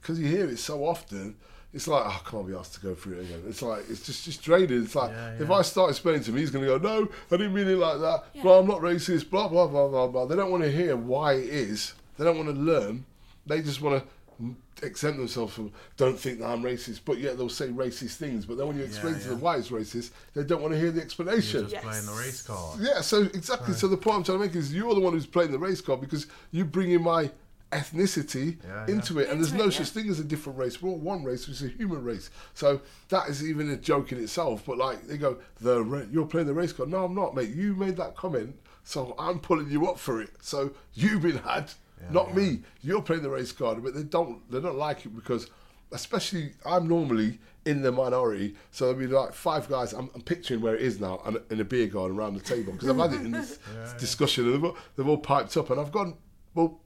because 0.01 0.19
you 0.19 0.27
hear 0.27 0.47
it 0.49 0.57
so 0.59 0.85
often. 0.85 1.35
It's 1.73 1.87
like 1.87 2.03
oh, 2.05 2.09
I 2.25 2.29
can't 2.29 2.47
be 2.47 2.55
asked 2.55 2.75
to 2.75 2.79
go 2.79 2.95
through 2.95 3.19
it 3.19 3.25
again. 3.25 3.43
It's 3.47 3.61
like 3.61 3.83
it's 3.89 4.05
just 4.05 4.23
just 4.25 4.41
draining. 4.41 4.83
It's 4.83 4.95
like 4.95 5.11
Yeah, 5.11 5.41
if. 5.41 5.51
I 5.51 5.61
start 5.61 5.89
explaining 5.89 6.23
to 6.23 6.31
him, 6.31 6.37
he's 6.37 6.49
going 6.49 6.65
to 6.65 6.77
go, 6.77 6.77
"No, 6.77 7.07
I 7.31 7.37
didn't 7.37 7.53
mean 7.53 7.67
it 7.67 7.77
like 7.77 7.99
that." 7.99 8.23
Yeah. 8.33 8.41
Blah, 8.43 8.59
I'm 8.59 8.67
not 8.67 8.79
racist. 8.79 9.29
Blah 9.29 9.47
blah 9.49 9.67
blah 9.67 9.87
blah 9.87 10.07
blah. 10.07 10.25
They 10.25 10.35
don't 10.35 10.49
want 10.49 10.63
to 10.63 10.71
hear 10.71 10.95
why 10.95 11.33
it 11.33 11.45
is. 11.49 11.93
They 12.17 12.23
don't 12.23 12.37
want 12.37 12.49
to 12.49 12.55
learn. 12.55 13.05
They 13.45 13.61
just 13.61 13.81
want 13.81 14.01
to 14.01 14.55
exempt 14.81 15.17
themselves 15.17 15.53
from. 15.53 15.71
Don't 15.97 16.17
think 16.17 16.39
that 16.39 16.47
I'm 16.47 16.63
racist, 16.63 17.01
but 17.03 17.17
yet 17.17 17.37
they'll 17.37 17.49
say 17.49 17.67
racist 17.67 18.15
things. 18.15 18.45
But 18.45 18.57
then 18.57 18.67
when 18.67 18.77
you 18.77 18.83
explain 18.83 19.15
to 19.15 19.19
yeah. 19.19 19.27
them 19.29 19.41
why 19.41 19.57
it's 19.57 19.69
racist, 19.69 20.11
they 20.33 20.43
don't 20.43 20.61
want 20.61 20.73
to 20.73 20.79
hear 20.79 20.91
the 20.91 21.01
explanation. 21.01 21.61
You're 21.61 21.69
just 21.69 21.73
Yes. 21.73 21.83
playing 21.83 22.05
the 22.05 22.13
race 22.13 22.41
card. 22.41 22.79
Yeah, 22.79 23.01
so 23.01 23.23
exactly. 23.23 23.73
So 23.73 23.87
the 23.87 23.97
point 23.97 24.17
I'm 24.17 24.23
trying 24.23 24.39
to 24.39 24.45
make 24.45 24.55
is 24.55 24.73
you're 24.73 24.93
the 24.93 25.01
one 25.01 25.13
who's 25.13 25.27
playing 25.27 25.51
the 25.51 25.59
race 25.59 25.81
card 25.81 26.01
because 26.01 26.27
you 26.51 26.65
bring 26.65 26.91
in 26.91 27.03
my 27.03 27.29
ethnicity 27.71 28.57
Yeah, 28.63 28.87
into 28.87 29.19
it, 29.19 29.29
and 29.29 29.39
there's 29.39 29.53
no 29.53 29.65
it, 29.67 29.71
such 29.73 29.87
yeah. 29.95 30.01
thing 30.01 30.09
as 30.09 30.19
a 30.19 30.23
different 30.23 30.57
race. 30.57 30.81
We're 30.81 30.91
all 30.91 30.97
one 30.97 31.23
race, 31.23 31.47
which 31.47 31.61
is 31.61 31.63
a 31.63 31.69
human 31.69 32.03
race. 32.03 32.29
So 32.53 32.81
that 33.09 33.29
is 33.29 33.43
even 33.47 33.69
a 33.69 33.77
joke 33.77 34.11
in 34.11 34.17
itself. 34.23 34.63
But 34.65 34.77
like 34.77 35.07
they 35.07 35.17
go, 35.17 35.37
the 35.59 35.83
ra- 35.83 36.05
you're 36.11 36.25
playing 36.25 36.47
the 36.47 36.53
race 36.53 36.73
card. 36.73 36.89
No, 36.89 37.05
I'm 37.05 37.15
not, 37.15 37.35
mate. 37.35 37.49
You 37.49 37.75
made 37.75 37.97
that 37.97 38.15
comment, 38.15 38.55
so 38.83 39.15
I'm 39.19 39.39
pulling 39.39 39.69
you 39.69 39.87
up 39.87 39.99
for 39.99 40.21
it. 40.21 40.31
So 40.41 40.71
you've 40.93 41.21
been 41.21 41.37
had, 41.39 41.71
not 42.11 42.35
me. 42.35 42.61
You're 42.81 43.01
playing 43.01 43.23
the 43.23 43.29
race 43.29 43.51
card, 43.51 43.83
but 43.83 43.93
they 43.93 44.03
don't. 44.03 44.49
They 44.51 44.61
don't 44.61 44.77
like 44.77 45.05
it 45.05 45.15
because, 45.15 45.49
especially, 45.91 46.53
I'm 46.65 46.87
normally 46.87 47.39
in 47.65 47.81
the 47.81 47.91
minority. 47.91 48.55
So 48.71 48.85
there'll 48.85 48.99
be 48.99 49.07
like 49.07 49.33
five 49.33 49.67
guys. 49.67 49.91
I'm, 49.91 50.09
I'm 50.15 50.21
picturing 50.21 50.61
where 50.61 50.75
it 50.75 50.81
is 50.81 51.01
now, 51.01 51.21
and 51.25 51.37
in 51.49 51.59
a 51.59 51.65
beer 51.65 51.87
garden 51.87 52.15
around 52.17 52.35
the 52.35 52.39
table 52.39 52.71
because 52.73 52.87
I've 52.89 52.97
had 52.97 53.13
it 53.13 53.25
in 53.25 53.31
this 53.31 53.59
discussion, 53.99 54.45
and 54.45 54.53
they've 54.53 54.63
all, 54.63 54.77
they've 54.95 55.07
all 55.07 55.17
piped 55.17 55.57
up, 55.57 55.69
and 55.69 55.79
I've 55.81 55.91
gone, 55.91 56.15
well, 56.53 56.79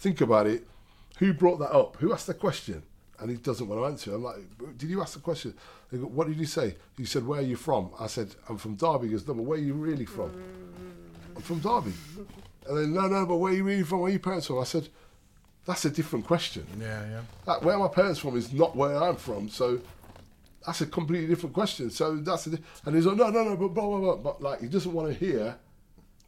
think 0.00 0.20
about 0.20 0.46
it. 0.46 0.66
Who 1.18 1.32
brought 1.32 1.58
that 1.58 1.72
up? 1.72 1.96
Who 1.96 2.12
asked 2.12 2.26
the 2.26 2.34
question? 2.34 2.82
And 3.18 3.30
he 3.30 3.36
doesn't 3.36 3.68
want 3.68 3.80
to 3.80 3.84
answer. 3.84 4.14
I'm 4.14 4.24
like, 4.24 4.36
did 4.78 4.88
you 4.88 5.02
ask 5.02 5.12
the 5.12 5.20
question? 5.20 5.52
They 5.92 5.98
go, 5.98 6.06
what 6.06 6.26
did 6.26 6.38
you 6.38 6.46
say? 6.46 6.76
He 6.96 7.04
said, 7.04 7.26
where 7.26 7.40
are 7.40 7.44
you 7.44 7.56
from? 7.56 7.90
I 8.00 8.06
said, 8.06 8.34
I'm 8.48 8.56
from 8.56 8.76
Derby. 8.76 9.08
He 9.08 9.12
goes, 9.12 9.28
no, 9.28 9.34
but 9.34 9.42
where 9.42 9.58
are 9.58 9.62
you 9.62 9.74
really 9.74 10.06
from? 10.06 10.30
I'm 11.36 11.42
from 11.42 11.58
Derby. 11.60 11.92
And 12.66 12.78
then, 12.78 12.94
no, 12.94 13.06
no, 13.08 13.26
but 13.26 13.36
where 13.36 13.52
are 13.52 13.56
you 13.56 13.64
really 13.64 13.82
from? 13.82 14.00
Where 14.00 14.08
are 14.08 14.10
your 14.10 14.20
parents 14.20 14.46
from? 14.46 14.58
I 14.58 14.64
said, 14.64 14.88
that's 15.66 15.84
a 15.84 15.90
different 15.90 16.26
question. 16.26 16.66
Yeah, 16.80 17.06
yeah. 17.06 17.20
Like, 17.44 17.62
where 17.62 17.76
my 17.78 17.88
parents 17.88 18.20
from 18.20 18.36
is 18.38 18.52
not 18.52 18.74
where 18.74 18.96
I'm 18.96 19.16
from, 19.16 19.50
so 19.50 19.80
that's 20.64 20.80
a 20.80 20.86
completely 20.86 21.26
different 21.26 21.54
question. 21.54 21.90
So 21.90 22.16
that's 22.16 22.46
a, 22.46 22.50
di- 22.50 22.62
and 22.86 22.96
he's 22.96 23.04
like, 23.04 23.16
no, 23.16 23.28
no, 23.28 23.44
no, 23.44 23.56
but 23.56 23.68
blah 23.68 23.86
blah 23.86 23.98
blah. 23.98 24.16
But 24.16 24.42
like, 24.42 24.60
he 24.62 24.68
doesn't 24.68 24.92
want 24.92 25.08
to 25.08 25.14
hear 25.14 25.56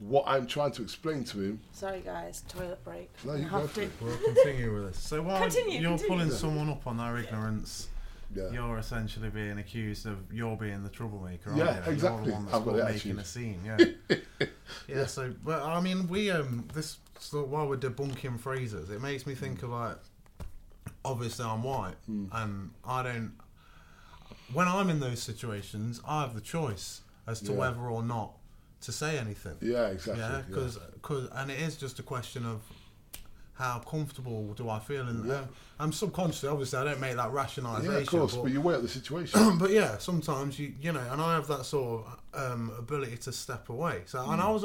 what 0.08 0.24
I'm 0.26 0.46
trying 0.46 0.72
to 0.72 0.82
explain 0.82 1.24
to 1.24 1.40
him. 1.40 1.60
Sorry, 1.72 2.00
guys. 2.00 2.42
Toilet 2.48 2.82
break. 2.84 3.10
No, 3.24 3.32
I 3.32 3.36
you 3.36 3.42
go 3.44 3.58
have 3.60 3.70
for 3.70 3.80
to. 3.80 3.86
it. 3.86 3.90
We'll 4.00 4.16
continue 4.16 4.74
with 4.74 4.86
this. 4.92 4.98
So 5.02 5.22
while 5.22 5.40
Continue, 5.40 5.80
you're 5.80 5.90
continue. 5.98 6.08
pulling 6.08 6.30
someone 6.30 6.68
up 6.70 6.86
on 6.86 6.96
their 6.96 7.16
ignorance, 7.18 7.88
Yeah. 8.34 8.50
you're 8.50 8.78
essentially 8.78 9.28
being 9.30 9.58
accused 9.58 10.06
of 10.06 10.32
you're 10.32 10.56
being 10.56 10.82
the 10.82 10.88
troublemaker. 10.88 11.50
Aren't 11.50 11.58
Yeah, 11.64 11.84
you? 11.86 11.92
exactly. 11.92 12.22
You're 12.22 12.24
the 12.26 12.32
one 12.32 12.44
that's 12.46 12.56
I've 12.56 12.64
got 12.64 12.76
the 12.76 12.84
making 12.84 13.18
a 13.18 13.24
scene. 13.24 13.60
Yeah. 14.10 14.16
yeah. 14.88 15.06
So, 15.06 15.34
but 15.44 15.62
I 15.62 15.80
mean, 15.80 16.08
we 16.08 16.30
um 16.30 16.66
this 16.74 16.98
so 17.18 17.44
while 17.44 17.68
we're 17.68 17.76
debunking 17.76 18.40
phrases, 18.40 18.90
it 18.90 19.00
makes 19.00 19.26
me 19.26 19.34
think 19.34 19.62
of 19.62 19.70
like 19.70 19.96
obviously 21.04 21.44
I'm 21.44 21.62
white 21.62 21.96
Hmm. 22.06 22.26
and 22.32 22.70
I 22.84 23.02
don't. 23.02 23.32
When 24.52 24.68
I'm 24.68 24.90
in 24.90 25.00
those 25.00 25.22
situations, 25.22 26.00
I 26.06 26.22
have 26.22 26.34
the 26.34 26.40
choice 26.40 27.02
as 27.26 27.40
to 27.42 27.52
Yeah. 27.52 27.58
whether 27.58 27.80
or 27.80 28.02
not 28.02 28.32
to 28.82 28.92
say 28.92 29.18
anything. 29.18 29.56
Yeah, 29.60 29.88
exactly. 29.88 30.22
Yeah, 30.22 30.36
yeah. 30.38 30.42
because 30.48 30.78
and 31.32 31.50
it 31.50 31.60
is 31.60 31.76
just 31.76 31.98
a 31.98 32.02
question 32.02 32.44
of 32.46 32.60
how 33.54 33.78
comfortable 33.80 34.54
do 34.54 34.68
I 34.68 34.78
feel, 34.78 35.06
and 35.06 35.26
Yeah. 35.26 35.34
um, 35.40 35.48
I'm 35.78 35.92
subconsciously, 35.92 36.48
obviously, 36.48 36.78
I 36.78 36.84
don't 36.84 37.00
make 37.00 37.16
that 37.16 37.30
rationalisation. 37.32 37.84
yeah, 37.92 37.98
of 37.98 38.06
course. 38.06 38.34
but, 38.34 38.42
But 38.44 38.52
you 38.52 38.60
weigh 38.60 38.74
up 38.76 38.82
the 38.82 38.88
situation. 38.88 39.58
but 39.58 39.70
yeah, 39.70 39.98
sometimes 39.98 40.58
you 40.58 40.74
you 40.80 40.92
know, 40.92 41.06
and 41.12 41.20
I 41.20 41.34
have 41.34 41.46
that 41.48 41.64
sort 41.66 42.06
of 42.32 42.52
um, 42.52 42.72
ability 42.78 43.16
to 43.18 43.32
step 43.32 43.68
away. 43.68 44.02
So 44.06 44.18
and 44.30 44.40
I 44.40 44.46
Hmm. 44.46 44.52
was 44.54 44.64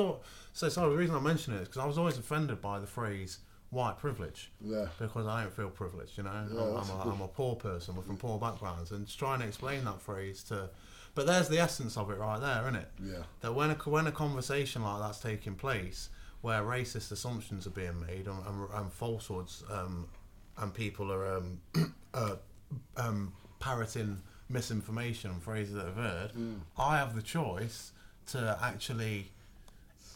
so 0.54 0.70
sorry. 0.70 0.90
The 0.92 0.98
reason 0.98 1.16
I 1.16 1.20
mention 1.20 1.54
it 1.54 1.62
is 1.62 1.68
because 1.68 1.82
I 1.84 1.86
was 1.86 1.98
always 1.98 2.18
offended 2.18 2.62
by 2.62 2.80
the 2.80 2.88
phrase 2.88 3.40
white 3.70 3.98
privilege 4.00 4.50
yeah. 4.62 4.86
because 4.98 5.28
I 5.28 5.42
don't 5.44 5.54
feel 5.54 5.70
privileged. 5.70 6.18
You 6.18 6.24
know, 6.24 6.30
I'm, 6.32 6.58
I'm, 6.58 6.90
a 6.90 7.12
I'm 7.14 7.22
a 7.22 7.28
poor 7.28 7.56
person. 7.58 7.96
We're 7.98 8.04
from 8.04 8.18
poor 8.18 8.40
backgrounds, 8.40 8.92
and 8.92 9.06
trying 9.18 9.42
to 9.42 9.46
explain 9.48 9.84
that 9.86 10.02
phrase 10.02 10.42
to. 10.44 10.70
But 11.18 11.26
there's 11.26 11.50
the 11.50 11.58
essence 11.58 11.98
of 11.98 12.12
it 12.12 12.20
right 12.20 12.40
there, 12.40 12.62
isn't 12.62 12.76
it? 12.76 12.92
Yeah. 13.04 13.24
That 13.42 13.56
when 13.56 13.72
a 13.72 13.74
when 13.74 14.06
a 14.06 14.12
conversation 14.12 14.84
like 14.84 15.00
that's 15.02 15.20
taking 15.20 15.56
place, 15.56 16.10
where 16.42 16.62
racist 16.62 17.12
assumptions 17.12 17.66
are 17.66 17.72
being 17.72 18.00
made 18.00 18.28
and, 18.28 18.46
and, 18.46 18.70
and 18.72 18.94
falsehoods, 18.94 19.64
um, 19.72 20.08
and 20.60 20.72
people 20.72 21.12
are 21.12 21.38
um, 21.38 21.60
uh, 22.14 22.36
um, 22.98 23.34
parroting 23.60 24.22
misinformation 24.48 25.32
and 25.32 25.42
phrases 25.42 25.74
that 25.74 25.88
I've 25.88 25.96
heard, 25.96 26.34
Mm. 26.34 26.60
I 26.78 26.98
have 26.98 27.16
the 27.16 27.24
choice 27.24 27.94
to 28.28 28.56
actually. 28.62 29.32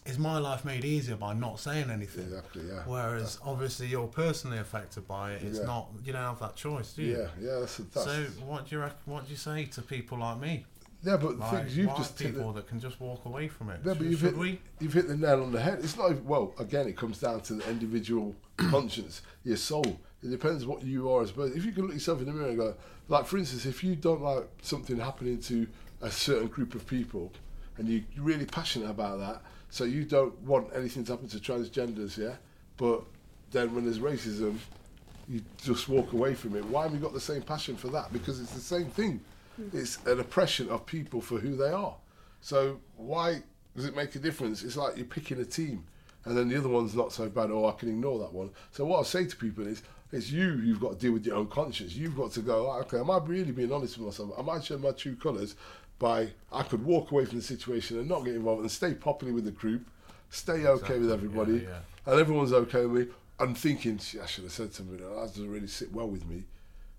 Is 0.06 0.18
my 0.20 0.38
life 0.40 0.66
made 0.66 0.84
easier 0.84 1.16
by 1.16 1.34
not 1.34 1.60
saying 1.60 1.90
anything? 1.92 2.24
Exactly. 2.26 2.64
Yeah. 2.68 2.82
Whereas 2.86 3.38
obviously 3.46 3.86
you're 3.88 4.08
personally 4.08 4.58
affected 4.60 5.08
by 5.08 5.34
it. 5.34 5.44
It's 5.44 5.60
Yeah. 5.60 5.66
not 5.66 5.90
you 6.04 6.12
don't 6.14 6.24
have 6.24 6.40
that 6.40 6.56
choice, 6.56 6.94
do 6.94 7.04
you? 7.04 7.18
Yeah. 7.18 7.28
Yeah. 7.40 7.60
That's, 7.60 7.78
that's 7.78 8.06
So 8.06 8.24
what 8.46 8.68
do 8.68 8.76
you 8.78 8.84
what 9.06 9.26
do 9.26 9.32
you 9.32 9.38
say 9.38 9.66
to 9.66 9.82
people 9.82 10.18
like 10.20 10.40
me, 10.40 10.66
yeah. 11.04 11.18
But 11.18 11.34
the 11.38 11.38
like 11.38 11.52
thing 11.52 11.66
is, 11.68 11.78
you've 11.78 11.96
just 11.98 12.18
people 12.18 12.54
that 12.54 12.68
can 12.68 12.80
just 12.80 13.00
walk 13.00 13.26
away 13.26 13.48
from 13.48 13.70
it? 13.70 13.80
Yeah, 13.86 13.94
but 13.94 13.98
should 14.00 14.12
you've 14.12 14.22
hit, 14.22 14.38
we? 14.38 14.60
you've 14.80 14.94
hit 14.94 15.08
the 15.08 15.18
nail 15.18 15.42
on 15.44 15.52
the 15.52 15.62
head. 15.62 15.80
It's 15.84 15.98
not 15.98 16.12
even, 16.12 16.26
well. 16.26 16.54
Again, 16.60 16.88
it 16.88 16.98
comes 16.98 17.20
down 17.20 17.42
to 17.42 17.54
the 17.56 17.70
individual 17.70 18.36
conscience, 18.58 19.22
your 19.44 19.58
soul. 19.58 20.00
It 20.24 20.30
depends 20.30 20.66
what 20.66 20.84
you 20.84 21.10
are 21.12 21.24
as 21.24 21.32
a 21.32 21.34
person. 21.34 21.58
If 21.58 21.66
you 21.66 21.72
can 21.72 21.84
look 21.86 21.94
yourself 21.94 22.20
in 22.20 22.26
the 22.26 22.32
mirror 22.34 22.50
and 22.50 22.58
go, 22.58 22.76
like 23.08 23.26
for 23.26 23.38
instance, 23.38 23.66
if 23.66 23.84
you 23.84 23.96
don't 23.96 24.22
like 24.22 24.48
something 24.62 24.98
happening 25.00 25.40
to 25.42 25.68
a 26.02 26.12
certain 26.12 26.48
group 26.48 26.76
of 26.76 26.86
people, 26.86 27.32
and 27.78 27.88
you- 27.88 28.04
you're 28.14 28.24
really 28.26 28.46
passionate 28.46 28.90
about 28.90 29.18
that, 29.20 29.42
so 29.70 29.84
you 29.84 30.04
don't 30.04 30.38
want 30.42 30.68
anything 30.76 31.04
to 31.06 31.14
happen 31.14 31.28
to 31.30 31.38
transgenders, 31.40 32.18
yeah. 32.18 32.36
But 32.78 33.04
then 33.52 33.74
when 33.74 33.86
there's 33.86 34.00
racism, 34.00 34.58
you 35.28 35.42
just 35.64 35.88
walk 35.90 36.14
away 36.14 36.34
from 36.36 36.56
it. 36.56 36.66
Why 36.66 36.84
have 36.84 36.94
you 36.94 37.00
got 37.00 37.14
the 37.14 37.20
same 37.20 37.42
passion 37.42 37.76
for 37.76 37.88
that? 37.90 38.12
Because 38.14 38.40
it's 38.40 38.52
the 38.52 38.60
same 38.60 38.88
thing. 38.88 39.22
It's 39.74 39.98
an 40.06 40.20
oppression 40.20 40.70
of 40.70 40.86
people 40.86 41.22
for 41.22 41.40
who 41.40 41.56
they 41.56 41.70
are. 41.70 41.96
So 42.42 42.80
why 42.98 43.44
does 43.76 43.86
it 43.86 43.96
make 43.96 44.16
a 44.16 44.20
difference? 44.20 44.64
It's 44.64 44.76
like 44.78 44.98
you're 44.98 45.06
picking 45.06 45.40
a 45.40 45.46
team, 45.46 45.84
and 46.26 46.38
then 46.38 46.50
the 46.50 46.58
other 46.58 46.70
one's 46.70 46.96
not 46.96 47.12
so 47.12 47.30
bad. 47.30 47.52
Oh, 47.52 47.68
I 47.68 47.74
can 47.74 47.90
ignore 47.90 48.20
that 48.20 48.34
one. 48.34 48.50
So 48.72 48.86
what 48.86 49.00
I 49.00 49.04
say 49.04 49.26
to 49.26 49.36
people 49.36 49.68
is, 49.68 49.84
it's 50.12 50.30
you 50.32 50.50
who've 50.52 50.80
got 50.80 50.94
to 50.94 50.98
deal 50.98 51.14
with 51.14 51.26
your 51.26 51.38
own 51.38 51.48
conscience. 51.48 51.96
You've 51.96 52.18
got 52.18 52.32
to 52.34 52.42
go. 52.42 52.70
"Ah, 52.70 52.80
Okay, 52.80 53.00
am 53.00 53.10
I 53.12 53.18
really 53.20 53.52
being 53.52 53.72
honest 53.72 53.98
with 53.98 54.08
myself? 54.08 54.38
Am 54.38 54.50
I 54.50 54.60
showing 54.60 54.82
my 54.82 54.92
true 54.92 55.16
colours? 55.16 55.56
By 56.00 56.30
I 56.52 56.64
could 56.64 56.84
walk 56.84 57.12
away 57.12 57.26
from 57.26 57.38
the 57.38 57.44
situation 57.44 58.00
and 58.00 58.10
not 58.10 58.26
get 58.26 58.36
involved 58.36 58.62
and 58.62 58.72
stay 58.72 58.94
popular 58.94 59.34
with 59.34 59.46
the 59.46 59.52
group, 59.52 59.86
stay 60.32 60.66
okay 60.66 60.98
with 60.98 61.12
everybody, 61.12 61.60
yeah. 61.60 61.80
and 62.08 62.20
everyone's 62.20 62.52
okay 62.54 62.86
with 62.88 63.08
me. 63.08 63.14
I'm 63.40 63.54
thinking, 63.56 64.00
I 64.22 64.26
should 64.26 64.44
have 64.44 64.54
said 64.54 64.74
something. 64.74 64.98
That 64.98 65.16
doesn't 65.16 65.50
really 65.50 65.68
sit 65.68 65.92
well 65.94 66.08
with 66.08 66.28
me, 66.28 66.44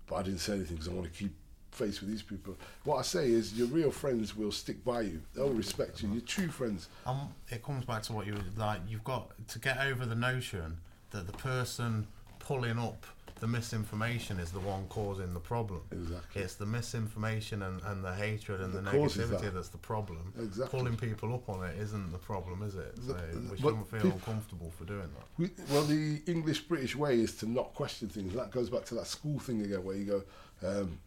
but 0.07 0.15
I 0.15 0.23
didn't 0.23 0.39
say 0.39 0.53
anything 0.53 0.77
because 0.77 0.87
I 0.89 0.93
want 0.93 1.05
to 1.11 1.19
keep 1.19 1.33
face 1.73 1.99
with 2.01 2.09
these 2.09 2.21
people. 2.21 2.55
What 2.83 2.97
I 2.97 3.01
say 3.01 3.29
is, 3.31 3.53
your 3.53 3.67
real 3.67 3.91
friends 3.91 4.35
will 4.35 4.51
stick 4.51 4.83
by 4.85 5.01
you. 5.01 5.21
They'll 5.35 5.49
respect 5.49 6.01
you. 6.01 6.09
Your 6.09 6.21
true 6.21 6.47
friends. 6.49 6.87
Um, 7.05 7.29
it 7.49 7.63
comes 7.63 7.85
back 7.85 8.03
to 8.03 8.13
what 8.13 8.25
you 8.27 8.33
were 8.33 8.39
like. 8.57 8.81
You've 8.87 9.03
got 9.03 9.31
to 9.49 9.59
get 9.59 9.79
over 9.79 10.05
the 10.05 10.15
notion 10.15 10.77
that 11.11 11.27
the 11.27 11.33
person 11.33 12.07
pulling 12.39 12.79
up 12.79 13.05
the 13.39 13.47
misinformation 13.47 14.39
is 14.39 14.51
the 14.51 14.59
one 14.59 14.85
causing 14.87 15.33
the 15.33 15.39
problem. 15.39 15.81
Exactly. 15.91 16.41
It's 16.41 16.55
the 16.55 16.65
misinformation 16.65 17.61
and, 17.63 17.81
and 17.83 18.01
the 18.03 18.13
hatred 18.13 18.61
and 18.61 18.73
the, 18.73 18.79
The 18.79 18.91
negativity 18.91 19.41
that. 19.41 19.53
that's 19.55 19.67
the 19.67 19.77
problem. 19.77 20.31
Exactly. 20.39 20.79
Pulling 20.79 20.95
people 20.95 21.33
up 21.33 21.49
on 21.49 21.65
it 21.67 21.77
isn't 21.77 22.11
the 22.13 22.17
problem, 22.19 22.63
is 22.63 22.75
it? 22.75 22.95
So 23.05 23.11
The- 23.13 23.39
we 23.51 23.57
shouldn't 23.57 23.89
feel 23.89 24.01
uncomfortable 24.11 24.71
for 24.77 24.85
doing 24.85 25.09
that. 25.17 25.25
We, 25.37 25.49
well, 25.71 25.83
the 25.83 26.21
English 26.25 26.61
British 26.61 26.95
way 26.95 27.19
is 27.19 27.35
to 27.37 27.49
not 27.49 27.73
question 27.73 28.07
things. 28.07 28.33
That 28.33 28.51
goes 28.51 28.69
back 28.69 28.85
to 28.85 28.95
that 28.95 29.07
school 29.07 29.39
thing 29.39 29.61
again, 29.61 29.83
where 29.83 29.95
you 29.97 30.05
go 30.05 30.23
um, 30.65 30.97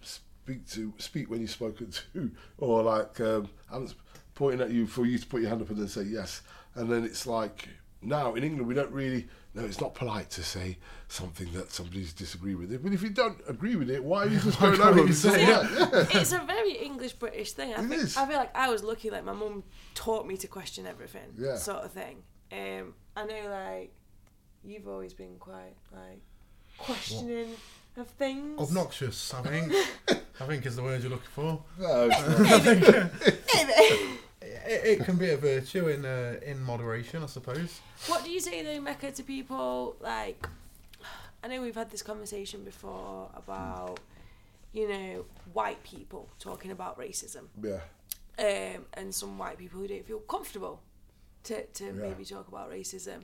speak 0.46 0.68
to 0.70 0.92
speak 0.98 1.28
when 1.28 1.40
you're 1.40 1.48
spoken 1.48 1.90
to, 2.14 2.30
or 2.58 2.82
like 2.82 3.20
um, 3.20 3.48
I'm 3.72 3.88
pointing 4.34 4.60
at 4.60 4.70
you 4.70 4.86
for 4.86 5.04
you 5.04 5.18
to 5.18 5.26
put 5.26 5.40
your 5.40 5.50
hand 5.50 5.60
up 5.62 5.70
and 5.70 5.78
then 5.78 5.88
say 5.88 6.02
yes, 6.02 6.42
and 6.76 6.90
then 6.90 7.04
it's 7.04 7.26
like 7.26 7.68
now 8.00 8.34
in 8.34 8.44
England 8.44 8.66
we 8.68 8.74
don't 8.74 8.92
really. 8.92 9.26
No, 9.54 9.64
it's 9.64 9.80
not 9.80 9.94
polite 9.94 10.28
to 10.32 10.42
say 10.42 10.76
something 11.08 11.50
that 11.54 11.72
somebody's 11.72 12.12
disagree 12.12 12.54
with 12.54 12.70
it. 12.70 12.82
But 12.82 12.92
if 12.92 13.02
you 13.02 13.08
don't 13.08 13.38
agree 13.48 13.74
with 13.74 13.88
it, 13.88 14.04
why 14.04 14.24
are 14.24 14.28
you 14.28 14.38
just 14.38 14.60
going 14.60 14.76
can't 14.76 14.90
over 14.90 15.00
and 15.00 15.14
saying 15.14 15.48
it? 15.48 15.78
that? 15.78 16.06
Yeah. 16.12 16.20
it's 16.20 16.32
a 16.32 16.40
very 16.40 16.72
English 16.74 17.14
British 17.14 17.52
thing. 17.52 17.72
I 17.72 17.82
It 17.82 17.88
think 17.88 18.02
is. 18.02 18.18
I 18.18 18.26
feel 18.26 18.36
like 18.36 18.54
I 18.54 18.68
was 18.68 18.84
lucky 18.84 19.08
like 19.08 19.24
my 19.24 19.32
mum 19.32 19.64
taught 19.94 20.26
me 20.26 20.36
to 20.36 20.46
question 20.46 20.86
everything. 20.86 21.32
Yeah. 21.38 21.56
Sort 21.56 21.78
of 21.84 21.90
thing. 21.92 22.22
Um 22.52 22.92
I 23.16 23.24
know 23.24 23.48
like 23.48 23.94
you've 24.62 24.86
always 24.86 25.14
been 25.14 25.36
quite 25.38 25.74
like 25.90 26.20
questioning 26.76 27.48
of 27.96 28.08
things. 28.08 28.60
Obnoxious, 28.60 29.32
I 29.34 29.42
think. 29.42 29.72
I 30.40 30.44
think 30.46 30.66
is 30.66 30.76
the 30.76 30.82
word 30.82 31.00
you're 31.02 31.10
looking 31.10 31.30
for. 31.34 31.62
No. 31.78 32.10
I 32.12 32.58
think 32.58 32.88
uh, 32.88 33.08
Maybe. 33.54 33.72
it, 34.42 35.00
it 35.00 35.04
can 35.04 35.16
be 35.16 35.30
a 35.30 35.36
virtue 35.36 35.88
in 35.88 36.04
uh, 36.04 36.38
in 36.44 36.62
moderation, 36.62 37.22
I 37.22 37.26
suppose. 37.26 37.80
What 38.06 38.24
do 38.24 38.30
you 38.30 38.40
say 38.40 38.62
though, 38.62 38.80
Mecca, 38.80 39.12
to 39.12 39.22
people 39.22 39.96
like? 40.00 40.46
I 41.42 41.48
know 41.48 41.62
we've 41.62 41.74
had 41.76 41.90
this 41.90 42.02
conversation 42.02 42.64
before 42.64 43.30
about, 43.36 44.00
you 44.72 44.88
know, 44.88 45.24
white 45.52 45.82
people 45.84 46.28
talking 46.40 46.72
about 46.72 46.98
racism, 46.98 47.44
yeah. 47.62 47.80
um, 48.38 48.84
and 48.94 49.14
some 49.14 49.38
white 49.38 49.56
people 49.56 49.78
who 49.80 49.86
don't 49.86 50.04
feel 50.04 50.18
comfortable 50.20 50.80
to, 51.44 51.64
to 51.64 51.84
Yeah. 51.84 51.92
maybe 51.92 52.24
talk 52.24 52.48
about 52.48 52.68
racism, 52.70 53.20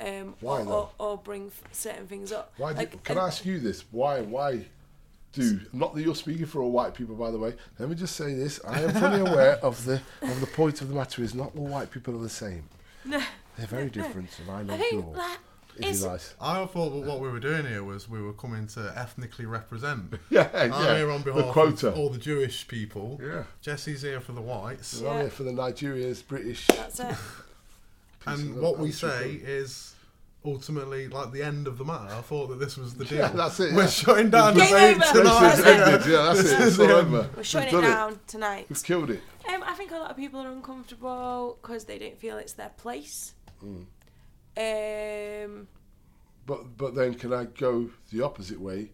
um, 0.00 0.34
Why 0.40 0.60
or, 0.60 0.64
though? 0.64 0.72
or, 0.72 0.90
or 1.12 1.18
bring 1.18 1.52
certain 1.72 2.06
things 2.06 2.32
up. 2.32 2.52
Why? 2.56 2.72
Do, 2.72 2.78
Like, 2.78 3.02
can 3.04 3.16
and- 3.16 3.24
I 3.24 3.26
ask 3.28 3.44
you 3.44 3.58
this? 3.60 3.84
Why? 3.90 4.20
Why? 4.20 4.66
Do 5.32 5.60
not 5.72 5.94
that 5.94 6.02
you're 6.02 6.14
speaking 6.14 6.44
for 6.44 6.60
all 6.60 6.70
white 6.70 6.92
people, 6.92 7.14
by 7.14 7.30
the 7.30 7.38
way. 7.38 7.54
Let 7.78 7.88
me 7.88 7.94
just 7.94 8.16
say 8.16 8.34
this: 8.34 8.60
I 8.68 8.82
am 8.82 8.90
fully 8.92 9.20
aware 9.30 9.56
of 9.64 9.82
the 9.86 10.02
of 10.20 10.40
the 10.40 10.46
point 10.46 10.82
of 10.82 10.88
the 10.88 10.94
matter 10.94 11.22
is 11.22 11.34
not 11.34 11.52
all 11.56 11.66
white 11.68 11.90
people 11.90 12.14
are 12.16 12.22
the 12.22 12.28
same. 12.28 12.64
No, 13.06 13.18
They're 13.56 13.66
very 13.66 13.88
different, 13.88 14.28
and 14.40 14.50
I 14.50 14.58
I 14.58 14.62
love 14.62 14.78
you 14.78 14.90
think 14.90 15.06
all. 15.06 15.12
that 15.14 15.38
If 15.78 15.86
is 15.86 16.02
you 16.02 16.08
like. 16.08 16.20
I 16.38 16.66
thought 16.66 16.90
that 16.90 17.08
what 17.08 17.20
we 17.20 17.30
were 17.30 17.40
doing 17.40 17.64
here 17.64 17.82
was 17.82 18.10
we 18.10 18.20
were 18.20 18.34
coming 18.34 18.66
to 18.68 18.92
ethnically 18.94 19.46
represent. 19.46 20.12
Yeah, 20.30 20.50
I'm 20.54 20.70
yeah. 20.70 20.96
here 20.98 21.10
on 21.10 21.22
behalf 21.22 21.46
the 21.46 21.52
quota. 21.52 21.88
of 21.88 21.96
all 21.98 22.10
the 22.10 22.18
Jewish 22.18 22.68
people. 22.68 23.18
Yeah. 23.22 23.44
Jesse's 23.62 24.02
here 24.02 24.20
for 24.20 24.32
the 24.32 24.42
whites. 24.42 25.00
I'm 25.00 25.20
here 25.20 25.30
for 25.30 25.44
the 25.44 25.52
Nigerians, 25.52 26.26
British. 26.26 26.66
that's 26.66 27.00
it. 27.00 27.16
And 28.26 28.56
what 28.60 28.78
we 28.78 28.90
say 28.92 29.34
chicken. 29.34 29.46
is 29.46 29.94
ultimately 30.44 31.06
like 31.08 31.30
the 31.32 31.42
end 31.42 31.66
of 31.68 31.78
the 31.78 31.84
matter. 31.84 32.12
I 32.14 32.20
thought 32.20 32.48
that 32.48 32.58
this 32.58 32.76
was 32.76 32.94
the 32.94 33.04
deal. 33.10 33.18
Yeah, 33.18 33.28
that's 33.28 33.60
it, 33.60 33.72
We're 33.74 33.82
yeah. 33.82 33.88
shutting 33.88 34.30
down 34.30 34.54
Game 34.54 34.66
debate 34.68 34.96
over. 35.02 35.18
tonight. 35.18 35.50
This 35.50 35.58
is 35.58 35.64
ended. 35.66 36.06
Yeah, 36.12 36.22
that's 36.22 36.42
This 36.42 36.52
it. 36.52 36.60
is 36.60 36.78
It's 36.78 36.90
all 36.90 36.96
over. 36.96 37.30
We're 37.36 37.42
shutting 37.44 37.74
We've 37.74 37.84
it 37.84 37.86
done 37.86 38.10
down 38.10 38.20
tonight. 38.26 38.66
We've 38.68 38.82
killed 38.82 39.10
it. 39.10 39.20
Um, 39.48 39.62
I 39.64 39.74
think 39.74 39.90
a 39.92 39.96
lot 39.96 40.10
of 40.10 40.16
people 40.16 40.40
are 40.40 40.50
uncomfortable 40.50 41.58
because 41.62 41.84
they 41.84 41.98
don't 41.98 42.18
feel 42.18 42.38
it's 42.38 42.52
their 42.54 42.70
place. 42.70 43.34
Mm. 43.64 43.86
Um, 44.56 45.68
But 46.46 46.76
but 46.76 46.94
then 46.94 47.14
can 47.14 47.32
I 47.32 47.44
go 47.44 47.90
the 48.12 48.22
opposite 48.22 48.60
way? 48.60 48.90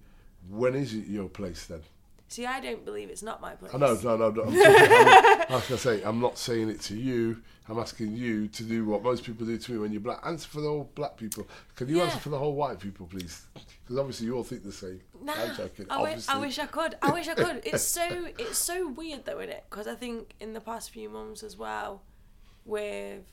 When 0.50 0.74
is 0.74 0.94
it 0.94 1.06
your 1.06 1.28
place 1.28 1.66
then? 1.66 1.82
See, 2.28 2.46
I 2.46 2.60
don't 2.60 2.84
believe 2.84 3.10
it's 3.10 3.22
not 3.22 3.40
my 3.40 3.54
place. 3.54 3.74
I 3.74 3.78
know, 3.78 3.94
no, 4.02 4.16
no, 4.16 4.30
no. 4.30 4.42
I'm, 4.44 4.52
talking- 4.54 4.56
I'm, 4.56 5.40
I 5.40 5.46
was 5.48 5.48
going 5.48 5.62
to 5.62 5.78
say, 5.78 6.02
I'm 6.04 6.20
not 6.20 6.38
saying 6.38 6.68
it 6.70 6.80
to 6.82 6.96
you. 6.96 7.42
I'm 7.70 7.78
asking 7.78 8.16
you 8.16 8.48
to 8.48 8.62
do 8.62 8.86
what 8.86 9.02
most 9.02 9.24
people 9.24 9.44
do 9.46 9.58
to 9.58 9.72
me 9.72 9.78
when 9.78 9.92
you're 9.92 10.00
black. 10.00 10.20
Answer 10.24 10.48
for 10.48 10.60
the 10.62 10.68
whole 10.68 10.90
black 10.94 11.16
people. 11.18 11.46
Can 11.74 11.88
you 11.88 11.98
Yeah. 11.98 12.04
answer 12.04 12.18
for 12.18 12.30
the 12.30 12.38
whole 12.38 12.54
white 12.54 12.78
people, 12.80 13.06
please? 13.06 13.46
Because 13.84 13.98
obviously 13.98 14.26
you 14.26 14.36
all 14.36 14.42
think 14.44 14.62
the 14.64 14.72
same. 14.72 15.00
Nah, 15.22 15.34
I'm 15.34 15.54
joking. 15.54 15.86
I, 15.90 15.96
obviously. 15.96 16.34
I 16.34 16.38
wish 16.38 16.58
I 16.58 16.66
could. 16.66 16.94
I 17.02 17.10
wish 17.12 17.28
I 17.28 17.34
could. 17.34 17.60
It's 17.66 17.82
so 17.82 18.06
it's 18.38 18.56
so 18.56 18.88
weird 18.88 19.26
though, 19.26 19.38
isn't 19.40 19.50
it? 19.50 19.64
Because 19.68 19.86
I 19.86 19.94
think 19.96 20.32
in 20.40 20.54
the 20.54 20.60
past 20.60 20.90
few 20.90 21.10
months 21.10 21.42
as 21.42 21.58
well, 21.58 22.02
with 22.64 23.24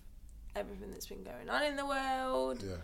everything 0.56 0.91
that's 0.91 1.06
been 1.08 1.24
going 1.24 1.50
on 1.50 1.64
in 1.64 1.76
the 1.78 1.86
world 1.86 2.62
Yeah. 2.66 2.76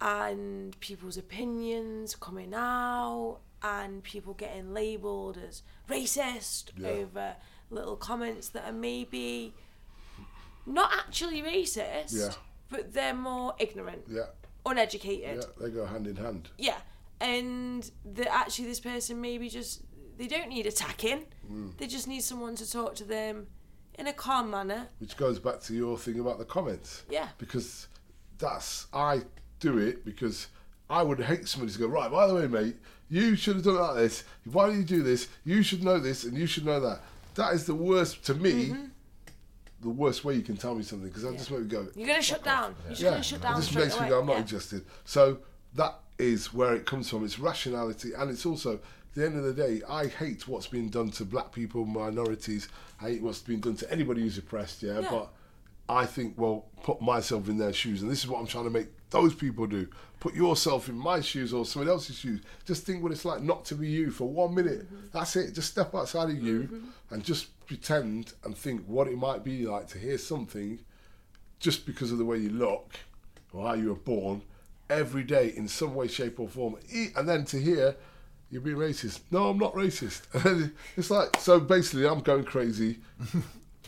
and 0.00 0.78
people's 0.80 1.16
opinions 1.18 2.14
coming 2.16 2.52
out 2.54 3.40
and 3.62 4.02
people 4.02 4.34
getting 4.34 4.72
labelled 4.72 5.38
as 5.38 5.62
racist 5.88 6.70
Yeah. 6.76 6.88
over 6.88 7.36
little 7.70 7.96
comments 7.96 8.48
that 8.50 8.64
are 8.64 8.72
maybe 8.72 9.54
not 10.66 10.92
actually 10.92 11.42
racist, 11.42 12.12
Yeah. 12.16 12.32
but 12.70 12.92
they're 12.92 13.14
more 13.14 13.54
ignorant, 13.58 14.04
Yeah. 14.08 14.26
uneducated. 14.66 15.38
Yeah. 15.44 15.50
They 15.64 15.70
go 15.70 15.86
hand 15.86 16.06
in 16.06 16.16
hand. 16.16 16.50
Yeah, 16.58 16.78
and 17.20 17.90
that 18.04 18.32
actually 18.32 18.66
this 18.68 18.80
person 18.80 19.20
maybe 19.20 19.48
just 19.48 19.82
they 20.16 20.26
don't 20.26 20.48
need 20.48 20.66
attacking. 20.66 21.26
Mm. 21.48 21.76
They 21.78 21.86
just 21.86 22.08
need 22.08 22.22
someone 22.22 22.56
to 22.56 22.68
talk 22.68 22.96
to 22.96 23.04
them 23.04 23.46
in 23.94 24.06
a 24.08 24.12
calm 24.12 24.50
manner. 24.50 24.88
Which 24.98 25.16
goes 25.16 25.38
back 25.38 25.60
to 25.62 25.74
your 25.74 25.96
thing 25.96 26.18
about 26.18 26.38
the 26.38 26.44
comments. 26.44 27.04
Yeah, 27.08 27.28
because 27.38 27.86
that's 28.38 28.86
I 28.92 29.22
do 29.60 29.78
it 29.78 30.04
because 30.04 30.48
I 30.90 31.02
would 31.02 31.20
hate 31.20 31.46
somebody 31.48 31.72
to 31.72 31.78
go 31.78 31.86
right. 31.86 32.10
By 32.10 32.26
the 32.26 32.34
way, 32.34 32.46
mate, 32.46 32.76
you 33.10 33.36
should 33.36 33.56
have 33.56 33.64
done 33.64 33.76
it 33.76 33.80
like 33.80 33.96
this. 33.96 34.24
Why 34.50 34.70
do 34.70 34.76
you 34.76 34.84
do 34.84 35.02
this? 35.02 35.28
You 35.44 35.62
should 35.62 35.82
know 35.84 35.98
this, 35.98 36.24
and 36.24 36.36
you 36.36 36.46
should 36.46 36.64
know 36.64 36.80
that. 36.80 37.00
That 37.34 37.52
is 37.54 37.66
the 37.66 37.74
worst 37.74 38.24
to 38.26 38.34
me. 38.34 38.68
Mm-hmm. 38.70 38.84
The 39.80 39.88
worst 39.90 40.24
way 40.24 40.34
you 40.34 40.42
can 40.42 40.56
tell 40.56 40.74
me 40.74 40.82
something 40.82 41.08
because 41.08 41.24
I 41.24 41.30
just 41.32 41.50
make 41.52 41.60
me 41.60 41.66
go. 41.68 41.86
you're 41.94 42.08
gonna 42.08 42.20
shut 42.22 42.42
down. 42.42 42.74
You're 42.82 42.90
just 42.90 43.02
Yeah, 43.02 43.10
gonna 43.10 43.22
shut 43.22 43.38
it 43.38 43.42
down 43.42 43.56
just 43.60 43.74
makes 43.76 43.94
away. 43.94 44.04
me 44.04 44.08
go. 44.10 44.20
I'm 44.20 44.26
not 44.26 44.32
yeah. 44.32 44.38
interested. 44.40 44.84
So 45.04 45.38
that 45.74 46.00
is 46.18 46.52
where 46.52 46.74
it 46.74 46.84
comes 46.84 47.08
from. 47.08 47.24
It's 47.24 47.38
rationality, 47.38 48.12
and 48.12 48.28
it's 48.28 48.44
also 48.44 48.74
at 48.74 48.80
the 49.14 49.24
end 49.24 49.36
of 49.36 49.44
the 49.44 49.52
day. 49.52 49.82
I 49.88 50.06
hate 50.08 50.48
what's 50.48 50.66
been 50.66 50.88
done 50.88 51.10
to 51.12 51.24
black 51.24 51.52
people, 51.52 51.84
minorities. 51.84 52.68
I 53.00 53.10
hate 53.10 53.22
what's 53.22 53.38
been 53.40 53.60
done 53.60 53.76
to 53.76 53.92
anybody 53.92 54.22
who's 54.22 54.36
oppressed. 54.36 54.82
Yeah, 54.82 54.98
Yeah. 54.98 55.10
but 55.10 55.32
I 55.88 56.06
think, 56.06 56.34
well, 56.36 56.66
put 56.82 57.00
myself 57.00 57.48
in 57.48 57.56
their 57.58 57.72
shoes, 57.72 58.02
and 58.02 58.10
this 58.10 58.18
is 58.24 58.28
what 58.28 58.40
I'm 58.40 58.46
trying 58.48 58.64
to 58.64 58.70
make 58.70 58.88
those 59.10 59.32
people 59.34 59.66
do. 59.68 59.86
Put 60.20 60.34
yourself 60.34 60.88
in 60.88 60.96
my 60.96 61.20
shoes 61.20 61.52
or 61.52 61.64
someone 61.64 61.88
else's 61.88 62.16
shoes. 62.18 62.40
Just 62.64 62.84
think 62.84 63.02
what 63.02 63.12
it's 63.12 63.24
like 63.24 63.42
not 63.42 63.64
to 63.66 63.74
be 63.74 63.88
you 63.88 64.10
for 64.10 64.28
one 64.28 64.54
minute. 64.54 64.86
Mm-hmm. 64.86 65.06
That's 65.12 65.36
it. 65.36 65.54
Just 65.54 65.70
step 65.70 65.94
outside 65.94 66.30
of 66.30 66.42
you 66.42 66.62
mm-hmm. 66.62 67.14
and 67.14 67.22
just 67.22 67.66
pretend 67.66 68.32
and 68.44 68.56
think 68.56 68.82
what 68.86 69.06
it 69.06 69.16
might 69.16 69.44
be 69.44 69.66
like 69.66 69.86
to 69.88 69.98
hear 69.98 70.18
something 70.18 70.80
just 71.60 71.86
because 71.86 72.10
of 72.10 72.18
the 72.18 72.24
way 72.24 72.38
you 72.38 72.50
look 72.50 72.94
or 73.52 73.68
how 73.68 73.74
you 73.74 73.88
were 73.88 73.94
born 73.94 74.42
every 74.90 75.22
day 75.22 75.52
in 75.56 75.68
some 75.68 75.94
way, 75.94 76.08
shape, 76.08 76.40
or 76.40 76.48
form. 76.48 76.76
And 77.16 77.28
then 77.28 77.44
to 77.46 77.60
hear 77.60 77.96
you're 78.50 78.62
being 78.62 78.76
racist. 78.76 79.20
No, 79.30 79.48
I'm 79.48 79.58
not 79.58 79.74
racist. 79.74 80.22
it's 80.96 81.10
like, 81.10 81.36
so 81.38 81.60
basically, 81.60 82.06
I'm 82.06 82.20
going 82.20 82.44
crazy. 82.44 82.98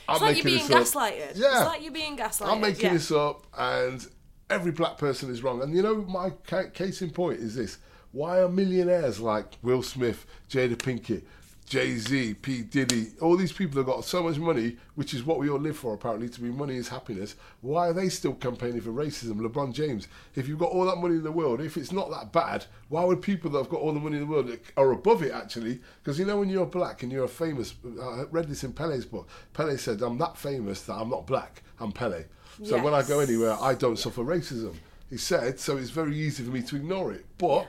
I'm 0.09 0.17
It's 0.17 0.23
like 0.23 0.37
you're 0.37 0.45
being 0.45 0.67
gaslighted. 0.67 1.37
Yeah. 1.37 1.59
It's 1.59 1.67
like 1.67 1.83
you're 1.83 1.93
being 1.93 2.17
gaslighted. 2.17 2.53
I'm 2.53 2.61
making 2.61 2.87
yeah. 2.87 2.93
this 2.95 3.11
up, 3.13 3.47
and 3.57 4.07
every 4.51 4.73
black 4.73 4.99
person 4.99 5.31
is 5.31 5.43
wrong. 5.43 5.63
And 5.63 5.75
you 5.75 5.83
know, 5.83 6.03
my 6.03 6.31
case 6.75 7.03
in 7.03 7.11
point 7.11 7.41
is 7.41 7.55
this: 7.55 7.79
why 8.13 8.41
are 8.41 8.49
millionaires 8.49 9.21
like 9.21 9.57
Will 9.63 9.83
Smith, 9.83 10.27
Jada 10.49 10.77
Pinkett, 10.77 11.23
Jay 11.71 11.97
Z, 11.99 12.35
P 12.35 12.63
Diddy, 12.63 13.13
all 13.21 13.37
these 13.37 13.53
people 13.53 13.77
have 13.77 13.87
got 13.87 14.05
so 14.05 14.25
much 14.25 14.39
money, 14.39 14.77
which 14.97 15.15
is 15.15 15.23
what 15.23 15.39
we 15.39 15.49
all 15.49 15.61
live 15.61 15.77
for 15.77 15.95
apparently, 15.95 16.29
to 16.29 16.41
be 16.41 16.51
money 16.51 16.75
is 16.75 16.89
happiness. 16.89 17.37
Why 17.61 17.91
are 17.91 17.93
they 17.93 18.09
still 18.09 18.35
campaigning 18.35 18.81
for 18.81 18.91
racism? 18.91 19.41
LeBron 19.41 19.73
James, 19.73 20.09
if 20.35 20.49
you've 20.49 20.59
got 20.59 20.73
all 20.73 20.85
that 20.87 20.97
money 20.97 21.15
in 21.15 21.23
the 21.23 21.31
world, 21.31 21.61
if 21.61 21.77
it's 21.77 21.93
not 21.93 22.11
that 22.11 22.33
bad, 22.33 22.67
why 22.89 23.05
would 23.05 23.23
people 23.23 23.53
that 23.53 23.59
have 23.59 23.69
got 23.69 23.81
all 23.81 23.93
the 23.93 24.01
money 24.01 24.17
in 24.17 24.25
the 24.25 24.29
world 24.29 24.51
are 24.77 24.91
above 24.91 25.23
it 25.23 25.31
actually? 25.31 25.79
Because 26.03 26.19
you 26.19 26.25
know 26.25 26.41
when 26.41 26.49
you're 26.49 26.67
black 26.67 27.05
and 27.05 27.13
you're 27.13 27.29
famous, 27.29 27.75
uh, 28.01 28.23
I 28.23 28.25
read 28.33 28.49
this 28.49 28.65
in 28.65 28.73
Pele's 28.73 29.05
book. 29.05 29.29
Pele 29.53 29.77
said, 29.77 30.03
"I'm 30.03 30.19
that 30.19 30.37
famous 30.37 30.83
that 30.83 30.95
I'm 30.95 31.11
not 31.11 31.25
black. 31.25 31.63
I'm 31.79 31.93
Pele." 31.93 32.25
So 32.65 32.83
when 32.83 32.95
I 32.95 33.03
go 33.03 33.21
anywhere, 33.21 33.57
I 33.61 33.75
don't 33.75 33.99
suffer 33.99 34.23
racism. 34.23 34.75
He 35.09 35.17
said, 35.17 35.59
so 35.59 35.77
it's 35.77 35.91
very 35.91 36.17
easy 36.17 36.45
for 36.45 36.51
me 36.51 36.63
to 36.63 36.77
ignore 36.77 37.13
it. 37.13 37.25
But 37.39 37.67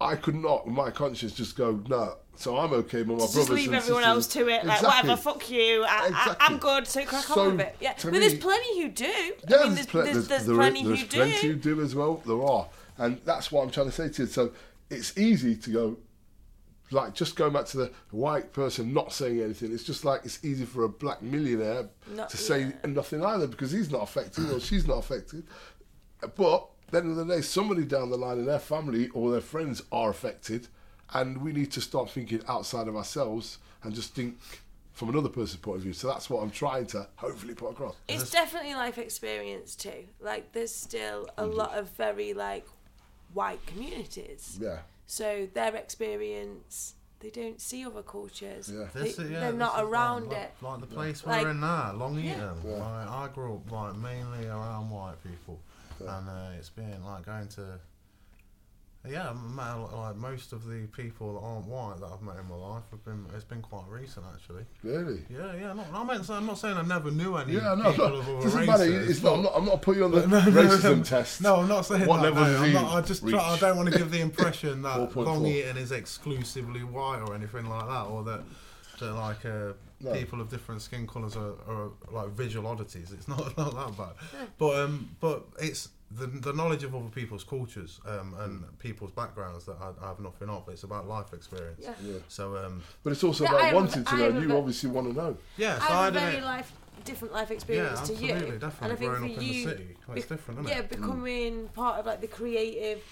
I 0.00 0.14
could 0.16 0.34
not, 0.34 0.66
with 0.66 0.74
my 0.74 0.90
conscience, 0.90 1.32
just 1.32 1.56
go, 1.56 1.82
no. 1.88 2.16
So 2.36 2.56
I'm 2.56 2.72
okay, 2.72 3.02
but 3.02 3.14
my 3.14 3.18
brothers 3.18 3.34
Just 3.34 3.50
leave 3.50 3.66
and 3.68 3.76
everyone 3.76 4.02
sisters- 4.04 4.14
else 4.16 4.26
to 4.34 4.40
it. 4.48 4.64
Like 4.64 4.78
Exactly. 4.80 4.88
whatever, 5.10 5.16
fuck 5.20 5.50
you. 5.50 5.84
I, 5.88 6.06
Exactly. 6.06 6.36
I, 6.40 6.46
I'm 6.46 6.58
good. 6.58 6.86
So 6.86 7.04
crack 7.04 7.24
So, 7.24 7.40
on 7.40 7.56
with 7.56 7.66
it. 7.66 7.76
Yeah, 7.80 7.94
but 8.02 8.12
there's 8.12 8.34
plenty 8.38 8.82
who 8.82 8.88
do. 8.90 9.04
Yeah, 9.06 9.12
I 9.16 9.64
mean, 9.64 9.74
there's, 9.74 9.74
there's, 9.74 9.86
pl- 9.86 10.02
there's, 10.04 10.28
there's 10.28 10.46
there 10.46 10.54
plenty 10.54 10.80
is- 10.80 10.86
who 10.86 10.88
there's 10.94 11.08
do. 11.08 11.16
plenty 11.16 11.46
who 11.48 11.54
do 11.54 11.80
as 11.80 11.94
well. 11.96 12.22
There 12.26 12.42
are, 12.44 12.68
and 12.98 13.20
that's 13.24 13.50
what 13.50 13.62
I'm 13.62 13.70
trying 13.70 13.86
to 13.86 13.92
say 13.92 14.08
to 14.08 14.22
you. 14.22 14.28
So 14.28 14.52
it's 14.90 15.16
easy 15.18 15.56
to 15.56 15.70
go, 15.70 15.96
like, 16.90 17.14
just 17.14 17.36
going 17.36 17.52
back 17.52 17.66
to 17.66 17.76
the 17.76 17.92
white 18.10 18.52
person 18.52 18.92
not 18.92 19.12
saying 19.12 19.40
anything. 19.40 19.72
It's 19.72 19.84
just 19.84 20.04
like 20.04 20.22
it's 20.24 20.44
easy 20.44 20.64
for 20.64 20.84
a 20.84 20.88
black 20.88 21.22
millionaire 21.22 21.88
Not- 22.14 22.30
to 22.30 22.36
say 22.36 22.60
yeah. 22.60 22.90
nothing 22.90 23.24
either 23.24 23.46
because 23.46 23.70
he's 23.72 23.90
not 23.90 24.02
affected 24.02 24.50
or 24.50 24.60
she's 24.60 24.86
not 24.86 24.98
affected. 24.98 25.44
But 26.36 26.68
then 26.90 27.10
of 27.10 27.16
the 27.16 27.24
day, 27.24 27.42
somebody 27.42 27.84
down 27.84 28.10
the 28.10 28.16
line 28.16 28.38
in 28.38 28.46
their 28.46 28.58
family 28.58 29.08
or 29.08 29.30
their 29.30 29.40
friends 29.40 29.82
are 29.92 30.10
affected, 30.10 30.68
and 31.12 31.42
we 31.42 31.52
need 31.52 31.70
to 31.72 31.80
start 31.80 32.10
thinking 32.10 32.40
outside 32.48 32.88
of 32.88 32.96
ourselves 32.96 33.58
and 33.82 33.94
just 33.94 34.14
think 34.14 34.38
from 34.92 35.10
another 35.10 35.28
person's 35.28 35.60
point 35.60 35.76
of 35.76 35.82
view. 35.84 35.92
So 35.92 36.08
that's 36.08 36.28
what 36.28 36.42
I'm 36.42 36.50
trying 36.50 36.86
to 36.86 37.06
hopefully 37.16 37.54
put 37.54 37.70
across. 37.70 37.94
It's 38.08 38.30
definitely 38.30 38.74
life 38.74 38.98
experience 38.98 39.76
too. 39.76 40.08
Like 40.20 40.52
there's 40.52 40.74
still 40.74 41.28
a 41.38 41.46
lot 41.46 41.78
of 41.78 41.90
very 41.90 42.34
like 42.34 42.66
white 43.32 43.64
communities. 43.66 44.58
Yeah. 44.60 44.78
So 45.10 45.48
their 45.54 45.74
experience, 45.74 46.94
they 47.20 47.30
don't 47.30 47.58
see 47.60 47.84
other 47.84 48.02
cultures. 48.02 48.70
Yeah. 48.72 48.88
they, 48.94 49.04
this, 49.04 49.18
yeah, 49.18 49.40
they're 49.40 49.52
not 49.54 49.72
is 49.72 49.76
like- 49.78 49.84
around 49.84 50.28
like, 50.28 50.36
it. 50.36 50.50
Like 50.60 50.80
the 50.80 50.86
place 50.86 51.26
Like- 51.26 51.42
we're 51.44 51.50
in 51.50 51.60
now, 51.60 51.92
Long 51.94 52.14
Yeah. 52.18 52.32
Eaton. 52.36 52.58
Yeah. 52.64 52.72
Like, 52.76 53.08
I 53.08 53.28
grew 53.34 53.54
up 53.54 53.72
like 53.72 53.96
mainly 53.96 54.46
around 54.46 54.90
white 54.90 55.16
people, 55.24 55.58
and 55.98 56.28
uh, 56.28 56.50
it's 56.58 56.68
been 56.68 57.02
like 57.04 57.24
going 57.24 57.48
to 57.48 57.80
Yeah, 59.08 59.30
I 59.30 59.32
met, 59.32 59.76
a 59.76 59.76
lot- 59.80 59.94
like 59.96 60.16
most 60.16 60.52
of 60.52 60.66
the 60.66 60.86
people 60.88 61.34
that 61.34 61.40
aren't 61.40 61.66
white 61.66 62.00
that 62.00 62.06
I've 62.12 62.20
met 62.20 62.36
in 62.36 62.48
my 62.48 62.56
life 62.56 62.82
have 62.90 63.04
been. 63.04 63.24
It's 63.34 63.44
been 63.44 63.62
quite 63.62 63.84
recent, 63.88 64.26
actually. 64.34 64.64
Really? 64.82 65.24
Yeah, 65.30 65.54
yeah. 65.54 65.72
Not, 65.72 65.86
I 65.94 66.04
mean, 66.04 66.20
I'm 66.28 66.46
not 66.46 66.58
saying 66.58 66.76
I 66.76 66.82
never 66.82 67.10
knew 67.10 67.36
any 67.36 67.54
Yeah, 67.54 67.74
no, 67.74 67.90
people 67.92 68.08
no. 68.08 68.14
of 68.16 68.28
other 68.28 68.40
Doesn't 68.42 68.60
races. 68.66 68.66
matter. 68.66 69.00
It's 69.10 69.22
not, 69.22 69.34
I'm 69.34 69.42
not. 69.44 69.52
I'm 69.56 69.64
not 69.64 69.82
putting 69.82 70.00
you 70.00 70.04
on 70.06 70.10
the 70.10 70.26
No, 70.26 70.40
no, 70.40 70.50
no, 70.50 70.62
racism 70.62 70.96
no. 70.98 71.02
test. 71.04 71.40
No, 71.40 71.56
I'm 71.56 71.68
not 71.68 71.86
saying 71.86 72.06
What 72.06 72.16
that. 72.22 72.34
level 72.34 72.42
mate. 72.42 72.50
does 72.52 72.60
I'm 72.62 72.72
not, 72.72 72.92
I 72.96 73.00
just 73.02 73.26
try, 73.28 73.38
I 73.40 73.58
don't 73.58 73.76
want 73.76 73.92
to 73.92 73.96
give 73.98 74.10
the 74.10 74.20
impression 74.20 74.82
that 74.82 74.96
4.4. 75.12 75.24
Long 75.24 75.46
Eaton 75.46 75.76
is 75.78 75.92
exclusively 75.92 76.82
white 76.82 77.20
or 77.20 77.34
anything 77.34 77.68
like 77.68 77.86
that, 77.86 78.02
or 78.06 78.24
that, 78.24 78.40
that 78.98 79.12
like 79.14 79.46
uh, 79.46 79.72
No. 80.00 80.12
people 80.12 80.40
of 80.40 80.50
different 80.50 80.82
skin 80.82 81.06
colours 81.06 81.36
are, 81.36 81.52
are 81.68 81.90
like 82.10 82.30
visual 82.30 82.66
oddities. 82.66 83.12
It's 83.12 83.28
not 83.28 83.38
not 83.56 83.74
that 83.74 83.96
bad, 83.96 84.48
but 84.58 84.80
um, 84.80 85.08
but 85.20 85.44
it's 85.60 85.88
the 86.10 86.26
the 86.26 86.52
knowledge 86.52 86.84
of 86.84 86.94
other 86.94 87.08
people's 87.10 87.44
cultures 87.44 88.00
um, 88.06 88.34
and 88.40 88.78
people's 88.78 89.10
backgrounds 89.12 89.64
that 89.66 89.76
I, 89.80 89.90
I 90.04 90.08
have 90.08 90.20
nothing 90.20 90.48
of. 90.48 90.68
It's 90.68 90.82
about 90.84 91.06
life 91.06 91.32
experience. 91.34 91.80
Yeah. 91.82 91.92
Yeah. 92.02 92.18
So 92.28 92.56
um, 92.56 92.82
But 93.02 93.12
it's 93.12 93.22
also 93.24 93.44
Yeah, 93.44 93.50
about 93.50 93.60
I 93.60 93.66
have- 93.66 93.74
wanting 93.74 94.04
to 94.04 94.10
I 94.12 94.18
know. 94.18 94.38
a 94.38 94.40
You 94.40 94.56
obviously 94.56 94.90
want 94.90 95.08
to 95.08 95.12
know. 95.12 95.36
yeah, 95.56 95.78
so 95.78 95.84
I 95.94 95.96
I 96.00 96.04
have 96.06 96.16
a 96.16 96.18
did 96.20 96.24
very 96.26 96.36
it. 96.38 96.44
life, 96.44 96.72
different 97.04 97.34
life 97.34 97.48
Yeah, 97.50 97.54
experience 97.56 98.00
to 98.00 98.12
absolutely, 98.14 98.26
you. 98.54 98.58
definitely. 98.58 98.84
And 98.84 98.92
I 98.92 98.96
think 98.96 99.10
Growing 99.12 99.20
for 99.20 99.24
up 99.26 99.30
in 99.42 99.48
the 99.48 99.54
you, 99.54 99.64
city, 99.68 99.96
well, 100.06 100.16
it's 100.16 100.26
be- 100.26 100.34
different, 100.34 100.60
isn't 100.60 100.72
yeah, 100.72 100.78
it? 100.78 100.88
becoming 100.90 101.68
part 101.74 101.98
of 102.00 102.06
like 102.06 102.20
the 102.22 102.26
creative 102.26 103.02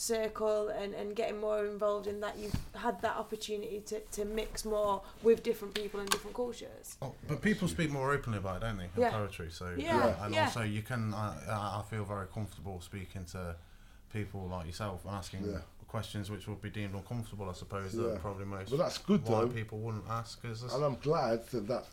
circle 0.00 0.68
and, 0.68 0.92
and 0.94 1.16
getting 1.16 1.40
more 1.40 1.64
involved 1.66 2.06
in 2.06 2.20
that, 2.20 2.36
you've 2.38 2.54
had 2.74 3.00
that 3.00 3.16
opportunity 3.16 3.80
to, 3.86 3.98
to 4.12 4.24
mix 4.26 4.64
more 4.66 5.02
with 5.22 5.42
different 5.42 5.74
people 5.74 5.98
and 6.00 6.08
different 6.10 6.36
cultures. 6.36 6.96
Oh, 7.00 7.14
but 7.26 7.40
people 7.40 7.66
speak 7.66 7.90
more 7.90 8.12
openly 8.12 8.38
about 8.38 8.58
it, 8.58 8.60
don't 8.60 8.76
they? 8.76 8.84
In 8.84 8.90
Yeah. 8.98 9.10
poetry, 9.10 9.48
so 9.50 9.74
Yeah, 9.76 9.96
uh, 10.20 10.24
and 10.26 10.34
yeah. 10.34 10.44
also 10.44 10.62
you 10.62 10.82
can. 10.82 11.14
I 11.14 11.34
I 11.48 11.80
I 11.80 11.82
feel 11.90 12.04
very 12.04 12.26
comfortable 12.26 12.80
speaking 12.82 13.24
to 13.32 13.56
people 14.12 14.46
like 14.48 14.66
yourself 14.66 15.00
asking 15.08 15.44
Yeah. 15.50 15.60
questions 15.88 16.30
which 16.30 16.46
would 16.46 16.60
be 16.60 16.68
deemed 16.70 16.94
uncomfortable. 16.94 17.48
I 17.48 17.54
suppose 17.54 17.94
Yeah. 17.94 18.02
that 18.08 18.20
probably 18.20 18.44
most 18.44 18.70
But 18.70 18.78
that's 18.78 18.98
good 18.98 19.22
white 19.24 19.40
though. 19.48 19.48
people 19.48 19.78
wouldn't 19.78 20.08
ask. 20.10 20.42
Cause 20.42 20.62
And 20.74 20.84
I'm 20.84 20.96
glad 20.96 21.46
that 21.48 21.66
that 21.68 21.86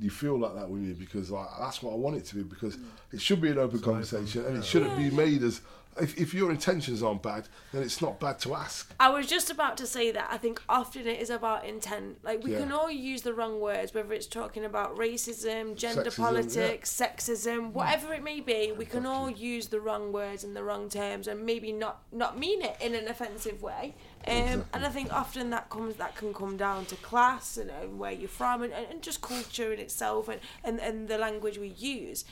you 0.00 0.10
feel 0.10 0.38
like 0.38 0.54
that 0.54 0.68
with 0.68 0.80
me 0.80 0.92
because 0.92 1.30
like, 1.30 1.48
that's 1.58 1.82
what 1.82 1.92
I 1.92 1.96
want 1.96 2.16
it 2.16 2.24
to 2.26 2.36
be 2.36 2.42
because 2.42 2.76
mm. 2.76 2.84
it 3.12 3.20
should 3.20 3.40
be 3.40 3.50
an 3.50 3.58
open 3.58 3.76
It's 3.76 3.84
conversation 3.84 4.44
and 4.46 4.56
it 4.56 4.64
shouldn't 4.64 4.98
Yeah. 4.98 5.10
be 5.10 5.14
made 5.14 5.42
as 5.42 5.60
if, 6.00 6.16
if 6.18 6.32
your 6.32 6.50
intentions 6.50 7.02
aren't 7.02 7.22
bad 7.22 7.48
then 7.72 7.82
it's 7.82 8.00
not 8.00 8.20
bad 8.20 8.38
to 8.40 8.54
ask. 8.54 8.94
I 8.98 9.10
was 9.10 9.26
just 9.26 9.50
about 9.50 9.76
to 9.78 9.86
say 9.86 10.10
that. 10.12 10.28
I 10.30 10.38
think 10.38 10.62
often 10.68 11.06
it 11.06 11.20
is 11.20 11.30
about 11.30 11.64
intent. 11.64 12.18
Like 12.22 12.42
we 12.42 12.52
Yeah. 12.52 12.60
can 12.60 12.72
all 12.72 12.90
use 12.90 13.22
the 13.22 13.34
wrong 13.34 13.60
words, 13.60 13.92
whether 13.92 14.12
it's 14.12 14.26
talking 14.26 14.64
about 14.64 14.96
racism, 14.96 15.74
gender 15.74 16.04
Sexism, 16.04 16.16
politics, 16.16 16.92
sexism, 16.92 17.58
mm. 17.58 17.72
whatever 17.72 18.14
it 18.14 18.22
may 18.22 18.40
be. 18.40 18.72
We 18.72 18.86
can 18.86 19.04
all 19.04 19.28
use 19.28 19.68
the 19.68 19.80
wrong 19.80 20.12
words 20.12 20.44
and 20.44 20.56
the 20.56 20.64
wrong 20.64 20.88
terms, 20.88 21.26
and 21.26 21.44
maybe 21.44 21.72
not 21.72 22.02
not 22.12 22.38
mean 22.38 22.62
it 22.62 22.76
in 22.80 22.94
an 22.94 23.08
offensive 23.08 23.62
way. 23.62 23.94
Um, 24.26 24.64
And 24.72 24.84
I 24.84 24.88
think 24.90 25.12
often 25.12 25.50
that 25.50 25.70
comes 25.70 25.96
that 25.96 26.14
can 26.14 26.34
come 26.34 26.56
down 26.56 26.84
to 26.86 26.96
class 26.96 27.56
and, 27.56 27.70
and 27.70 27.98
where 27.98 28.12
you're 28.12 28.28
from, 28.28 28.62
and, 28.62 28.72
and 28.72 29.02
just 29.02 29.20
culture 29.22 29.72
in 29.72 29.78
itself, 29.80 30.28
and, 30.28 30.40
and 30.62 30.78
and 30.80 31.08
the 31.08 31.18
language 31.18 31.58
we 31.58 31.68
use, 31.68 32.24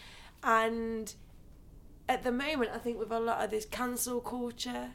and 0.42 1.14
at 2.08 2.22
the 2.22 2.32
moment, 2.32 2.70
I 2.74 2.78
think 2.78 2.98
with 2.98 3.12
a 3.12 3.20
lot 3.20 3.44
of 3.44 3.50
this 3.50 3.66
cancel 3.66 4.20
culture 4.20 4.90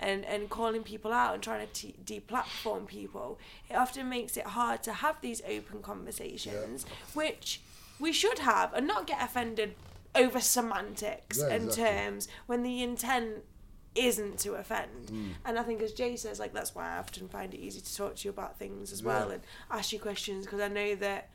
and, 0.00 0.24
and 0.24 0.48
calling 0.48 0.82
people 0.82 1.12
out 1.12 1.34
and 1.34 1.42
trying 1.42 1.66
to 1.66 1.72
t- 1.74 1.94
deplatform 2.06 2.86
people, 2.86 3.38
it 3.68 3.74
often 3.74 4.08
makes 4.08 4.34
it 4.38 4.46
hard 4.46 4.82
to 4.84 4.92
have 4.94 5.20
these 5.20 5.42
open 5.46 5.82
conversations, 5.82 6.86
which 7.12 7.60
we 8.00 8.12
should 8.14 8.38
have, 8.38 8.72
and 8.72 8.86
not 8.86 9.06
get 9.06 9.22
offended 9.22 9.74
over 10.14 10.40
semantics 10.40 11.38
Yeah, 11.38 11.48
and 11.54 11.64
exactly. 11.64 11.84
terms 11.84 12.28
when 12.46 12.62
the 12.62 12.82
intent 12.82 13.44
isn't 13.98 14.38
to 14.40 14.54
offend. 14.54 15.10
Hmm. 15.10 15.28
And 15.44 15.58
I 15.58 15.62
think, 15.62 15.82
as 15.82 15.92
Jay 15.92 16.16
says, 16.16 16.38
like 16.38 16.52
that's 16.52 16.74
why 16.74 16.94
I 16.94 16.98
often 16.98 17.28
find 17.28 17.52
it 17.54 17.58
easy 17.58 17.80
to 17.80 17.96
talk 17.96 18.16
to 18.16 18.24
you 18.24 18.30
about 18.30 18.58
things 18.58 18.92
as 18.92 19.02
well 19.02 19.30
and 19.30 19.42
ask 19.70 19.92
you 19.92 19.98
questions 19.98 20.44
because 20.44 20.60
I 20.60 20.68
know 20.68 20.94
that 20.96 21.30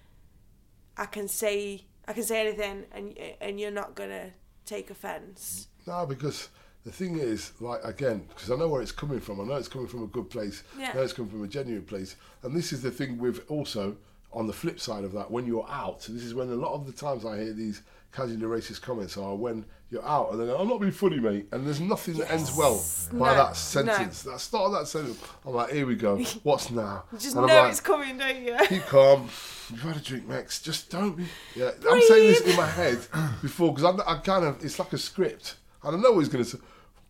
I 0.97 1.05
can 1.05 1.28
say 1.28 1.86
I 2.07 2.14
can 2.14 2.24
say 2.24 2.47
anything 2.47 2.86
and 2.91 3.18
and 3.41 3.59
you're 3.59 3.72
not 3.72 3.95
gonna 3.95 4.32
take 4.66 4.89
offence. 4.89 5.68
No, 5.86 6.05
because 6.05 6.49
the 6.86 6.91
thing 6.91 7.18
is, 7.18 7.51
like 7.59 7.84
again, 7.84 8.26
because 8.30 8.51
I 8.51 8.55
know 8.55 8.68
where 8.68 8.82
it's 8.82 8.91
coming 8.91 9.20
from. 9.20 9.39
I 9.39 9.43
know 9.45 9.55
it's 9.55 9.68
coming 9.68 9.88
from 9.88 10.03
a 10.03 10.07
good 10.07 10.30
place. 10.30 10.64
Yeah. 10.78 10.91
I 10.91 10.95
know 10.95 11.01
it's 11.01 11.14
coming 11.14 11.32
from 11.32 11.43
a 11.43 11.47
genuine 11.47 11.86
place. 11.86 12.16
And 12.43 12.55
this 12.55 12.74
is 12.74 12.82
the 12.82 12.91
thing 12.91 13.18
with 13.18 13.49
also 13.49 13.97
on 14.34 14.47
the 14.47 14.53
flip 14.53 14.80
side 14.80 15.03
of 15.03 15.11
that, 15.14 15.30
when 15.30 15.45
you're 15.45 15.70
out, 15.70 16.01
this 16.01 16.24
is 16.24 16.34
when 16.34 16.49
a 16.49 16.55
lot 16.55 16.74
of 16.74 16.86
the 16.86 16.91
times 16.91 17.24
I 17.24 17.38
hear 17.38 17.53
these 17.53 17.84
casually 18.11 18.41
racist 18.41 18.82
comments 18.82 19.18
are 19.18 19.36
when 19.36 19.66
you're 19.94 20.06
out 20.06 20.32
and 20.32 20.41
then 20.41 20.50
I'm 20.60 20.68
not 20.68 20.80
being 20.82 20.91
funny, 20.91 21.20
mate. 21.20 21.48
And 21.52 21.66
there's 21.66 21.80
nothing 21.80 22.16
that 22.18 22.32
ends 22.32 22.52
well 22.56 22.84
by 23.14 23.30
No, 23.32 23.36
that 23.46 23.56
sentence. 23.56 24.24
That 24.24 24.39
start 24.39 24.66
of 24.66 24.72
that 24.74 24.88
sentence, 24.88 25.20
I'm 25.46 25.54
like, 25.54 25.72
here 25.72 25.86
we 25.86 25.96
go. 25.96 26.18
What's 26.44 26.72
now? 26.72 27.04
You 27.12 27.20
just 27.20 27.36
And 27.36 27.46
know 27.48 27.62
like, 27.62 27.72
it's 27.72 27.80
coming, 27.80 28.18
don't 28.18 28.41
you? 28.41 28.58
keep 28.68 28.84
calm. 28.88 29.30
You've 29.70 29.82
had 29.82 29.96
a 29.98 30.00
drink, 30.00 30.28
Max. 30.28 30.62
Just 30.62 30.89
don't 30.89 31.16
be. 31.16 31.26
Yeah, 31.56 31.72
I'm 31.89 32.02
saying 32.02 32.28
this 32.28 32.41
in 32.41 32.56
my 32.58 32.66
head 32.68 32.98
before 33.41 33.74
because 33.74 33.86
I, 34.00 34.12
I 34.12 34.18
kind 34.18 34.44
of 34.46 34.64
it's 34.66 34.78
like 34.80 34.91
a 34.94 34.98
script, 34.98 35.56
and 35.84 35.96
I 35.96 36.00
know 36.00 36.12
what 36.12 36.20
he's 36.20 36.30
going 36.30 36.44
to 36.44 36.50
say, 36.50 36.58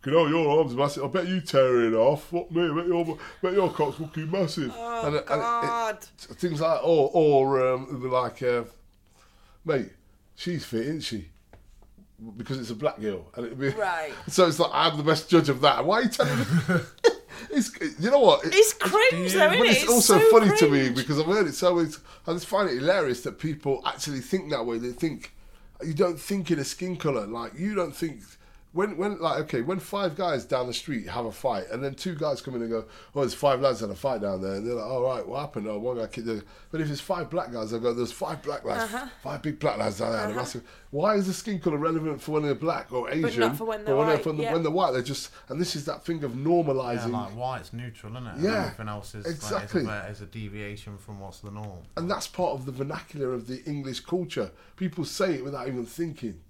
"You 0.06 0.12
know, 0.12 0.26
your 0.28 0.58
arms 0.60 0.72
are 0.72 0.76
massive. 0.76 1.04
I 1.04 1.08
bet 1.08 1.26
you 1.26 1.40
tear 1.40 1.82
it 1.82 1.94
off. 1.94 2.24
Fuck 2.30 2.50
me. 2.52 2.62
I 2.70 2.74
bet 2.74 2.86
your, 2.86 3.18
bet 3.42 3.52
your 3.54 3.70
cock's 3.72 3.96
fucking 3.98 4.30
massive." 4.30 4.72
Oh 4.76 5.06
and, 5.06 5.16
it- 5.16 5.24
and 5.28 5.40
it- 5.40 5.44
God! 5.44 5.98
it- 6.30 6.36
things 6.36 6.60
like, 6.60 6.80
or 6.84 7.10
or 7.12 7.74
um, 7.74 8.10
like, 8.10 8.42
uh, 8.42 8.62
mate, 9.64 9.90
she's 10.36 10.64
fit, 10.64 10.82
isn't 10.82 11.00
she? 11.00 11.28
Because 12.36 12.58
it's 12.58 12.70
a 12.70 12.74
black 12.76 13.00
girl, 13.00 13.26
and 13.34 13.46
it'd 13.46 13.58
be 13.58 13.68
Right. 13.70 14.12
So 14.28 14.46
it's 14.46 14.58
like 14.58 14.70
I'm 14.72 14.96
the 14.96 15.02
best 15.02 15.28
judge 15.28 15.48
of 15.48 15.60
that. 15.62 15.84
Why 15.84 15.98
are 15.98 16.02
you 16.04 16.08
telling 16.08 16.38
me? 16.38 16.44
it's 17.50 17.70
you 17.98 18.10
know 18.10 18.20
what? 18.20 18.44
It- 18.44 18.54
It's 18.54 18.72
cringe, 18.72 19.32
though, 19.32 19.50
isn't 19.52 19.66
it? 19.66 19.70
it's, 19.82 19.88
also 19.88 20.18
so 20.18 20.30
funny 20.30 20.56
to 20.56 20.70
me 20.70 20.90
because 20.90 21.18
I've 21.18 21.26
heard 21.26 21.46
it 21.48 21.54
so 21.54 21.74
many. 21.74 21.90
I 22.26 22.32
just 22.32 22.46
find 22.46 22.70
it 22.70 22.76
hilarious 22.78 23.22
that 23.22 23.38
people 23.38 23.82
actually 23.84 24.20
think 24.20 24.50
that 24.50 24.64
way. 24.64 24.78
They 24.78 24.92
think 24.92 25.34
you 25.84 25.92
don't 25.92 26.18
think 26.18 26.50
in 26.52 26.58
a 26.60 26.64
skin 26.64 26.96
color. 26.96 27.26
Like 27.26 27.58
you 27.58 27.74
don't 27.74 27.94
think 27.94 28.20
when 28.74 28.96
when 28.96 29.18
like 29.20 29.38
okay 29.44 29.62
when 29.62 29.78
five 29.78 30.16
guys 30.16 30.44
down 30.44 30.66
the 30.66 30.74
street 30.74 31.08
have 31.08 31.24
a 31.24 31.32
fight 31.32 31.64
and 31.70 31.82
then 31.82 31.94
two 31.94 32.14
guys 32.14 32.42
come 32.42 32.56
in 32.56 32.62
and 32.62 32.70
go, 32.70 32.84
oh, 33.14 33.20
there's 33.20 33.32
five 33.32 33.60
lads 33.60 33.80
had 33.80 33.88
a 33.88 33.94
fight 33.94 34.20
down 34.20 34.42
there, 34.42 34.54
and 34.54 34.66
they're 34.66 34.74
like, 34.74 34.84
all 34.84 35.02
right, 35.02 35.26
what 35.26 35.38
happened? 35.40 35.68
Oh, 35.68 35.78
one 35.78 35.96
guy 35.96 36.06
kicked. 36.08 36.26
The... 36.26 36.44
But 36.72 36.80
if 36.80 36.90
it's 36.90 37.00
five 37.00 37.30
black 37.30 37.52
guys, 37.52 37.70
they 37.70 37.78
go, 37.78 37.94
there's 37.94 38.10
five 38.10 38.42
black 38.42 38.64
lads, 38.64 38.92
Uh-huh. 38.92 39.06
five 39.22 39.42
big 39.42 39.60
black 39.60 39.78
lads 39.78 39.98
down 40.00 40.10
there. 40.12 40.22
and 40.24 40.32
a 40.32 40.34
massive- 40.34 40.64
Why 40.90 41.14
is 41.14 41.28
the 41.28 41.32
skin 41.32 41.60
color 41.60 41.76
relevant 41.76 42.20
for 42.20 42.32
when 42.32 42.42
they're 42.42 42.54
black 42.56 42.92
or 42.92 43.08
Asian? 43.08 43.22
but 43.22 43.36
not 43.38 43.56
for 43.56 43.64
when 43.64 43.84
they're 43.84 43.94
or 43.94 44.04
white, 44.04 44.26
when, 44.26 44.38
yeah. 44.38 44.52
when 44.52 44.62
they're 44.64 44.72
white, 44.72 44.92
they're 44.92 45.02
just 45.02 45.30
and 45.48 45.60
this 45.60 45.76
is 45.76 45.84
that 45.84 46.04
thing 46.04 46.24
of 46.24 46.32
normalising 46.32 46.94
yeah, 46.94 46.98
normalizing. 47.06 47.12
like 47.12 47.36
white's 47.36 47.72
neutral, 47.72 48.12
isn't 48.16 48.26
it? 48.26 48.34
And 48.34 48.42
Yeah, 48.42 48.64
everything 48.64 48.88
else 48.88 49.14
is 49.14 49.24
exactly. 49.26 49.82
Like, 49.82 50.04
is, 50.04 50.08
a, 50.08 50.10
is 50.10 50.20
a 50.22 50.26
deviation 50.26 50.98
from 50.98 51.20
what's 51.20 51.38
the 51.40 51.52
norm. 51.52 51.78
And 51.96 52.10
that's 52.10 52.26
part 52.26 52.52
of 52.52 52.66
the 52.66 52.72
vernacular 52.72 53.32
of 53.32 53.46
the 53.46 53.62
English 53.64 54.00
culture. 54.00 54.50
People 54.76 55.04
say 55.04 55.34
it 55.34 55.44
without 55.44 55.68
even 55.68 55.86
thinking. 55.86 56.40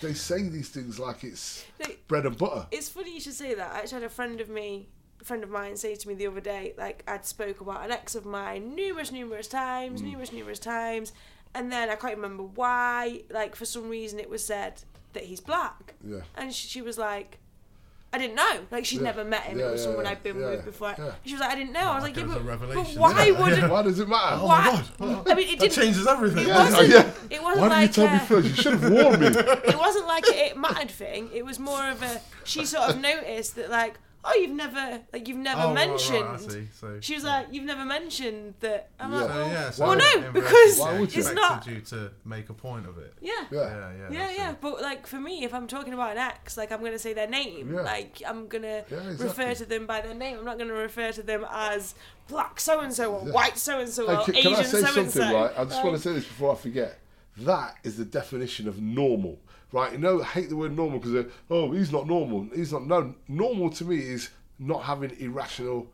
They 0.00 0.14
say 0.14 0.42
these 0.48 0.68
things 0.68 0.98
like 0.98 1.24
it's 1.24 1.64
They- 1.78 1.98
bread 2.08 2.26
and 2.26 2.36
butter. 2.36 2.66
It's 2.70 2.88
funny 2.88 3.14
you 3.14 3.20
should 3.20 3.34
say 3.34 3.54
that. 3.54 3.72
I 3.72 3.78
actually 3.80 4.02
had 4.02 4.04
a 4.04 4.08
friend 4.10 4.40
of 4.40 4.48
me, 4.48 4.88
a 5.20 5.24
friend 5.24 5.42
of 5.42 5.50
mine, 5.50 5.76
say 5.76 5.94
to 5.94 6.08
me 6.08 6.14
the 6.14 6.26
other 6.26 6.40
day, 6.40 6.74
like 6.76 7.02
I'd 7.08 7.24
spoke 7.24 7.60
about 7.60 7.84
an 7.84 7.90
ex 7.90 8.14
of 8.14 8.24
mine 8.26 8.74
numerous, 8.74 9.10
numerous 9.12 9.48
times, 9.48 10.02
Mm. 10.02 10.06
numerous, 10.06 10.32
numerous 10.32 10.58
times, 10.58 11.12
and 11.54 11.70
then 11.72 11.88
I 11.90 11.96
can't 11.96 12.16
remember 12.16 12.42
why. 12.42 13.22
Like 13.30 13.54
for 13.56 13.64
some 13.64 13.88
reason, 13.88 14.18
it 14.20 14.28
was 14.28 14.44
said 14.44 14.82
that 15.14 15.24
he's 15.24 15.40
black, 15.40 15.94
Yeah. 16.04 16.22
and 16.36 16.52
she, 16.54 16.68
she 16.68 16.82
was 16.82 16.98
like. 16.98 17.38
I 18.14 18.18
didn't 18.18 18.36
know. 18.36 18.60
Like 18.70 18.84
she'd 18.84 18.96
Yeah. 18.98 19.02
never 19.10 19.24
met 19.24 19.42
him. 19.42 19.58
Yeah, 19.58 19.68
it 19.68 19.72
was 19.72 19.80
yeah, 19.80 19.86
someone 19.86 20.04
yeah, 20.04 20.10
I'd 20.12 20.22
been 20.22 20.38
yeah, 20.40 20.50
with 20.50 20.64
before. 20.64 20.94
yeah. 20.96 21.12
She 21.24 21.32
was 21.34 21.40
like, 21.40 21.50
I 21.50 21.54
didn't 21.56 21.72
know. 21.72 21.80
I 21.80 21.94
was 21.96 22.02
like 22.04 22.16
like, 22.16 22.16
it 22.16 22.20
yeah, 22.20 22.26
was 22.26 22.36
a 22.36 22.38
but, 22.38 22.44
but 22.44 22.68
revelation, 22.68 23.00
why 23.00 23.10
isn't 23.10 23.26
it? 23.26 23.40
would? 23.62 23.70
Why 23.74 23.82
does 23.82 23.98
it 23.98 24.08
matter? 24.08 24.36
Oh 24.40 24.46
Why- 24.46 24.64
my 25.00 25.06
god! 25.14 25.28
I 25.30 25.34
mean, 25.34 25.48
it 25.48 25.58
didn't. 25.58 25.72
changes 25.72 26.06
everything. 26.06 26.44
It 26.48 26.54
wasn't. 26.54 26.88
yeah. 26.88 27.10
It 27.30 27.42
wasn't 27.42 27.60
Why 27.62 27.68
like. 27.68 27.92
didn't 27.92 27.96
you 27.96 28.06
tell 28.06 28.14
me 28.14 28.16
uh, 28.16 28.26
first? 28.26 28.48
You 28.48 28.54
should 28.62 28.72
have 28.80 28.90
warned 28.92 29.20
me. 29.20 29.26
it 29.74 29.76
wasn't 29.78 30.06
like 30.06 30.24
a 30.28 30.46
it 30.46 30.56
mattered 30.56 30.90
thing. 30.90 31.30
It 31.34 31.44
was 31.44 31.58
more 31.58 31.88
of 31.88 32.02
a 32.02 32.20
she 32.44 32.64
sort 32.64 32.90
of 32.90 33.00
noticed 33.00 33.56
that 33.56 33.70
like 33.70 33.94
oh 34.26 34.34
you've 34.34 34.50
never 34.56 35.00
like 35.12 35.28
you've 35.28 35.36
never 35.36 35.60
Oh, 35.60 35.66
right, 35.74 35.76
right, 35.76 35.88
mentioned. 35.88 36.24
I 36.28 36.36
see, 36.38 36.68
so- 36.72 36.98
She 37.00 37.14
was 37.14 37.24
like 37.24 37.48
you've 37.52 37.64
never 37.64 37.84
mentioned 37.84 38.54
that. 38.60 38.88
I'm 38.98 39.12
Yeah. 39.12 39.18
like 39.18 39.28
So, 39.30 39.34
well, 39.36 39.48
yeah, 39.48 39.70
so 39.70 39.84
oh, 39.84 39.88
well 39.88 39.98
no 39.98 40.26
in 40.26 40.32
because 40.32 40.52
reality, 40.52 40.80
Why 40.80 41.00
would 41.00 41.14
you? 41.14 41.20
it's 41.20 41.30
expected 41.30 41.36
not. 41.36 41.66
you 41.66 41.80
to 41.80 42.10
make 42.24 42.48
a 42.48 42.54
point 42.54 42.86
of 42.86 42.98
it. 42.98 43.14
Yeah. 43.20 43.32
Yeah. 43.50 43.60
Yeah, 43.60 43.68
yeah, 43.68 43.92
Yeah, 44.10 44.18
that's 44.26 44.38
yeah, 44.38 44.50
it. 44.52 44.60
but 44.60 44.80
like 44.82 45.06
for 45.06 45.20
me, 45.20 45.44
if 45.44 45.52
I'm 45.54 45.66
talking 45.66 45.92
about 45.94 46.12
an 46.12 46.18
ex, 46.18 46.56
like 46.56 46.72
I'm 46.72 46.82
gonna 46.82 46.98
say 46.98 47.12
their 47.12 47.28
name. 47.28 47.72
Yeah. 47.74 47.80
Like 47.82 48.22
I'm 48.26 48.48
gonna 48.48 48.84
Yeah, 48.90 48.96
refer 49.08 49.22
exactly. 49.50 49.54
to 49.56 49.64
them 49.66 49.86
by 49.86 50.00
their 50.00 50.14
name. 50.14 50.38
I'm 50.38 50.44
not 50.44 50.58
gonna 50.58 50.72
refer 50.74 51.12
to 51.12 51.22
them 51.22 51.46
as 51.50 51.94
black 52.28 52.58
so 52.60 52.80
and 52.80 52.92
so 52.94 53.14
or 53.14 53.26
Yeah. 53.26 53.32
white 53.32 53.58
so 53.58 53.80
and 53.80 53.88
so 53.88 54.06
Hey, 54.06 54.14
or 54.16 54.24
can, 54.24 54.36
Asian 54.36 54.52
can 54.54 54.60
I 54.60 54.62
say 54.64 54.70
so 54.70 54.76
and 54.86 54.94
something, 54.94 55.10
so. 55.30 55.34
right? 55.34 55.52
I 55.58 55.64
just 55.64 55.84
want 55.84 55.96
to 55.96 56.02
say 56.02 56.12
this 56.14 56.24
before 56.24 56.52
I 56.52 56.56
forget. 56.56 56.98
That 57.38 57.76
is 57.82 57.96
the 57.96 58.04
definition 58.04 58.68
of 58.68 58.80
normal, 58.80 59.40
right? 59.74 59.92
You 59.92 59.98
know, 59.98 60.22
I 60.22 60.26
hate 60.26 60.48
the 60.48 60.56
word 60.56 60.74
normal 60.74 61.00
because, 61.00 61.14
uh, 61.14 61.24
oh, 61.50 61.72
he's 61.72 61.90
not 61.90 62.06
normal. 62.06 62.46
He's 62.54 62.72
not. 62.72 62.86
No, 62.86 63.14
normal 63.26 63.70
to 63.70 63.84
me 63.84 63.96
is 63.96 64.30
not 64.58 64.84
having 64.84 65.10
irrational 65.18 65.88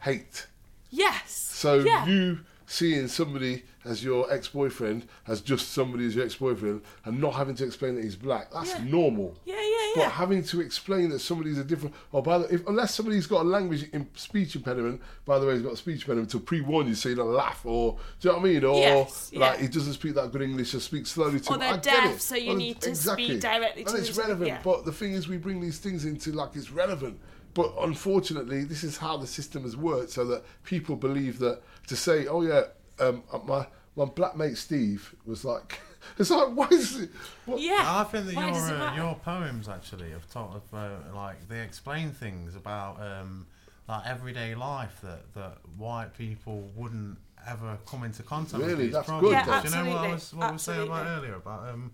hate. 0.00 0.46
Yes. 0.90 1.32
So 1.32 1.80
yeah. 1.80 2.06
you 2.06 2.40
seeing 2.66 3.08
somebody 3.08 3.64
as 3.86 4.02
your 4.04 4.30
ex-boyfriend 4.32 5.06
as 5.26 5.40
just 5.40 5.72
somebody 5.72 6.06
as 6.06 6.14
your 6.14 6.24
ex-boyfriend 6.24 6.82
and 7.04 7.20
not 7.20 7.34
having 7.34 7.54
to 7.56 7.64
explain 7.64 7.94
that 7.94 8.04
he's 8.04 8.16
black. 8.16 8.50
That's 8.52 8.70
Yeah. 8.74 8.84
normal. 8.84 9.36
Yeah, 9.44 9.54
yeah, 9.54 9.60
yeah. 9.62 9.92
But 9.96 10.10
having 10.12 10.42
to 10.44 10.60
explain 10.60 11.10
that 11.10 11.20
somebody's 11.20 11.58
a 11.58 11.64
different, 11.64 11.94
or 12.12 12.22
by 12.22 12.38
the, 12.38 12.54
if, 12.54 12.66
unless 12.66 12.94
somebody's 12.94 13.26
got 13.26 13.42
a 13.42 13.48
language 13.48 13.88
in 13.92 14.08
speech 14.14 14.56
impediment, 14.56 15.00
by 15.24 15.38
the 15.38 15.46
way, 15.46 15.54
he's 15.54 15.62
got 15.62 15.72
a 15.72 15.76
speech 15.76 16.02
impediment 16.02 16.30
to 16.30 16.40
pre-warn 16.40 16.86
you 16.88 16.94
so 16.94 17.08
you 17.08 17.14
don't 17.14 17.32
laugh, 17.32 17.64
or 17.64 17.96
do 18.20 18.28
you 18.28 18.32
know 18.34 18.38
what 18.40 18.48
I 18.48 18.52
mean? 18.52 18.64
Or 18.64 18.78
Yes, 18.78 19.30
like 19.34 19.56
yeah. 19.56 19.62
he 19.62 19.68
doesn't 19.68 19.94
speak 19.94 20.14
that 20.16 20.32
good 20.32 20.42
English, 20.42 20.70
so 20.72 20.78
speak 20.78 21.06
slowly 21.06 21.40
to 21.40 21.50
Or 21.50 21.54
him. 21.54 21.60
they're 21.60 21.74
I 21.74 21.76
deaf, 21.78 22.20
so 22.20 22.34
you 22.34 22.48
Well, 22.48 22.56
need 22.56 22.80
to 22.82 22.94
speak 22.94 23.40
directly 23.40 23.84
to 23.84 23.90
and 23.90 23.98
it's 23.98 24.16
relevant. 24.16 24.48
yeah. 24.48 24.60
But 24.62 24.84
the 24.84 24.92
thing 24.92 25.12
is, 25.12 25.28
we 25.28 25.36
bring 25.38 25.60
these 25.60 25.78
things 25.78 26.04
into 26.04 26.32
like 26.32 26.56
it's 26.56 26.70
relevant. 26.70 27.18
But 27.54 27.72
unfortunately, 27.80 28.64
this 28.64 28.84
is 28.84 28.98
how 28.98 29.16
the 29.16 29.26
system 29.26 29.62
has 29.62 29.78
worked, 29.78 30.10
so 30.10 30.26
that 30.26 30.44
people 30.64 30.94
believe 30.94 31.38
that 31.38 31.62
to 31.86 31.96
say, 31.96 32.26
"Oh 32.26 32.42
yeah, 32.42 32.64
um, 33.00 33.22
my 33.46 33.66
my 33.96 34.04
black 34.04 34.36
mate 34.36 34.56
Steve 34.56 35.14
was 35.24 35.44
like," 35.44 35.80
it's 36.18 36.30
like, 36.30 36.48
why 36.48 36.68
is 36.70 37.00
it? 37.00 37.10
What? 37.44 37.60
Yeah. 37.60 37.82
I 37.84 38.04
think 38.04 38.26
that 38.26 38.34
Why 38.34 38.48
your 38.48 38.56
uh, 38.56 38.96
your 38.96 39.14
poems 39.16 39.68
actually 39.68 40.10
have 40.10 40.30
taught 40.30 40.56
of 40.56 40.74
uh, 40.74 41.14
like 41.14 41.48
they 41.48 41.60
explain 41.60 42.10
things 42.10 42.56
about 42.56 43.00
um, 43.00 43.46
like 43.88 44.06
everyday 44.06 44.54
life 44.54 45.00
that, 45.02 45.32
that 45.34 45.58
white 45.76 46.14
people 46.16 46.70
wouldn't 46.74 47.18
ever 47.46 47.78
come 47.86 48.04
into 48.04 48.22
contact 48.22 48.62
with. 48.62 48.72
Really? 48.72 48.88
That's 48.88 49.06
problems. 49.06 49.34
good 49.34 49.46
Yeah, 49.46 49.62
Do 49.62 49.68
you 49.68 49.74
know 49.74 49.90
what 49.90 49.98
I 49.98 50.12
was 50.12 50.34
what 50.34 50.46
I 50.46 50.52
was 50.52 50.62
saying 50.62 50.86
about 50.86 51.06
earlier 51.06 51.34
about 51.34 51.68
um 51.68 51.92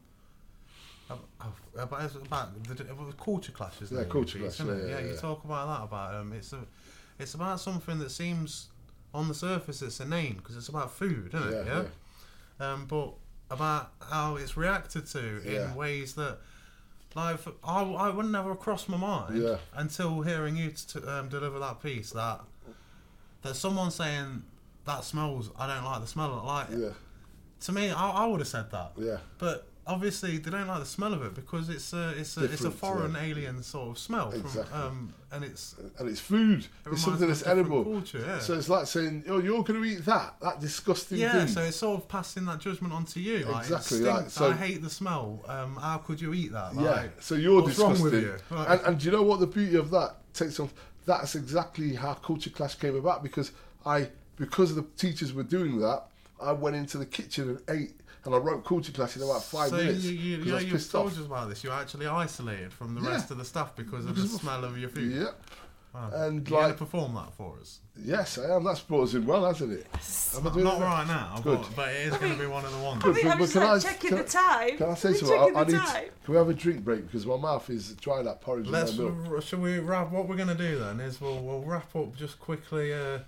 about 1.10 1.52
about, 1.76 2.14
about 2.14 2.64
the 2.64 2.90
about 2.90 3.16
culture 3.18 3.52
clashes? 3.52 3.92
Yeah, 3.92 4.04
culture 4.04 4.38
clash, 4.38 4.60
yeah, 4.60 4.86
yeah, 4.86 5.00
you 5.00 5.16
talk 5.16 5.44
about 5.44 5.66
that 5.68 5.84
about 5.84 6.14
um 6.14 6.32
it's 6.32 6.52
a 6.52 6.64
it's 7.18 7.34
about 7.34 7.60
something 7.60 7.98
that 7.98 8.10
seems 8.10 8.68
on 9.14 9.28
the 9.28 9.34
surface 9.34 9.82
it's 9.82 10.00
inane 10.00 10.34
because 10.36 10.56
it's 10.56 10.68
about 10.68 10.90
food, 10.90 11.32
isn't 11.34 11.52
it? 11.52 11.66
Yeah, 11.66 11.84
um, 12.72 12.86
but 12.86 13.12
about 13.50 13.92
how 14.10 14.36
it's 14.36 14.56
reacted 14.56 15.06
to 15.06 15.42
Yeah. 15.44 15.70
in 15.70 15.74
ways 15.74 16.14
that, 16.14 16.38
like, 17.14 17.38
I, 17.62 17.82
I 17.82 18.08
would 18.08 18.26
never 18.26 18.54
cross 18.54 18.88
my 18.88 18.96
mind 18.96 19.42
Yeah. 19.42 19.56
until 19.74 20.22
hearing 20.22 20.56
you 20.56 20.70
t- 20.70 21.00
um, 21.06 21.28
deliver 21.28 21.58
that 21.58 21.82
piece 21.82 22.10
that 22.12 22.40
that 23.42 23.56
someone 23.56 23.90
saying 23.90 24.44
that 24.84 25.04
smells. 25.04 25.50
I 25.58 25.66
don't 25.66 25.84
like 25.84 26.00
the 26.00 26.06
smell. 26.06 26.32
of 26.32 26.42
it." 26.42 26.46
Like 26.46 26.66
Yeah, 26.70 26.94
to 27.60 27.72
me, 27.72 27.90
I, 27.90 28.10
I 28.10 28.26
would 28.26 28.40
have 28.40 28.48
said 28.48 28.70
that. 28.70 28.92
yeah. 28.96 29.18
But 29.38 29.66
obviously, 29.86 30.38
they 30.38 30.50
don't 30.50 30.66
like 30.66 30.80
the 30.80 30.86
smell 30.86 31.12
of 31.12 31.22
it 31.22 31.34
because 31.34 31.68
it's 31.68 31.92
a 31.92 32.10
it's 32.16 32.36
a 32.36 32.44
it's 32.44 32.64
a 32.64 32.70
foreign 32.70 33.12
yeah. 33.14 33.22
alien 33.22 33.62
sort 33.62 33.90
of 33.90 33.98
smell. 33.98 34.30
From, 34.30 34.40
Exactly. 34.40 34.78
um, 34.78 35.14
and 35.32 35.44
it's 35.44 35.74
and 35.98 36.08
it's 36.08 36.20
food. 36.20 36.60
It 36.86 36.92
It's 36.92 37.02
something 37.04 37.26
that's 37.28 37.46
edible. 37.46 37.84
culture, 37.84 38.22
yeah. 38.24 38.38
So 38.38 38.54
it's 38.54 38.68
like 38.68 38.86
saying, 38.86 39.24
"Oh, 39.28 39.38
you're 39.38 39.62
going 39.64 39.82
to 39.82 39.88
eat 39.88 40.04
that? 40.04 40.36
That 40.40 40.60
disgusting 40.60 41.18
yeah. 41.18 41.32
thing." 41.32 41.48
So 41.48 41.62
it's 41.62 41.76
sort 41.76 42.00
of 42.00 42.08
passing 42.08 42.44
that 42.46 42.60
judgment 42.60 42.92
onto 42.92 43.20
you. 43.20 43.40
Like, 43.46 43.62
Exactly, 43.64 44.00
like, 44.00 44.30
so- 44.30 44.50
I 44.50 44.54
hate 44.54 44.82
the 44.82 44.90
smell. 44.90 45.40
Um, 45.48 45.76
how 45.76 45.98
could 45.98 46.20
you 46.20 46.32
eat 46.34 46.52
that? 46.52 46.74
yeah. 46.74 47.08
So 47.20 47.34
you're 47.34 47.62
what's 47.62 47.78
wrong 47.78 47.92
disgusting. 47.92 48.22
with 48.22 48.40
you? 48.50 48.56
Like- 48.56 48.68
and, 48.70 48.80
and 48.88 48.98
do 48.98 49.06
you 49.06 49.12
know 49.12 49.22
what 49.22 49.40
the 49.40 49.46
beauty 49.46 49.76
of 49.76 49.90
that 49.90 50.16
takes 50.34 50.58
on? 50.60 50.70
That's 51.06 51.34
exactly 51.34 51.94
how 51.94 52.14
culture 52.14 52.50
clash 52.50 52.76
came 52.76 52.94
about 52.94 53.22
because 53.24 53.50
I, 53.84 54.08
because 54.36 54.74
the 54.74 54.82
teachers 54.96 55.32
were 55.32 55.42
doing 55.42 55.80
that, 55.80 56.04
I 56.40 56.52
went 56.52 56.76
into 56.76 56.98
the 56.98 57.06
kitchen 57.06 57.48
and 57.66 57.80
ate, 57.80 57.92
and 58.24 58.34
I 58.34 58.38
wrote 58.38 58.64
culture 58.64 58.92
clash 58.92 59.16
in 59.16 59.22
about 59.22 59.42
five 59.44 59.70
so 59.70 59.76
minutes 59.76 60.04
you, 60.04 60.12
you, 60.12 60.36
'cause 60.38 60.46
you 60.46 60.52
I 60.52 60.54
know, 60.54 60.54
was 60.56 60.64
you've 60.64 60.72
pissed 60.74 60.90
told 60.92 61.06
off. 61.12 61.18
us 61.18 61.26
about 61.26 61.48
this. 61.48 61.64
You're 61.64 61.72
actually 61.72 62.06
isolated 62.06 62.72
from 62.72 62.94
the 62.94 63.00
Yeah. 63.00 63.10
rest 63.10 63.30
of 63.30 63.38
the 63.38 63.44
stuff 63.44 63.74
because 63.76 64.06
of 64.06 64.14
the 64.16 64.26
smell 64.28 64.64
of 64.64 64.78
your 64.78 64.88
food. 64.90 65.12
Yep. 65.12 65.42
Wow. 65.94 66.10
And 66.14 66.48
You're 66.48 66.58
like- 66.62 66.72
to 66.72 66.78
perform 66.78 67.14
that 67.16 67.34
for 67.34 67.58
us. 67.60 67.80
Yes, 68.02 68.38
I 68.38 68.56
am. 68.56 68.64
That's 68.64 68.80
brought 68.80 69.08
us 69.08 69.14
in 69.14 69.26
well, 69.26 69.44
hasn't 69.44 69.72
it? 69.74 69.86
Am 70.34 70.46
I 70.46 70.62
Not 70.62 70.78
that? 70.78 70.84
right 70.86 71.06
now, 71.06 71.38
Good. 71.44 71.58
but, 71.60 71.76
but 71.76 71.88
it 71.90 72.06
is 72.10 72.16
going 72.16 72.32
to 72.32 72.38
be 72.38 72.46
one 72.46 72.64
of 72.64 72.72
the 72.72 72.78
ones. 72.78 73.02
I 73.04 73.08
mean, 73.08 73.16
But- 73.22 73.24
I'm 73.32 73.38
but 73.38 73.44
just 73.44 73.52
can 73.52 73.62
like 73.62 73.70
I- 73.72 73.78
checking 73.90 74.08
can- 74.08 74.18
the 74.18 74.24
time. 74.24 74.76
Can 74.78 74.88
I 74.88 74.94
say 74.94 75.08
I'm 75.10 75.14
something? 75.16 75.38
I, 75.56 75.60
I 75.60 75.64
need. 75.64 75.72
time. 75.76 76.04
Can 76.24 76.32
we 76.32 76.38
have 76.38 76.48
a 76.48 76.54
drink 76.54 76.82
break 76.82 77.04
because 77.06 77.26
my 77.26 77.36
mouth 77.36 77.68
is 77.68 77.92
dry 77.96 78.22
like 78.22 78.40
porridge. 78.40 78.64
with 78.64 78.72
Let's. 78.72 78.96
no 78.96 79.10
milk. 79.10 79.32
r- 79.34 79.40
Shall 79.42 79.58
we 79.58 79.78
wrap? 79.80 80.10
What 80.10 80.26
we're 80.28 80.36
going 80.36 80.48
to 80.48 80.54
do 80.54 80.78
then 80.78 81.00
is 81.00 81.20
we'll 81.20 81.42
we'll 81.42 81.60
wrap 81.60 81.94
up 81.94 82.16
just 82.16 82.40
quickly. 82.40 82.94
Uh, 82.94 83.18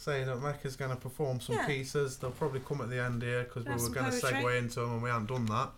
say 0.00 0.24
that 0.24 0.40
Mecca's 0.40 0.76
going 0.76 0.90
to 0.90 0.96
perform 0.96 1.40
some 1.40 1.56
Yeah. 1.56 1.66
pieces. 1.66 2.16
They'll 2.16 2.30
probably 2.30 2.60
come 2.60 2.80
at 2.80 2.88
the 2.88 3.02
end 3.02 3.22
here 3.22 3.44
because 3.44 3.64
we 3.64 3.70
Have 3.72 3.80
were 3.80 3.84
some 3.84 3.92
going 3.94 4.10
to 4.10 4.18
poetry. 4.18 4.38
segue 4.42 4.58
into 4.58 4.80
them 4.80 4.92
and 4.94 5.02
we 5.02 5.10
haven't 5.10 5.26
done 5.28 5.44
that. 5.46 5.70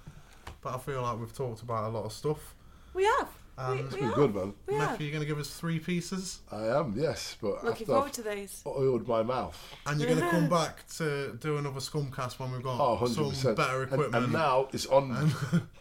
But 0.60 0.74
I 0.76 0.78
feel 0.78 1.02
like 1.02 1.18
we've 1.18 1.34
talked 1.34 1.62
about 1.62 1.84
a 1.84 1.88
lot 1.88 2.04
of 2.04 2.12
stuff. 2.12 2.54
We 2.94 3.04
have. 3.04 3.28
Um, 3.58 3.76
we, 3.78 3.82
It's 3.82 3.92
we 3.94 3.98
Been 4.00 4.08
have. 4.10 4.14
good, 4.14 4.34
man. 4.34 4.54
We 4.68 4.74
have. 4.74 5.00
You're 5.00 5.10
going 5.10 5.22
to 5.22 5.26
give 5.26 5.38
us 5.40 5.50
three 5.50 5.80
pieces, 5.80 6.38
I 6.52 6.66
am, 6.68 6.94
yes, 6.96 7.36
but 7.42 7.64
Looking 7.64 7.70
after 7.70 7.84
forward 7.86 8.04
I've 8.06 8.12
to 8.12 8.22
these. 8.22 8.62
oiled 8.64 9.08
my 9.08 9.22
mouth. 9.24 9.58
and 9.86 10.00
you're 10.00 10.08
going 10.08 10.20
to 10.22 10.30
come 10.30 10.48
back 10.60 10.86
to 10.98 11.36
do 11.40 11.56
another 11.58 11.80
Scumcast 11.80 12.38
when 12.38 12.52
we've 12.52 12.62
got 12.62 12.78
Oh, 12.80 12.96
100%. 13.04 13.34
some 13.34 13.54
better 13.56 13.82
And- 13.82 13.92
equipment. 13.92 14.24
And, 14.24 14.32
now 14.32 14.68
it's 14.72 14.86
on 14.86 15.32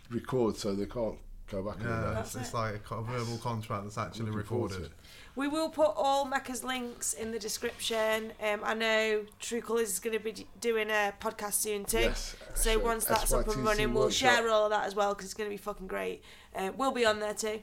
record, 0.09 0.57
so 0.57 0.73
they 0.73 0.87
can't 0.87 1.17
go 1.51 1.61
back 1.61 1.75
and 1.75 1.89
yeah, 1.89 2.01
that. 2.01 2.19
it's, 2.21 2.33
That's 2.33 2.47
it's 2.47 2.53
it. 2.55 2.57
like 2.57 2.81
a 2.91 3.01
verbal 3.03 3.37
contract 3.37 3.83
that's 3.83 3.97
actually 3.99 4.31
Looking 4.31 4.43
forward 4.47 4.71
to 4.71 4.75
recorded. 4.77 4.91
it. 4.91 5.00
We 5.35 5.47
will 5.47 5.69
put 5.69 5.93
all 5.95 6.25
Mecca's 6.25 6.63
links 6.63 7.13
in 7.13 7.31
the 7.31 7.39
description. 7.39 8.33
Um, 8.43 8.61
I 8.63 8.73
know 8.73 9.25
True 9.39 9.61
Colours 9.61 9.89
is 9.89 9.99
going 9.99 10.17
to 10.17 10.23
be 10.23 10.45
doing 10.59 10.89
a 10.89 11.13
podcast 11.21 11.53
soon 11.53 11.85
too. 11.85 11.99
Yes. 11.99 12.35
So 12.53 12.77
once 12.79 13.05
that's 13.05 13.31
up 13.31 13.47
and 13.47 13.63
running, 13.63 13.93
we'll 13.93 14.09
share 14.09 14.49
all 14.49 14.65
of 14.65 14.71
that 14.71 14.85
as 14.85 14.95
well 14.95 15.13
because 15.13 15.25
it's 15.25 15.33
going 15.33 15.49
to 15.49 15.53
be 15.53 15.57
fucking 15.57 15.87
great. 15.87 16.21
Uh, 16.55 16.71
we'll 16.75 16.91
be 16.91 17.05
on 17.05 17.19
there 17.19 17.33
too. 17.33 17.61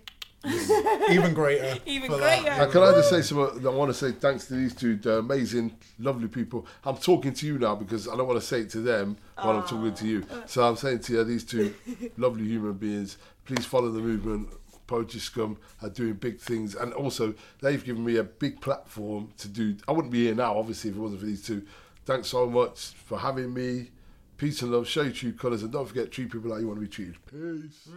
Even 1.11 1.35
greater. 1.35 1.79
Even 1.87 2.13
greater. 2.13 2.45
Now, 2.45 2.71
can 2.71 2.83
I 2.83 2.93
just 2.93 3.11
say 3.11 3.23
something? 3.23 3.67
I 3.67 3.71
want 3.71 3.91
to 3.91 3.95
say 3.95 4.13
thanks 4.13 4.47
to 4.47 4.55
these 4.55 4.75
two 4.75 4.99
uh, 5.05 5.19
amazing, 5.19 5.77
lovely 5.99 6.29
people. 6.29 6.67
I'm 6.85 6.97
talking 6.97 7.33
to 7.35 7.47
you 7.47 7.59
now 7.59 7.75
because 7.75 8.09
I 8.09 8.17
don't 8.17 8.27
want 8.29 8.41
to 8.41 8.47
say 8.47 8.61
it 8.61 8.71
to 8.71 8.81
them 8.81 9.17
while 9.37 9.57
I'm 9.59 9.67
talking 9.67 9.93
to 9.95 10.07
you. 10.07 10.25
So 10.47 10.67
I'm 10.67 10.77
saying 10.77 11.01
to 11.01 11.13
you, 11.13 11.25
these 11.25 11.45
two 11.45 11.75
lovely 12.17 12.45
human 12.45 12.75
beings, 12.75 13.19
please 13.45 13.67
follow 13.67 13.91
the 13.91 14.01
movement. 14.01 14.49
Poetry 14.89 15.21
Scum 15.21 15.57
are 15.83 15.91
doing 15.91 16.15
big 16.15 16.41
things, 16.41 16.75
and 16.75 16.93
also 16.95 17.35
they've 17.61 17.85
given 17.85 18.05
me 18.05 18.17
a 18.17 18.25
big 18.25 18.61
platform 18.61 19.29
to 19.37 19.47
do. 19.47 19.77
I 19.87 19.93
wouldn't 19.93 20.11
be 20.11 20.25
here 20.25 20.35
now, 20.35 20.59
obviously, 20.59 20.91
if 20.91 20.97
it 20.97 20.99
wasn't 20.99 21.21
for 21.21 21.27
these 21.27 21.47
two. 21.47 21.65
Thanks 22.05 22.29
so 22.29 22.49
much 22.49 22.89
for 23.05 23.19
having 23.19 23.55
me. 23.55 23.91
Peace 24.39 24.63
and 24.63 24.73
love. 24.73 24.89
Show 24.89 25.03
your 25.03 25.13
true 25.13 25.33
colours, 25.33 25.63
and 25.63 25.71
don't 25.71 25.87
forget 25.87 26.11
treat 26.11 26.33
people 26.33 26.51
like 26.51 26.61
you 26.61 26.67
want 26.69 26.79
to 26.81 26.87
be 26.87 26.89
treated. 26.89 27.17
Peace. 27.31 27.89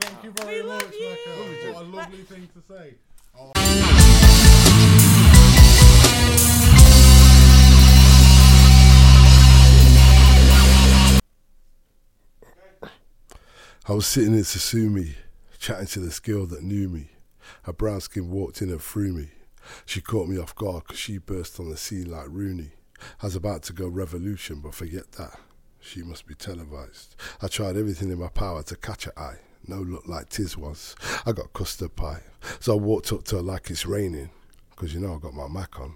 Thank 0.00 0.24
you 0.24 0.32
very 0.32 0.62
We 0.62 0.68
love 0.68 0.82
much, 0.82 0.94
you. 0.94 1.10
Mecca. 1.10 1.72
What 1.74 1.82
a 1.82 1.86
lovely 1.86 2.22
thing 2.22 2.48
to 2.54 2.62
say. 2.66 2.94
I 13.88 13.92
was 13.92 14.06
sitting 14.06 14.34
in 14.34 14.40
Susumi, 14.40 15.14
chatting 15.60 15.86
to 15.86 16.00
this 16.00 16.18
girl 16.18 16.46
that 16.46 16.64
knew 16.64 16.88
me. 16.88 17.10
Her 17.64 17.72
brown 17.72 18.00
skin 18.00 18.30
walked 18.30 18.62
in 18.62 18.70
and 18.70 18.82
through 18.82 19.12
me. 19.12 19.28
She 19.84 20.00
caught 20.00 20.26
me 20.26 20.38
off 20.38 20.54
guard 20.54 20.86
'cause 20.86 20.98
she 20.98 21.18
burst 21.18 21.60
on 21.60 21.68
the 21.68 21.76
scene 21.76 22.10
like 22.10 22.28
Rooney. 22.28 22.72
I 23.22 23.26
was 23.26 23.36
about 23.36 23.62
to 23.64 23.74
go 23.74 23.86
revolution, 23.86 24.60
but 24.60 24.74
forget 24.74 25.12
that. 25.12 25.38
She 25.78 26.02
must 26.02 26.26
be 26.26 26.34
televised. 26.34 27.14
I 27.42 27.48
tried 27.48 27.76
everything 27.76 28.10
in 28.10 28.18
my 28.18 28.28
power 28.28 28.62
to 28.64 28.76
catch 28.76 29.04
her 29.04 29.18
eye. 29.18 29.40
No 29.66 29.80
look 29.80 30.06
like 30.06 30.30
Tiswas. 30.30 30.94
I 31.26 31.32
got 31.32 31.52
custard 31.52 31.94
pie. 31.94 32.22
So 32.58 32.72
I 32.72 32.76
walked 32.80 33.12
up 33.12 33.24
to 33.24 33.36
her 33.36 33.42
like 33.42 33.70
it's 33.70 33.84
raining, 33.84 34.30
'cause 34.76 34.94
you 34.94 35.00
know 35.00 35.14
I 35.14 35.18
got 35.18 35.34
my 35.34 35.48
Mac 35.48 35.78
on. 35.78 35.94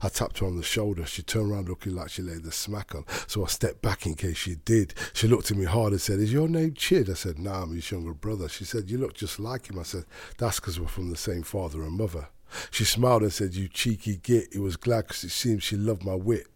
I 0.00 0.08
tapped 0.08 0.38
her 0.38 0.46
on 0.46 0.56
the 0.56 0.62
shoulder. 0.62 1.04
She 1.06 1.22
turned 1.22 1.50
around 1.50 1.68
looking 1.68 1.94
like 1.94 2.10
she 2.10 2.22
laid 2.22 2.44
the 2.44 2.52
smack 2.52 2.94
on. 2.94 3.04
So 3.26 3.44
I 3.44 3.48
stepped 3.48 3.82
back 3.82 4.06
in 4.06 4.14
case 4.14 4.36
she 4.36 4.56
did. 4.64 4.94
She 5.12 5.28
looked 5.28 5.50
at 5.50 5.56
me 5.56 5.64
hard 5.64 5.92
and 5.92 6.00
said, 6.00 6.18
Is 6.20 6.32
your 6.32 6.48
name 6.48 6.74
Chid? 6.74 7.10
I 7.10 7.14
said, 7.14 7.38
Nah, 7.38 7.62
I'm 7.62 7.74
his 7.74 7.90
younger 7.90 8.14
brother. 8.14 8.48
She 8.48 8.64
said, 8.64 8.90
You 8.90 8.98
look 8.98 9.14
just 9.14 9.38
like 9.40 9.68
him. 9.70 9.78
I 9.78 9.82
said, 9.84 10.04
That's 10.38 10.60
'cause 10.60 10.78
we're 10.80 10.86
from 10.88 11.10
the 11.10 11.16
same 11.16 11.42
father 11.42 11.82
and 11.82 11.92
mother. 11.92 12.28
She 12.70 12.84
smiled 12.84 13.22
and 13.22 13.32
said, 13.32 13.54
You 13.54 13.68
cheeky 13.68 14.16
git. 14.16 14.48
He 14.52 14.58
was 14.58 14.76
glad 14.76 15.08
'cause 15.08 15.24
it 15.24 15.30
seemed 15.30 15.62
she 15.62 15.76
loved 15.76 16.04
my 16.04 16.14
wit. 16.14 16.46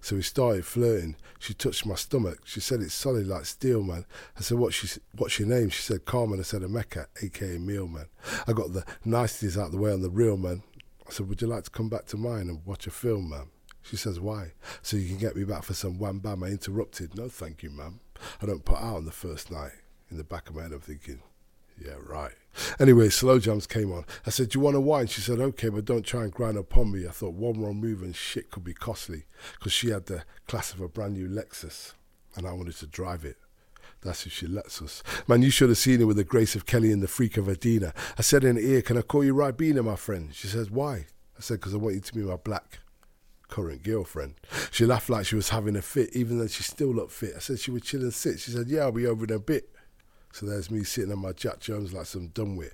So 0.00 0.14
we 0.16 0.22
started 0.22 0.64
flirting. 0.64 1.16
She 1.38 1.52
touched 1.54 1.84
my 1.86 1.94
stomach. 1.96 2.40
She 2.44 2.60
said 2.60 2.80
it's 2.80 2.94
solid 2.94 3.26
like 3.26 3.44
steel, 3.46 3.82
man. 3.82 4.04
I 4.38 4.42
said, 4.42 4.58
"What's 4.58 4.98
what's 5.16 5.38
your 5.38 5.48
name?" 5.48 5.70
She 5.70 5.82
said, 5.82 6.04
"Carmen." 6.04 6.38
I 6.38 6.42
said, 6.42 6.62
"Emeka, 6.62 7.06
aka 7.22 7.58
Meal, 7.58 7.88
man." 7.88 8.06
I 8.46 8.52
got 8.52 8.72
the 8.72 8.84
niceties 9.04 9.58
out 9.58 9.72
the 9.72 9.78
way 9.78 9.92
on 9.92 10.02
the 10.02 10.10
real, 10.10 10.36
man. 10.36 10.62
I 11.08 11.12
said, 11.12 11.28
"Would 11.28 11.40
you 11.40 11.48
like 11.48 11.64
to 11.64 11.70
come 11.70 11.88
back 11.88 12.06
to 12.06 12.16
mine 12.16 12.48
and 12.48 12.64
watch 12.64 12.86
a 12.86 12.90
film, 12.90 13.30
ma'am?" 13.30 13.50
She 13.82 13.96
says, 13.96 14.20
"Why?" 14.20 14.52
So 14.82 14.96
you 14.96 15.08
can 15.08 15.18
get 15.18 15.36
me 15.36 15.44
back 15.44 15.62
for 15.62 15.74
some 15.74 15.98
wham 15.98 16.18
bam. 16.18 16.42
I 16.42 16.48
interrupted. 16.48 17.16
No, 17.16 17.28
thank 17.28 17.62
you, 17.62 17.70
ma'am. 17.70 18.00
I 18.42 18.46
don't 18.46 18.64
put 18.64 18.78
out 18.78 18.96
on 18.96 19.04
the 19.04 19.12
first 19.12 19.50
night. 19.50 19.72
In 20.10 20.16
the 20.16 20.24
back 20.24 20.48
of 20.48 20.54
my 20.54 20.62
head, 20.62 20.72
I'm 20.72 20.80
thinking, 20.80 21.20
yeah, 21.84 21.94
right. 22.00 22.32
Anyway, 22.80 23.08
slow 23.10 23.38
jams 23.38 23.66
came 23.66 23.92
on. 23.92 24.04
I 24.24 24.30
said, 24.30 24.48
Do 24.50 24.58
you 24.58 24.64
want 24.64 24.76
a 24.76 24.80
wine? 24.80 25.06
She 25.08 25.20
said, 25.20 25.40
Okay, 25.40 25.68
but 25.68 25.84
don't 25.84 26.04
try 26.04 26.22
and 26.22 26.32
grind 26.32 26.56
upon 26.56 26.92
me. 26.92 27.06
I 27.06 27.10
thought 27.10 27.34
one 27.34 27.60
wrong 27.60 27.76
move 27.76 28.02
and 28.02 28.16
shit 28.16 28.50
could 28.50 28.64
be 28.64 28.72
costly 28.72 29.24
because 29.58 29.72
she 29.72 29.90
had 29.90 30.06
the 30.06 30.24
class 30.48 30.72
of 30.72 30.80
a 30.80 30.88
brand 30.88 31.14
new 31.14 31.28
Lexus 31.28 31.92
and 32.34 32.46
I 32.46 32.52
wanted 32.52 32.76
to 32.76 32.86
drive 32.86 33.24
it. 33.24 33.36
That's 34.02 34.26
if 34.26 34.32
she 34.32 34.46
lets 34.46 34.80
us. 34.82 35.02
Man, 35.26 35.42
you 35.42 35.50
should 35.50 35.68
have 35.68 35.78
seen 35.78 36.00
her 36.00 36.06
with 36.06 36.16
the 36.16 36.24
grace 36.24 36.54
of 36.54 36.66
Kelly 36.66 36.92
and 36.92 37.02
the 37.02 37.08
freak 37.08 37.36
of 37.36 37.48
Adina. 37.48 37.92
I 38.18 38.22
said 38.22 38.44
in 38.44 38.56
her 38.56 38.62
ear, 38.62 38.82
Can 38.82 38.96
I 38.96 39.02
call 39.02 39.24
you 39.24 39.34
Ribena, 39.34 39.84
my 39.84 39.96
friend? 39.96 40.34
She 40.34 40.46
says, 40.46 40.70
Why? 40.70 41.06
I 41.36 41.40
said, 41.40 41.54
Because 41.54 41.74
I 41.74 41.78
want 41.78 41.94
you 41.96 42.00
to 42.00 42.14
be 42.14 42.20
my 42.20 42.36
black 42.36 42.78
currant 43.48 43.82
girlfriend. 43.82 44.34
She 44.70 44.84
laughed 44.84 45.08
like 45.08 45.26
she 45.26 45.36
was 45.36 45.50
having 45.50 45.76
a 45.76 45.82
fit, 45.82 46.14
even 46.14 46.38
though 46.38 46.46
she 46.46 46.62
still 46.62 46.92
looked 46.92 47.12
fit. 47.12 47.34
I 47.36 47.40
said 47.40 47.58
she 47.58 47.70
would 47.70 47.84
chill 47.84 48.02
and 48.02 48.14
sit. 48.14 48.40
She 48.40 48.50
said, 48.50 48.68
Yeah, 48.68 48.82
I'll 48.82 48.92
be 48.92 49.06
over 49.06 49.24
in 49.24 49.32
a 49.32 49.38
bit. 49.38 49.70
So 50.32 50.46
there's 50.46 50.70
me 50.70 50.84
sitting 50.84 51.12
on 51.12 51.20
my 51.20 51.32
Jack 51.32 51.60
Jones 51.60 51.92
like 51.92 52.06
some 52.06 52.28
dumbwit. 52.28 52.72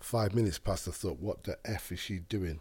Five 0.00 0.34
minutes 0.34 0.58
passed, 0.58 0.88
I 0.88 0.92
thought, 0.92 1.20
What 1.20 1.44
the 1.44 1.58
F 1.64 1.92
is 1.92 2.00
she 2.00 2.18
doing? 2.18 2.60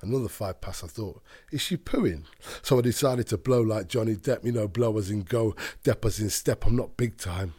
Another 0.00 0.28
five 0.28 0.60
past, 0.60 0.84
I 0.84 0.86
thought, 0.86 1.22
is 1.50 1.60
she 1.60 1.76
pooing? 1.76 2.24
So 2.62 2.78
I 2.78 2.82
decided 2.82 3.26
to 3.28 3.38
blow 3.38 3.60
like 3.60 3.88
Johnny 3.88 4.14
Depp, 4.14 4.44
you 4.44 4.52
know, 4.52 4.68
blow 4.68 4.96
as 4.98 5.10
in 5.10 5.22
go, 5.22 5.56
Depp 5.84 6.04
in 6.20 6.30
step. 6.30 6.66
I'm 6.66 6.76
not 6.76 6.96
big 6.96 7.16
time, 7.16 7.54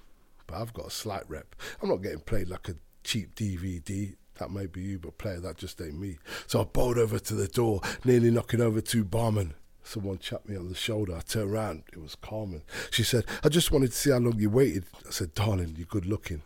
but 0.47 0.61
I've 0.61 0.73
got 0.73 0.87
a 0.87 0.91
slight 0.91 1.29
rep. 1.29 1.55
I'm 1.81 1.89
not 1.89 2.01
getting 2.01 2.21
played 2.21 2.49
like 2.49 2.69
a 2.69 2.75
cheap 3.03 3.35
DVD. 3.35 4.15
That 4.37 4.51
may 4.51 4.67
be 4.67 4.81
you, 4.81 4.99
but 4.99 5.17
player, 5.17 5.41
that 5.41 5.57
just 5.57 5.81
ain't 5.81 5.99
me. 5.99 6.17
So 6.47 6.61
I 6.61 6.63
bowled 6.63 6.97
over 6.97 7.19
to 7.19 7.35
the 7.35 7.47
door, 7.47 7.81
nearly 8.05 8.31
knocking 8.31 8.61
over 8.61 8.79
two 8.79 9.03
barmen. 9.03 9.51
Someone 9.83 10.19
chapped 10.19 10.47
me 10.47 10.55
on 10.55 10.69
the 10.69 10.75
shoulder. 10.75 11.15
I 11.15 11.21
turned 11.21 11.51
around. 11.51 11.83
It 11.91 11.99
was 11.99 12.13
Carmen. 12.13 12.61
She 12.91 13.01
said, 13.01 13.25
I 13.43 13.49
just 13.49 13.71
wanted 13.71 13.91
to 13.91 13.97
see 13.97 14.11
how 14.11 14.19
long 14.19 14.37
you 14.37 14.49
waited. 14.49 14.85
I 15.07 15.09
said, 15.09 15.33
darling, 15.33 15.73
you're 15.77 15.87
good 15.87 16.05
looking. 16.05 16.43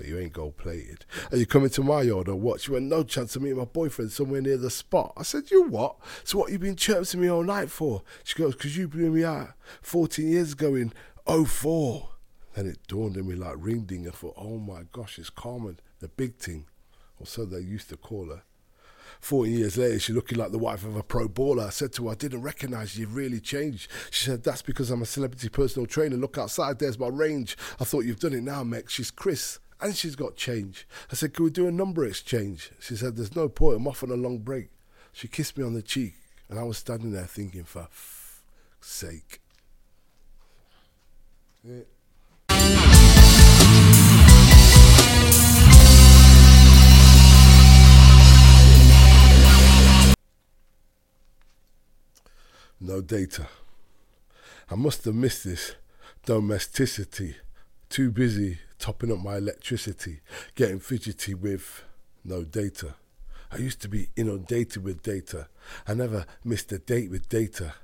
But 0.00 0.08
you 0.08 0.18
ain't 0.18 0.32
gold 0.32 0.56
plated. 0.56 1.04
Are 1.30 1.36
you 1.36 1.44
coming 1.44 1.68
to 1.68 1.82
my 1.82 2.00
yard 2.00 2.26
or 2.26 2.34
what? 2.34 2.62
She 2.62 2.70
went, 2.70 2.86
no 2.86 3.02
chance 3.02 3.36
of 3.36 3.42
meeting 3.42 3.58
my 3.58 3.66
boyfriend 3.66 4.10
somewhere 4.10 4.40
near 4.40 4.56
the 4.56 4.70
spot. 4.70 5.12
I 5.14 5.22
said, 5.22 5.50
you 5.50 5.64
what? 5.64 5.96
So 6.24 6.38
what 6.38 6.50
you 6.50 6.58
been 6.58 6.74
chirping 6.74 7.20
me 7.20 7.28
all 7.28 7.42
night 7.42 7.70
for? 7.70 8.00
She 8.24 8.34
goes, 8.34 8.54
because 8.54 8.78
you 8.78 8.88
blew 8.88 9.10
me 9.10 9.24
out 9.24 9.50
14 9.82 10.26
years 10.26 10.54
ago 10.54 10.74
in 10.74 10.94
04. 11.26 12.08
Then 12.54 12.68
it 12.68 12.78
dawned 12.88 13.18
on 13.18 13.28
me 13.28 13.34
like 13.34 13.56
ring 13.58 13.82
ding. 13.82 14.08
I 14.08 14.10
thought, 14.12 14.36
oh 14.38 14.56
my 14.56 14.84
gosh, 14.90 15.18
it's 15.18 15.28
Carmen, 15.28 15.78
the 15.98 16.08
big 16.08 16.36
thing. 16.36 16.64
Or 17.18 17.26
so 17.26 17.44
they 17.44 17.60
used 17.60 17.90
to 17.90 17.98
call 17.98 18.30
her. 18.30 18.40
14 19.20 19.52
years 19.52 19.76
later, 19.76 19.98
she's 19.98 20.16
looking 20.16 20.38
like 20.38 20.50
the 20.50 20.56
wife 20.56 20.82
of 20.82 20.96
a 20.96 21.02
pro 21.02 21.28
baller. 21.28 21.66
I 21.66 21.70
said 21.70 21.92
to 21.92 22.06
her, 22.06 22.12
I 22.12 22.14
didn't 22.14 22.40
recognize 22.40 22.96
you. 22.96 23.02
You've 23.02 23.16
really 23.16 23.40
changed. 23.40 23.90
She 24.10 24.24
said, 24.24 24.44
That's 24.44 24.62
because 24.62 24.90
I'm 24.90 25.02
a 25.02 25.06
celebrity 25.06 25.50
personal 25.50 25.84
trainer. 25.84 26.16
Look 26.16 26.38
outside, 26.38 26.78
there's 26.78 26.98
my 26.98 27.08
range. 27.08 27.58
I 27.78 27.84
thought 27.84 28.06
you've 28.06 28.18
done 28.18 28.32
it 28.32 28.42
now, 28.42 28.64
Meg. 28.64 28.88
She's 28.88 29.10
Chris 29.10 29.58
and 29.82 29.96
she's 29.96 30.16
got 30.16 30.36
change. 30.36 30.86
I 31.10 31.14
said, 31.14 31.34
Can 31.34 31.44
we 31.44 31.50
do 31.50 31.66
a 31.66 31.72
number 31.72 32.04
exchange? 32.04 32.70
She 32.80 32.96
said, 32.96 33.16
There's 33.16 33.36
no 33.36 33.48
point. 33.48 33.78
I'm 33.78 33.88
off 33.88 34.02
on 34.02 34.10
a 34.10 34.14
long 34.14 34.38
break. 34.38 34.68
She 35.12 35.28
kissed 35.28 35.56
me 35.56 35.64
on 35.64 35.74
the 35.74 35.82
cheek, 35.82 36.14
and 36.48 36.58
I 36.58 36.62
was 36.62 36.78
standing 36.78 37.12
there 37.12 37.26
thinking, 37.26 37.64
For 37.64 37.82
f- 37.82 38.42
sake. 38.80 39.40
Yeah. 41.64 41.80
No 52.82 53.02
data. 53.02 53.46
I 54.70 54.74
must 54.74 55.04
have 55.04 55.14
missed 55.14 55.44
this 55.44 55.74
domesticity. 56.24 57.36
Too 57.90 58.10
busy 58.10 58.58
topping 58.80 59.12
up 59.12 59.20
my 59.20 59.36
electricity, 59.36 60.20
getting 60.54 60.80
fidgety 60.80 61.34
with 61.34 61.84
no 62.24 62.42
data. 62.42 62.94
I 63.52 63.58
used 63.58 63.80
to 63.82 63.88
be 63.88 64.08
inundated 64.16 64.82
with 64.82 65.02
data. 65.02 65.48
I 65.86 65.94
never 65.94 66.24
missed 66.42 66.72
a 66.72 66.78
date 66.78 67.10
with 67.10 67.28
data, 67.28 67.74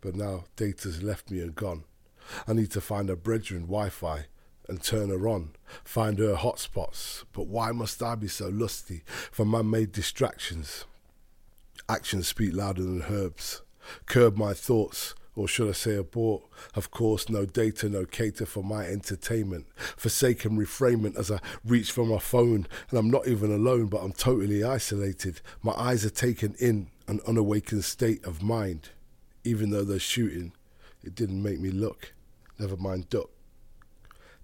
but 0.00 0.14
now 0.14 0.44
data's 0.56 1.02
left 1.02 1.30
me 1.30 1.40
and 1.40 1.54
gone. 1.54 1.84
I 2.46 2.54
need 2.54 2.70
to 2.72 2.80
find 2.80 3.10
a 3.10 3.16
brethren 3.16 3.62
Wi 3.62 3.90
Fi 3.90 4.26
and 4.68 4.82
turn 4.82 5.10
her 5.10 5.28
on, 5.28 5.50
find 5.84 6.18
her 6.18 6.34
hotspots. 6.34 7.24
But 7.32 7.46
why 7.46 7.72
must 7.72 8.02
I 8.02 8.14
be 8.14 8.28
so 8.28 8.48
lusty 8.48 9.02
for 9.06 9.44
man 9.44 9.70
made 9.70 9.92
distractions? 9.92 10.84
Actions 11.88 12.28
speak 12.28 12.54
louder 12.54 12.82
than 12.82 13.02
herbs. 13.02 13.62
Curb 14.06 14.36
my 14.36 14.52
thoughts, 14.52 15.14
or 15.38 15.46
should 15.46 15.68
I 15.68 15.72
say 15.72 15.94
abort? 15.94 16.42
Of 16.74 16.90
course, 16.90 17.28
no 17.28 17.46
data, 17.46 17.88
no 17.88 18.04
cater 18.04 18.44
for 18.44 18.64
my 18.64 18.86
entertainment. 18.86 19.66
Forsaken 19.96 20.56
refrainment 20.56 21.16
as 21.16 21.30
I 21.30 21.38
reach 21.64 21.92
for 21.92 22.04
my 22.04 22.18
phone, 22.18 22.66
and 22.90 22.98
I'm 22.98 23.08
not 23.08 23.28
even 23.28 23.52
alone, 23.52 23.86
but 23.86 24.02
I'm 24.02 24.12
totally 24.12 24.64
isolated. 24.64 25.40
My 25.62 25.72
eyes 25.72 26.04
are 26.04 26.10
taken 26.10 26.54
in 26.58 26.88
an 27.06 27.20
unawakened 27.26 27.84
state 27.84 28.24
of 28.24 28.42
mind. 28.42 28.90
Even 29.44 29.70
though 29.70 29.84
they're 29.84 30.00
shooting, 30.00 30.52
it 31.04 31.14
didn't 31.14 31.42
make 31.42 31.60
me 31.60 31.70
look. 31.70 32.12
Never 32.58 32.76
mind 32.76 33.08
duck. 33.08 33.30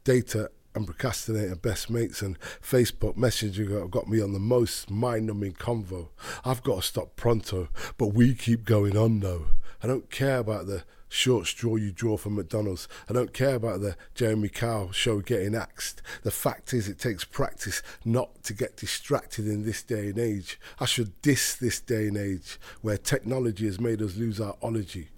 Data 0.04 0.50
and 0.76 0.86
procrastinator 0.86 1.56
best 1.56 1.90
mates 1.90 2.22
and 2.22 2.38
Facebook 2.40 3.16
Messenger 3.16 3.86
got 3.88 4.08
me 4.08 4.20
on 4.20 4.32
the 4.32 4.38
most 4.38 4.90
mind 4.90 5.26
numbing 5.26 5.54
convo. 5.54 6.08
I've 6.44 6.62
got 6.62 6.76
to 6.76 6.82
stop 6.82 7.16
pronto, 7.16 7.68
but 7.98 8.08
we 8.08 8.34
keep 8.34 8.64
going 8.64 8.96
on 8.96 9.20
though. 9.20 9.46
I 9.84 9.86
don't 9.86 10.10
care 10.10 10.38
about 10.38 10.66
the 10.66 10.82
short 11.10 11.46
straw 11.46 11.76
you 11.76 11.92
draw 11.92 12.16
from 12.16 12.36
McDonald's. 12.36 12.88
I 13.06 13.12
don't 13.12 13.34
care 13.34 13.56
about 13.56 13.82
the 13.82 13.96
Jeremy 14.14 14.48
Kyle 14.48 14.90
show 14.92 15.20
getting 15.20 15.54
axed. 15.54 16.00
The 16.22 16.30
fact 16.30 16.72
is, 16.72 16.88
it 16.88 16.98
takes 16.98 17.22
practice 17.26 17.82
not 18.02 18.42
to 18.44 18.54
get 18.54 18.78
distracted 18.78 19.46
in 19.46 19.62
this 19.62 19.82
day 19.82 20.08
and 20.08 20.18
age. 20.18 20.58
I 20.80 20.86
should 20.86 21.20
diss 21.20 21.54
this 21.54 21.82
day 21.82 22.08
and 22.08 22.16
age 22.16 22.58
where 22.80 22.96
technology 22.96 23.66
has 23.66 23.78
made 23.78 24.00
us 24.00 24.16
lose 24.16 24.40
our 24.40 24.56
ology. 24.62 25.08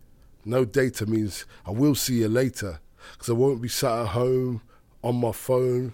No 0.45 0.65
data 0.65 1.07
means 1.07 1.45
I 1.65 1.71
will 1.71 1.95
see 1.95 2.23
you 2.23 2.29
later 2.29 2.81
because 3.13 3.31
I 3.31 3.35
won't 3.35 3.63
be 3.63 3.69
sat 3.69 4.01
at 4.01 4.09
home 4.09 4.63
on 5.05 5.15
my 5.15 5.31
phone 5.31 5.93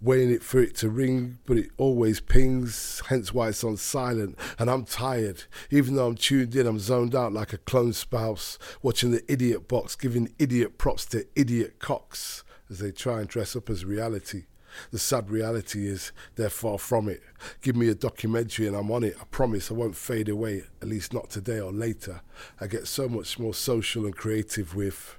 waiting 0.00 0.30
it 0.30 0.42
for 0.42 0.60
it 0.60 0.76
to 0.76 0.88
ring, 0.88 1.38
but 1.46 1.56
it 1.58 1.70
always 1.76 2.20
pings, 2.20 3.02
hence 3.08 3.34
why 3.34 3.48
it's 3.48 3.64
on 3.64 3.76
silent. 3.76 4.38
And 4.58 4.70
I'm 4.70 4.84
tired. 4.84 5.44
Even 5.70 5.96
though 5.96 6.06
I'm 6.06 6.14
tuned 6.14 6.54
in, 6.54 6.66
I'm 6.66 6.78
zoned 6.78 7.14
out 7.14 7.32
like 7.32 7.52
a 7.52 7.58
clone 7.58 7.92
spouse, 7.92 8.58
watching 8.82 9.10
the 9.10 9.24
idiot 9.30 9.68
box, 9.68 9.96
giving 9.96 10.32
idiot 10.38 10.78
props 10.78 11.04
to 11.06 11.26
idiot 11.34 11.78
cocks 11.78 12.44
as 12.70 12.78
they 12.78 12.92
try 12.92 13.20
and 13.20 13.28
dress 13.28 13.56
up 13.56 13.70
as 13.70 13.84
reality. 13.84 14.44
The 14.90 14.98
sad 14.98 15.30
reality 15.30 15.88
is 15.88 16.12
they're 16.36 16.50
far 16.50 16.78
from 16.78 17.08
it. 17.08 17.22
Give 17.62 17.74
me 17.74 17.88
a 17.88 17.94
documentary 17.94 18.66
and 18.66 18.76
I'm 18.76 18.92
on 18.92 19.02
it. 19.02 19.16
I 19.20 19.24
promise 19.24 19.70
I 19.70 19.74
won't 19.74 19.96
fade 19.96 20.28
away, 20.28 20.64
at 20.80 20.88
least 20.88 21.12
not 21.12 21.30
today 21.30 21.58
or 21.58 21.72
later. 21.72 22.20
I 22.60 22.66
get 22.66 22.86
so 22.86 23.08
much 23.08 23.38
more 23.38 23.54
social 23.54 24.04
and 24.04 24.14
creative 24.14 24.74
with 24.74 25.16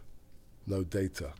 no 0.65 0.84
data. 0.84 1.34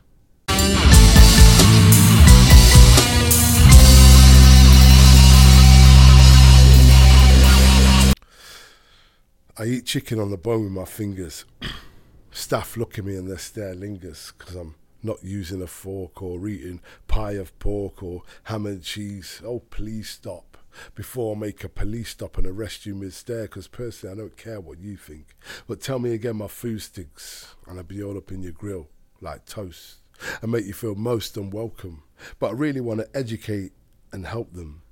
I 9.56 9.64
eat 9.64 9.86
chicken 9.86 10.20
on 10.20 10.30
the 10.30 10.36
bone 10.36 10.64
with 10.64 10.72
my 10.72 10.84
fingers. 10.84 11.44
Staff 12.30 12.76
look 12.76 12.98
at 12.98 13.04
me 13.04 13.16
and 13.16 13.28
their 13.28 13.38
stare 13.38 13.74
lingers 13.74 14.32
because 14.38 14.54
I'm 14.54 14.76
not 15.02 15.24
using 15.24 15.60
a 15.60 15.66
fork 15.66 16.22
or 16.22 16.46
eating 16.46 16.80
pie 17.08 17.32
of 17.32 17.58
pork 17.58 18.02
or 18.02 18.22
ham 18.44 18.66
and 18.66 18.82
cheese. 18.82 19.42
Oh, 19.44 19.58
please 19.58 20.08
stop 20.08 20.56
before 20.94 21.34
I 21.34 21.38
make 21.38 21.64
a 21.64 21.68
police 21.68 22.10
stop 22.10 22.38
and 22.38 22.46
arrest 22.46 22.86
you 22.86 22.94
mid-stare 22.94 23.42
because 23.42 23.66
personally 23.66 24.14
I 24.14 24.18
don't 24.18 24.36
care 24.36 24.60
what 24.60 24.78
you 24.78 24.96
think. 24.96 25.34
But 25.66 25.80
tell 25.80 25.98
me 25.98 26.12
again 26.12 26.36
my 26.36 26.46
food 26.46 26.80
sticks 26.80 27.56
and 27.66 27.76
I'll 27.76 27.84
be 27.84 28.02
all 28.02 28.16
up 28.16 28.30
in 28.30 28.44
your 28.44 28.52
grill 28.52 28.88
like 29.20 29.46
toast 29.46 29.96
and 30.42 30.52
make 30.52 30.66
you 30.66 30.74
feel 30.74 30.94
most 30.94 31.36
unwelcome. 31.36 32.04
But 32.38 32.50
I 32.50 32.52
really 32.52 32.80
want 32.80 33.00
to 33.00 33.16
educate 33.16 33.72
and 34.12 34.26
help 34.26 34.52
them 34.52 34.82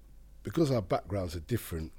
because 0.43 0.73
our 0.73 0.83
backgrounds 0.83 1.37
are 1.37 1.41
different. 1.41 1.93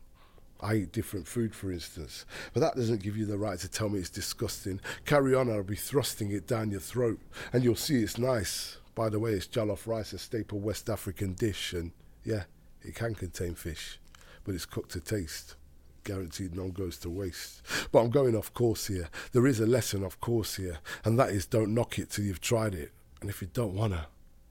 I 0.62 0.76
eat 0.76 0.91
different 0.91 1.28
food, 1.28 1.55
for 1.55 1.72
instance, 1.72 2.26
but 2.53 2.60
that 2.60 2.76
doesn't 2.76 3.01
give 3.01 3.16
you 3.16 3.26
the 3.26 3.38
right 3.38 3.57
to 3.60 3.70
tell 3.70 3.88
me 3.88 3.99
it's 3.99 4.10
disgusting. 4.10 4.82
Carry 5.05 5.34
on, 5.34 5.49
I'll 5.49 5.64
be 5.64 5.76
thrusting 5.76 6.32
it 6.32 6.47
down 6.47 6.72
your 6.72 6.82
throat, 6.82 7.20
and 7.53 7.64
you'll 7.64 7.76
see 7.76 8.03
it's 8.03 8.18
nice. 8.18 8.78
By 8.93 9.07
the 9.07 9.20
way, 9.20 9.32
it's 9.32 9.47
jollof 9.47 9.88
rice, 9.88 10.12
a 10.12 10.18
staple 10.18 10.60
West 10.60 10.89
African 10.89 11.34
dish, 11.34 11.72
and 11.72 11.91
yeah, 12.26 12.43
it 12.82 12.95
can 12.95 13.16
contain 13.16 13.55
fish, 13.55 13.99
but 14.43 14.53
it's 14.53 14.66
cooked 14.66 14.91
to 14.91 14.99
taste. 14.99 15.55
Guaranteed 16.03 16.55
none 16.55 16.72
goes 16.72 16.97
to 16.99 17.10
waste. 17.10 17.62
But 17.91 17.99
I'm 17.99 18.10
going 18.10 18.36
off 18.36 18.53
course 18.53 18.88
here. 18.88 19.10
There 19.32 19.47
is 19.47 19.60
a 19.60 19.66
lesson 19.66 20.03
off 20.03 20.20
course 20.20 20.55
here, 20.55 20.80
and 21.05 21.18
that 21.20 21.30
is 21.30 21.45
don't 21.45 21.74
knock 21.74 21.99
it 21.99 22.10
till 22.10 22.26
you've 22.26 22.41
tried 22.41 22.76
it. 22.76 22.91
And 23.22 23.30
if 23.30 23.41
you 23.41 23.49
don't 23.53 23.76
wanna, 23.76 24.07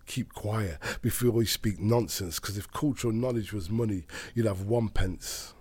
keep 0.07 0.33
quiet 0.33 0.79
before 1.03 1.41
you 1.41 1.47
speak 1.47 1.79
nonsense, 1.79 2.41
because 2.41 2.57
if 2.57 2.73
cultural 2.73 3.13
knowledge 3.13 3.53
was 3.53 3.69
money, 3.69 4.07
you'd 4.35 4.47
have 4.47 4.63
one 4.63 4.89
pence. 4.89 5.55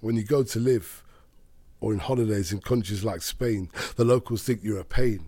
When 0.00 0.16
you 0.16 0.24
go 0.24 0.42
to 0.42 0.58
live 0.58 1.02
or 1.78 1.92
in 1.92 1.98
holidays 1.98 2.52
in 2.52 2.60
countries 2.60 3.04
like 3.04 3.20
Spain, 3.20 3.68
the 3.96 4.04
locals 4.04 4.42
think 4.42 4.60
you're 4.62 4.80
a 4.80 4.84
pain. 4.84 5.26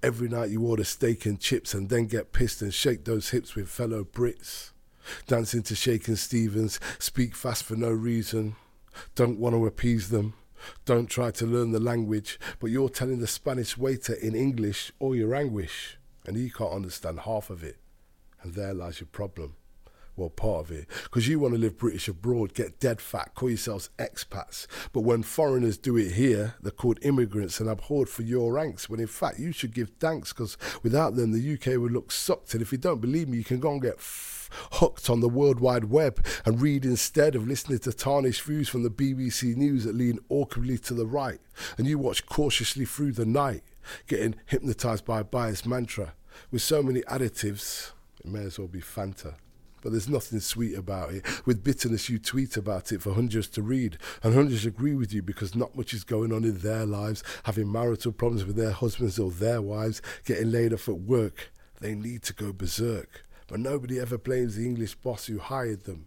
Every 0.00 0.28
night 0.28 0.50
you 0.50 0.62
order 0.64 0.84
steak 0.84 1.26
and 1.26 1.40
chips 1.40 1.74
and 1.74 1.88
then 1.88 2.06
get 2.06 2.32
pissed 2.32 2.62
and 2.62 2.72
shake 2.72 3.04
those 3.04 3.30
hips 3.30 3.56
with 3.56 3.68
fellow 3.68 4.04
Brits. 4.04 4.70
Dancing 5.26 5.64
to 5.64 5.74
Shakin' 5.74 6.14
Stevens, 6.14 6.78
speak 7.00 7.34
fast 7.34 7.64
for 7.64 7.74
no 7.74 7.90
reason. 7.90 8.54
Don't 9.16 9.40
want 9.40 9.56
to 9.56 9.66
appease 9.66 10.10
them. 10.10 10.34
Don't 10.84 11.10
try 11.10 11.32
to 11.32 11.46
learn 11.46 11.72
the 11.72 11.80
language, 11.80 12.38
but 12.60 12.70
you're 12.70 12.88
telling 12.88 13.18
the 13.18 13.26
Spanish 13.26 13.76
waiter 13.76 14.14
in 14.14 14.36
English 14.36 14.92
all 15.00 15.16
your 15.16 15.34
anguish, 15.34 15.98
and 16.24 16.36
he 16.36 16.48
can't 16.48 16.72
understand 16.72 17.20
half 17.20 17.50
of 17.50 17.64
it. 17.64 17.78
And 18.42 18.54
there 18.54 18.72
lies 18.72 19.00
your 19.00 19.08
problem. 19.08 19.56
Well, 20.16 20.28
part 20.28 20.66
of 20.66 20.70
it, 20.70 20.86
because 21.04 21.26
you 21.26 21.38
want 21.38 21.54
to 21.54 21.60
live 21.60 21.78
British 21.78 22.06
abroad, 22.06 22.52
get 22.52 22.78
dead 22.78 23.00
fat, 23.00 23.34
call 23.34 23.48
yourselves 23.48 23.88
expats. 23.98 24.66
But 24.92 25.00
when 25.00 25.22
foreigners 25.22 25.78
do 25.78 25.96
it 25.96 26.12
here, 26.12 26.54
they're 26.60 26.70
called 26.70 26.98
immigrants 27.02 27.60
and 27.60 27.68
abhorred 27.68 28.10
for 28.10 28.22
your 28.22 28.52
ranks. 28.52 28.90
When 28.90 29.00
in 29.00 29.06
fact, 29.06 29.38
you 29.38 29.52
should 29.52 29.72
give 29.72 29.90
thanks 29.98 30.32
because 30.32 30.58
without 30.82 31.16
them, 31.16 31.32
the 31.32 31.54
UK 31.54 31.80
would 31.80 31.92
look 31.92 32.12
sucked. 32.12 32.52
And 32.52 32.62
if 32.62 32.72
you 32.72 32.78
don't 32.78 33.00
believe 33.00 33.28
me, 33.28 33.38
you 33.38 33.44
can 33.44 33.58
go 33.58 33.72
and 33.72 33.80
get 33.80 33.94
f- 33.94 34.50
hooked 34.72 35.08
on 35.08 35.20
the 35.20 35.30
World 35.30 35.60
Wide 35.60 35.84
Web 35.84 36.24
and 36.44 36.60
read 36.60 36.84
instead 36.84 37.34
of 37.34 37.48
listening 37.48 37.78
to 37.80 37.92
tarnished 37.92 38.42
views 38.42 38.68
from 38.68 38.82
the 38.82 38.90
BBC 38.90 39.56
News 39.56 39.84
that 39.84 39.94
lean 39.94 40.18
awkwardly 40.28 40.76
to 40.78 40.94
the 40.94 41.06
right. 41.06 41.40
And 41.78 41.86
you 41.86 41.98
watch 41.98 42.26
cautiously 42.26 42.84
through 42.84 43.12
the 43.12 43.24
night, 43.24 43.62
getting 44.06 44.34
hypnotized 44.44 45.06
by 45.06 45.20
a 45.20 45.24
biased 45.24 45.66
mantra. 45.66 46.12
With 46.50 46.60
so 46.60 46.82
many 46.82 47.00
additives, 47.02 47.92
it 48.20 48.26
may 48.26 48.44
as 48.44 48.58
well 48.58 48.68
be 48.68 48.80
Fanta 48.80 49.36
but 49.82 49.92
there's 49.92 50.08
nothing 50.08 50.40
sweet 50.40 50.76
about 50.76 51.12
it. 51.12 51.24
With 51.44 51.62
bitterness, 51.62 52.08
you 52.08 52.18
tweet 52.18 52.56
about 52.56 52.92
it 52.92 53.02
for 53.02 53.12
hundreds 53.12 53.48
to 53.48 53.62
read, 53.62 53.98
and 54.22 54.34
hundreds 54.34 54.64
agree 54.64 54.94
with 54.94 55.12
you 55.12 55.22
because 55.22 55.54
not 55.54 55.76
much 55.76 55.92
is 55.92 56.04
going 56.04 56.32
on 56.32 56.44
in 56.44 56.58
their 56.58 56.86
lives, 56.86 57.22
having 57.44 57.70
marital 57.70 58.12
problems 58.12 58.44
with 58.44 58.56
their 58.56 58.70
husbands 58.70 59.18
or 59.18 59.30
their 59.30 59.60
wives, 59.60 60.00
getting 60.24 60.50
laid 60.50 60.72
off 60.72 60.88
at 60.88 61.00
work. 61.00 61.52
They 61.80 61.94
need 61.94 62.22
to 62.22 62.32
go 62.32 62.52
berserk, 62.52 63.26
but 63.48 63.60
nobody 63.60 63.98
ever 63.98 64.16
blames 64.16 64.56
the 64.56 64.64
English 64.64 64.94
boss 64.94 65.26
who 65.26 65.38
hired 65.38 65.84
them. 65.84 66.06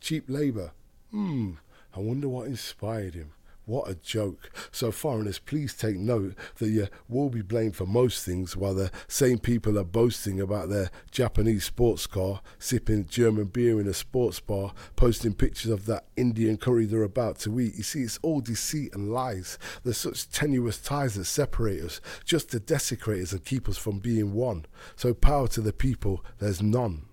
Cheap 0.00 0.24
labour. 0.28 0.72
Hmm, 1.12 1.52
I 1.94 2.00
wonder 2.00 2.28
what 2.28 2.48
inspired 2.48 3.14
him. 3.14 3.32
What 3.66 3.88
a 3.88 3.94
joke. 3.94 4.50
So, 4.70 4.92
foreigners, 4.92 5.38
please 5.38 5.72
take 5.72 5.96
note 5.96 6.34
that 6.56 6.68
you 6.68 6.88
will 7.08 7.30
be 7.30 7.40
blamed 7.40 7.76
for 7.76 7.86
most 7.86 8.22
things 8.22 8.56
while 8.56 8.74
the 8.74 8.90
same 9.08 9.38
people 9.38 9.78
are 9.78 9.84
boasting 9.84 10.38
about 10.38 10.68
their 10.68 10.90
Japanese 11.10 11.64
sports 11.64 12.06
car, 12.06 12.42
sipping 12.58 13.06
German 13.06 13.46
beer 13.46 13.80
in 13.80 13.88
a 13.88 13.94
sports 13.94 14.38
bar, 14.38 14.74
posting 14.96 15.32
pictures 15.32 15.70
of 15.70 15.86
that 15.86 16.04
Indian 16.14 16.58
curry 16.58 16.84
they're 16.84 17.02
about 17.02 17.38
to 17.40 17.58
eat. 17.58 17.76
You 17.76 17.82
see, 17.82 18.02
it's 18.02 18.18
all 18.20 18.42
deceit 18.42 18.94
and 18.94 19.10
lies. 19.10 19.58
There's 19.82 19.96
such 19.96 20.28
tenuous 20.28 20.78
ties 20.78 21.14
that 21.14 21.24
separate 21.24 21.82
us, 21.82 22.02
just 22.26 22.50
to 22.50 22.60
desecrate 22.60 23.22
us 23.22 23.32
and 23.32 23.44
keep 23.46 23.66
us 23.66 23.78
from 23.78 23.98
being 23.98 24.34
one. 24.34 24.66
So, 24.94 25.14
power 25.14 25.48
to 25.48 25.62
the 25.62 25.72
people, 25.72 26.22
there's 26.38 26.60
none 26.60 27.06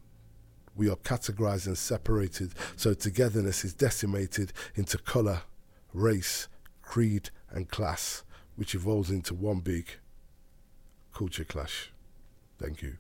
we 0.75 0.89
are 0.89 0.95
categorized 0.95 1.67
and 1.67 1.77
separated, 1.77 2.53
so 2.75 2.93
togetherness 2.93 3.65
is 3.65 3.73
decimated 3.73 4.53
into 4.75 4.97
colour, 4.97 5.41
race, 5.93 6.47
creed, 6.81 7.29
and 7.49 7.69
class, 7.69 8.23
which 8.55 8.75
evolves 8.75 9.09
into 9.09 9.33
one 9.33 9.59
big 9.59 9.87
culture 11.13 11.43
clash. 11.43 11.91
Thank 12.59 12.81
you. 12.81 12.97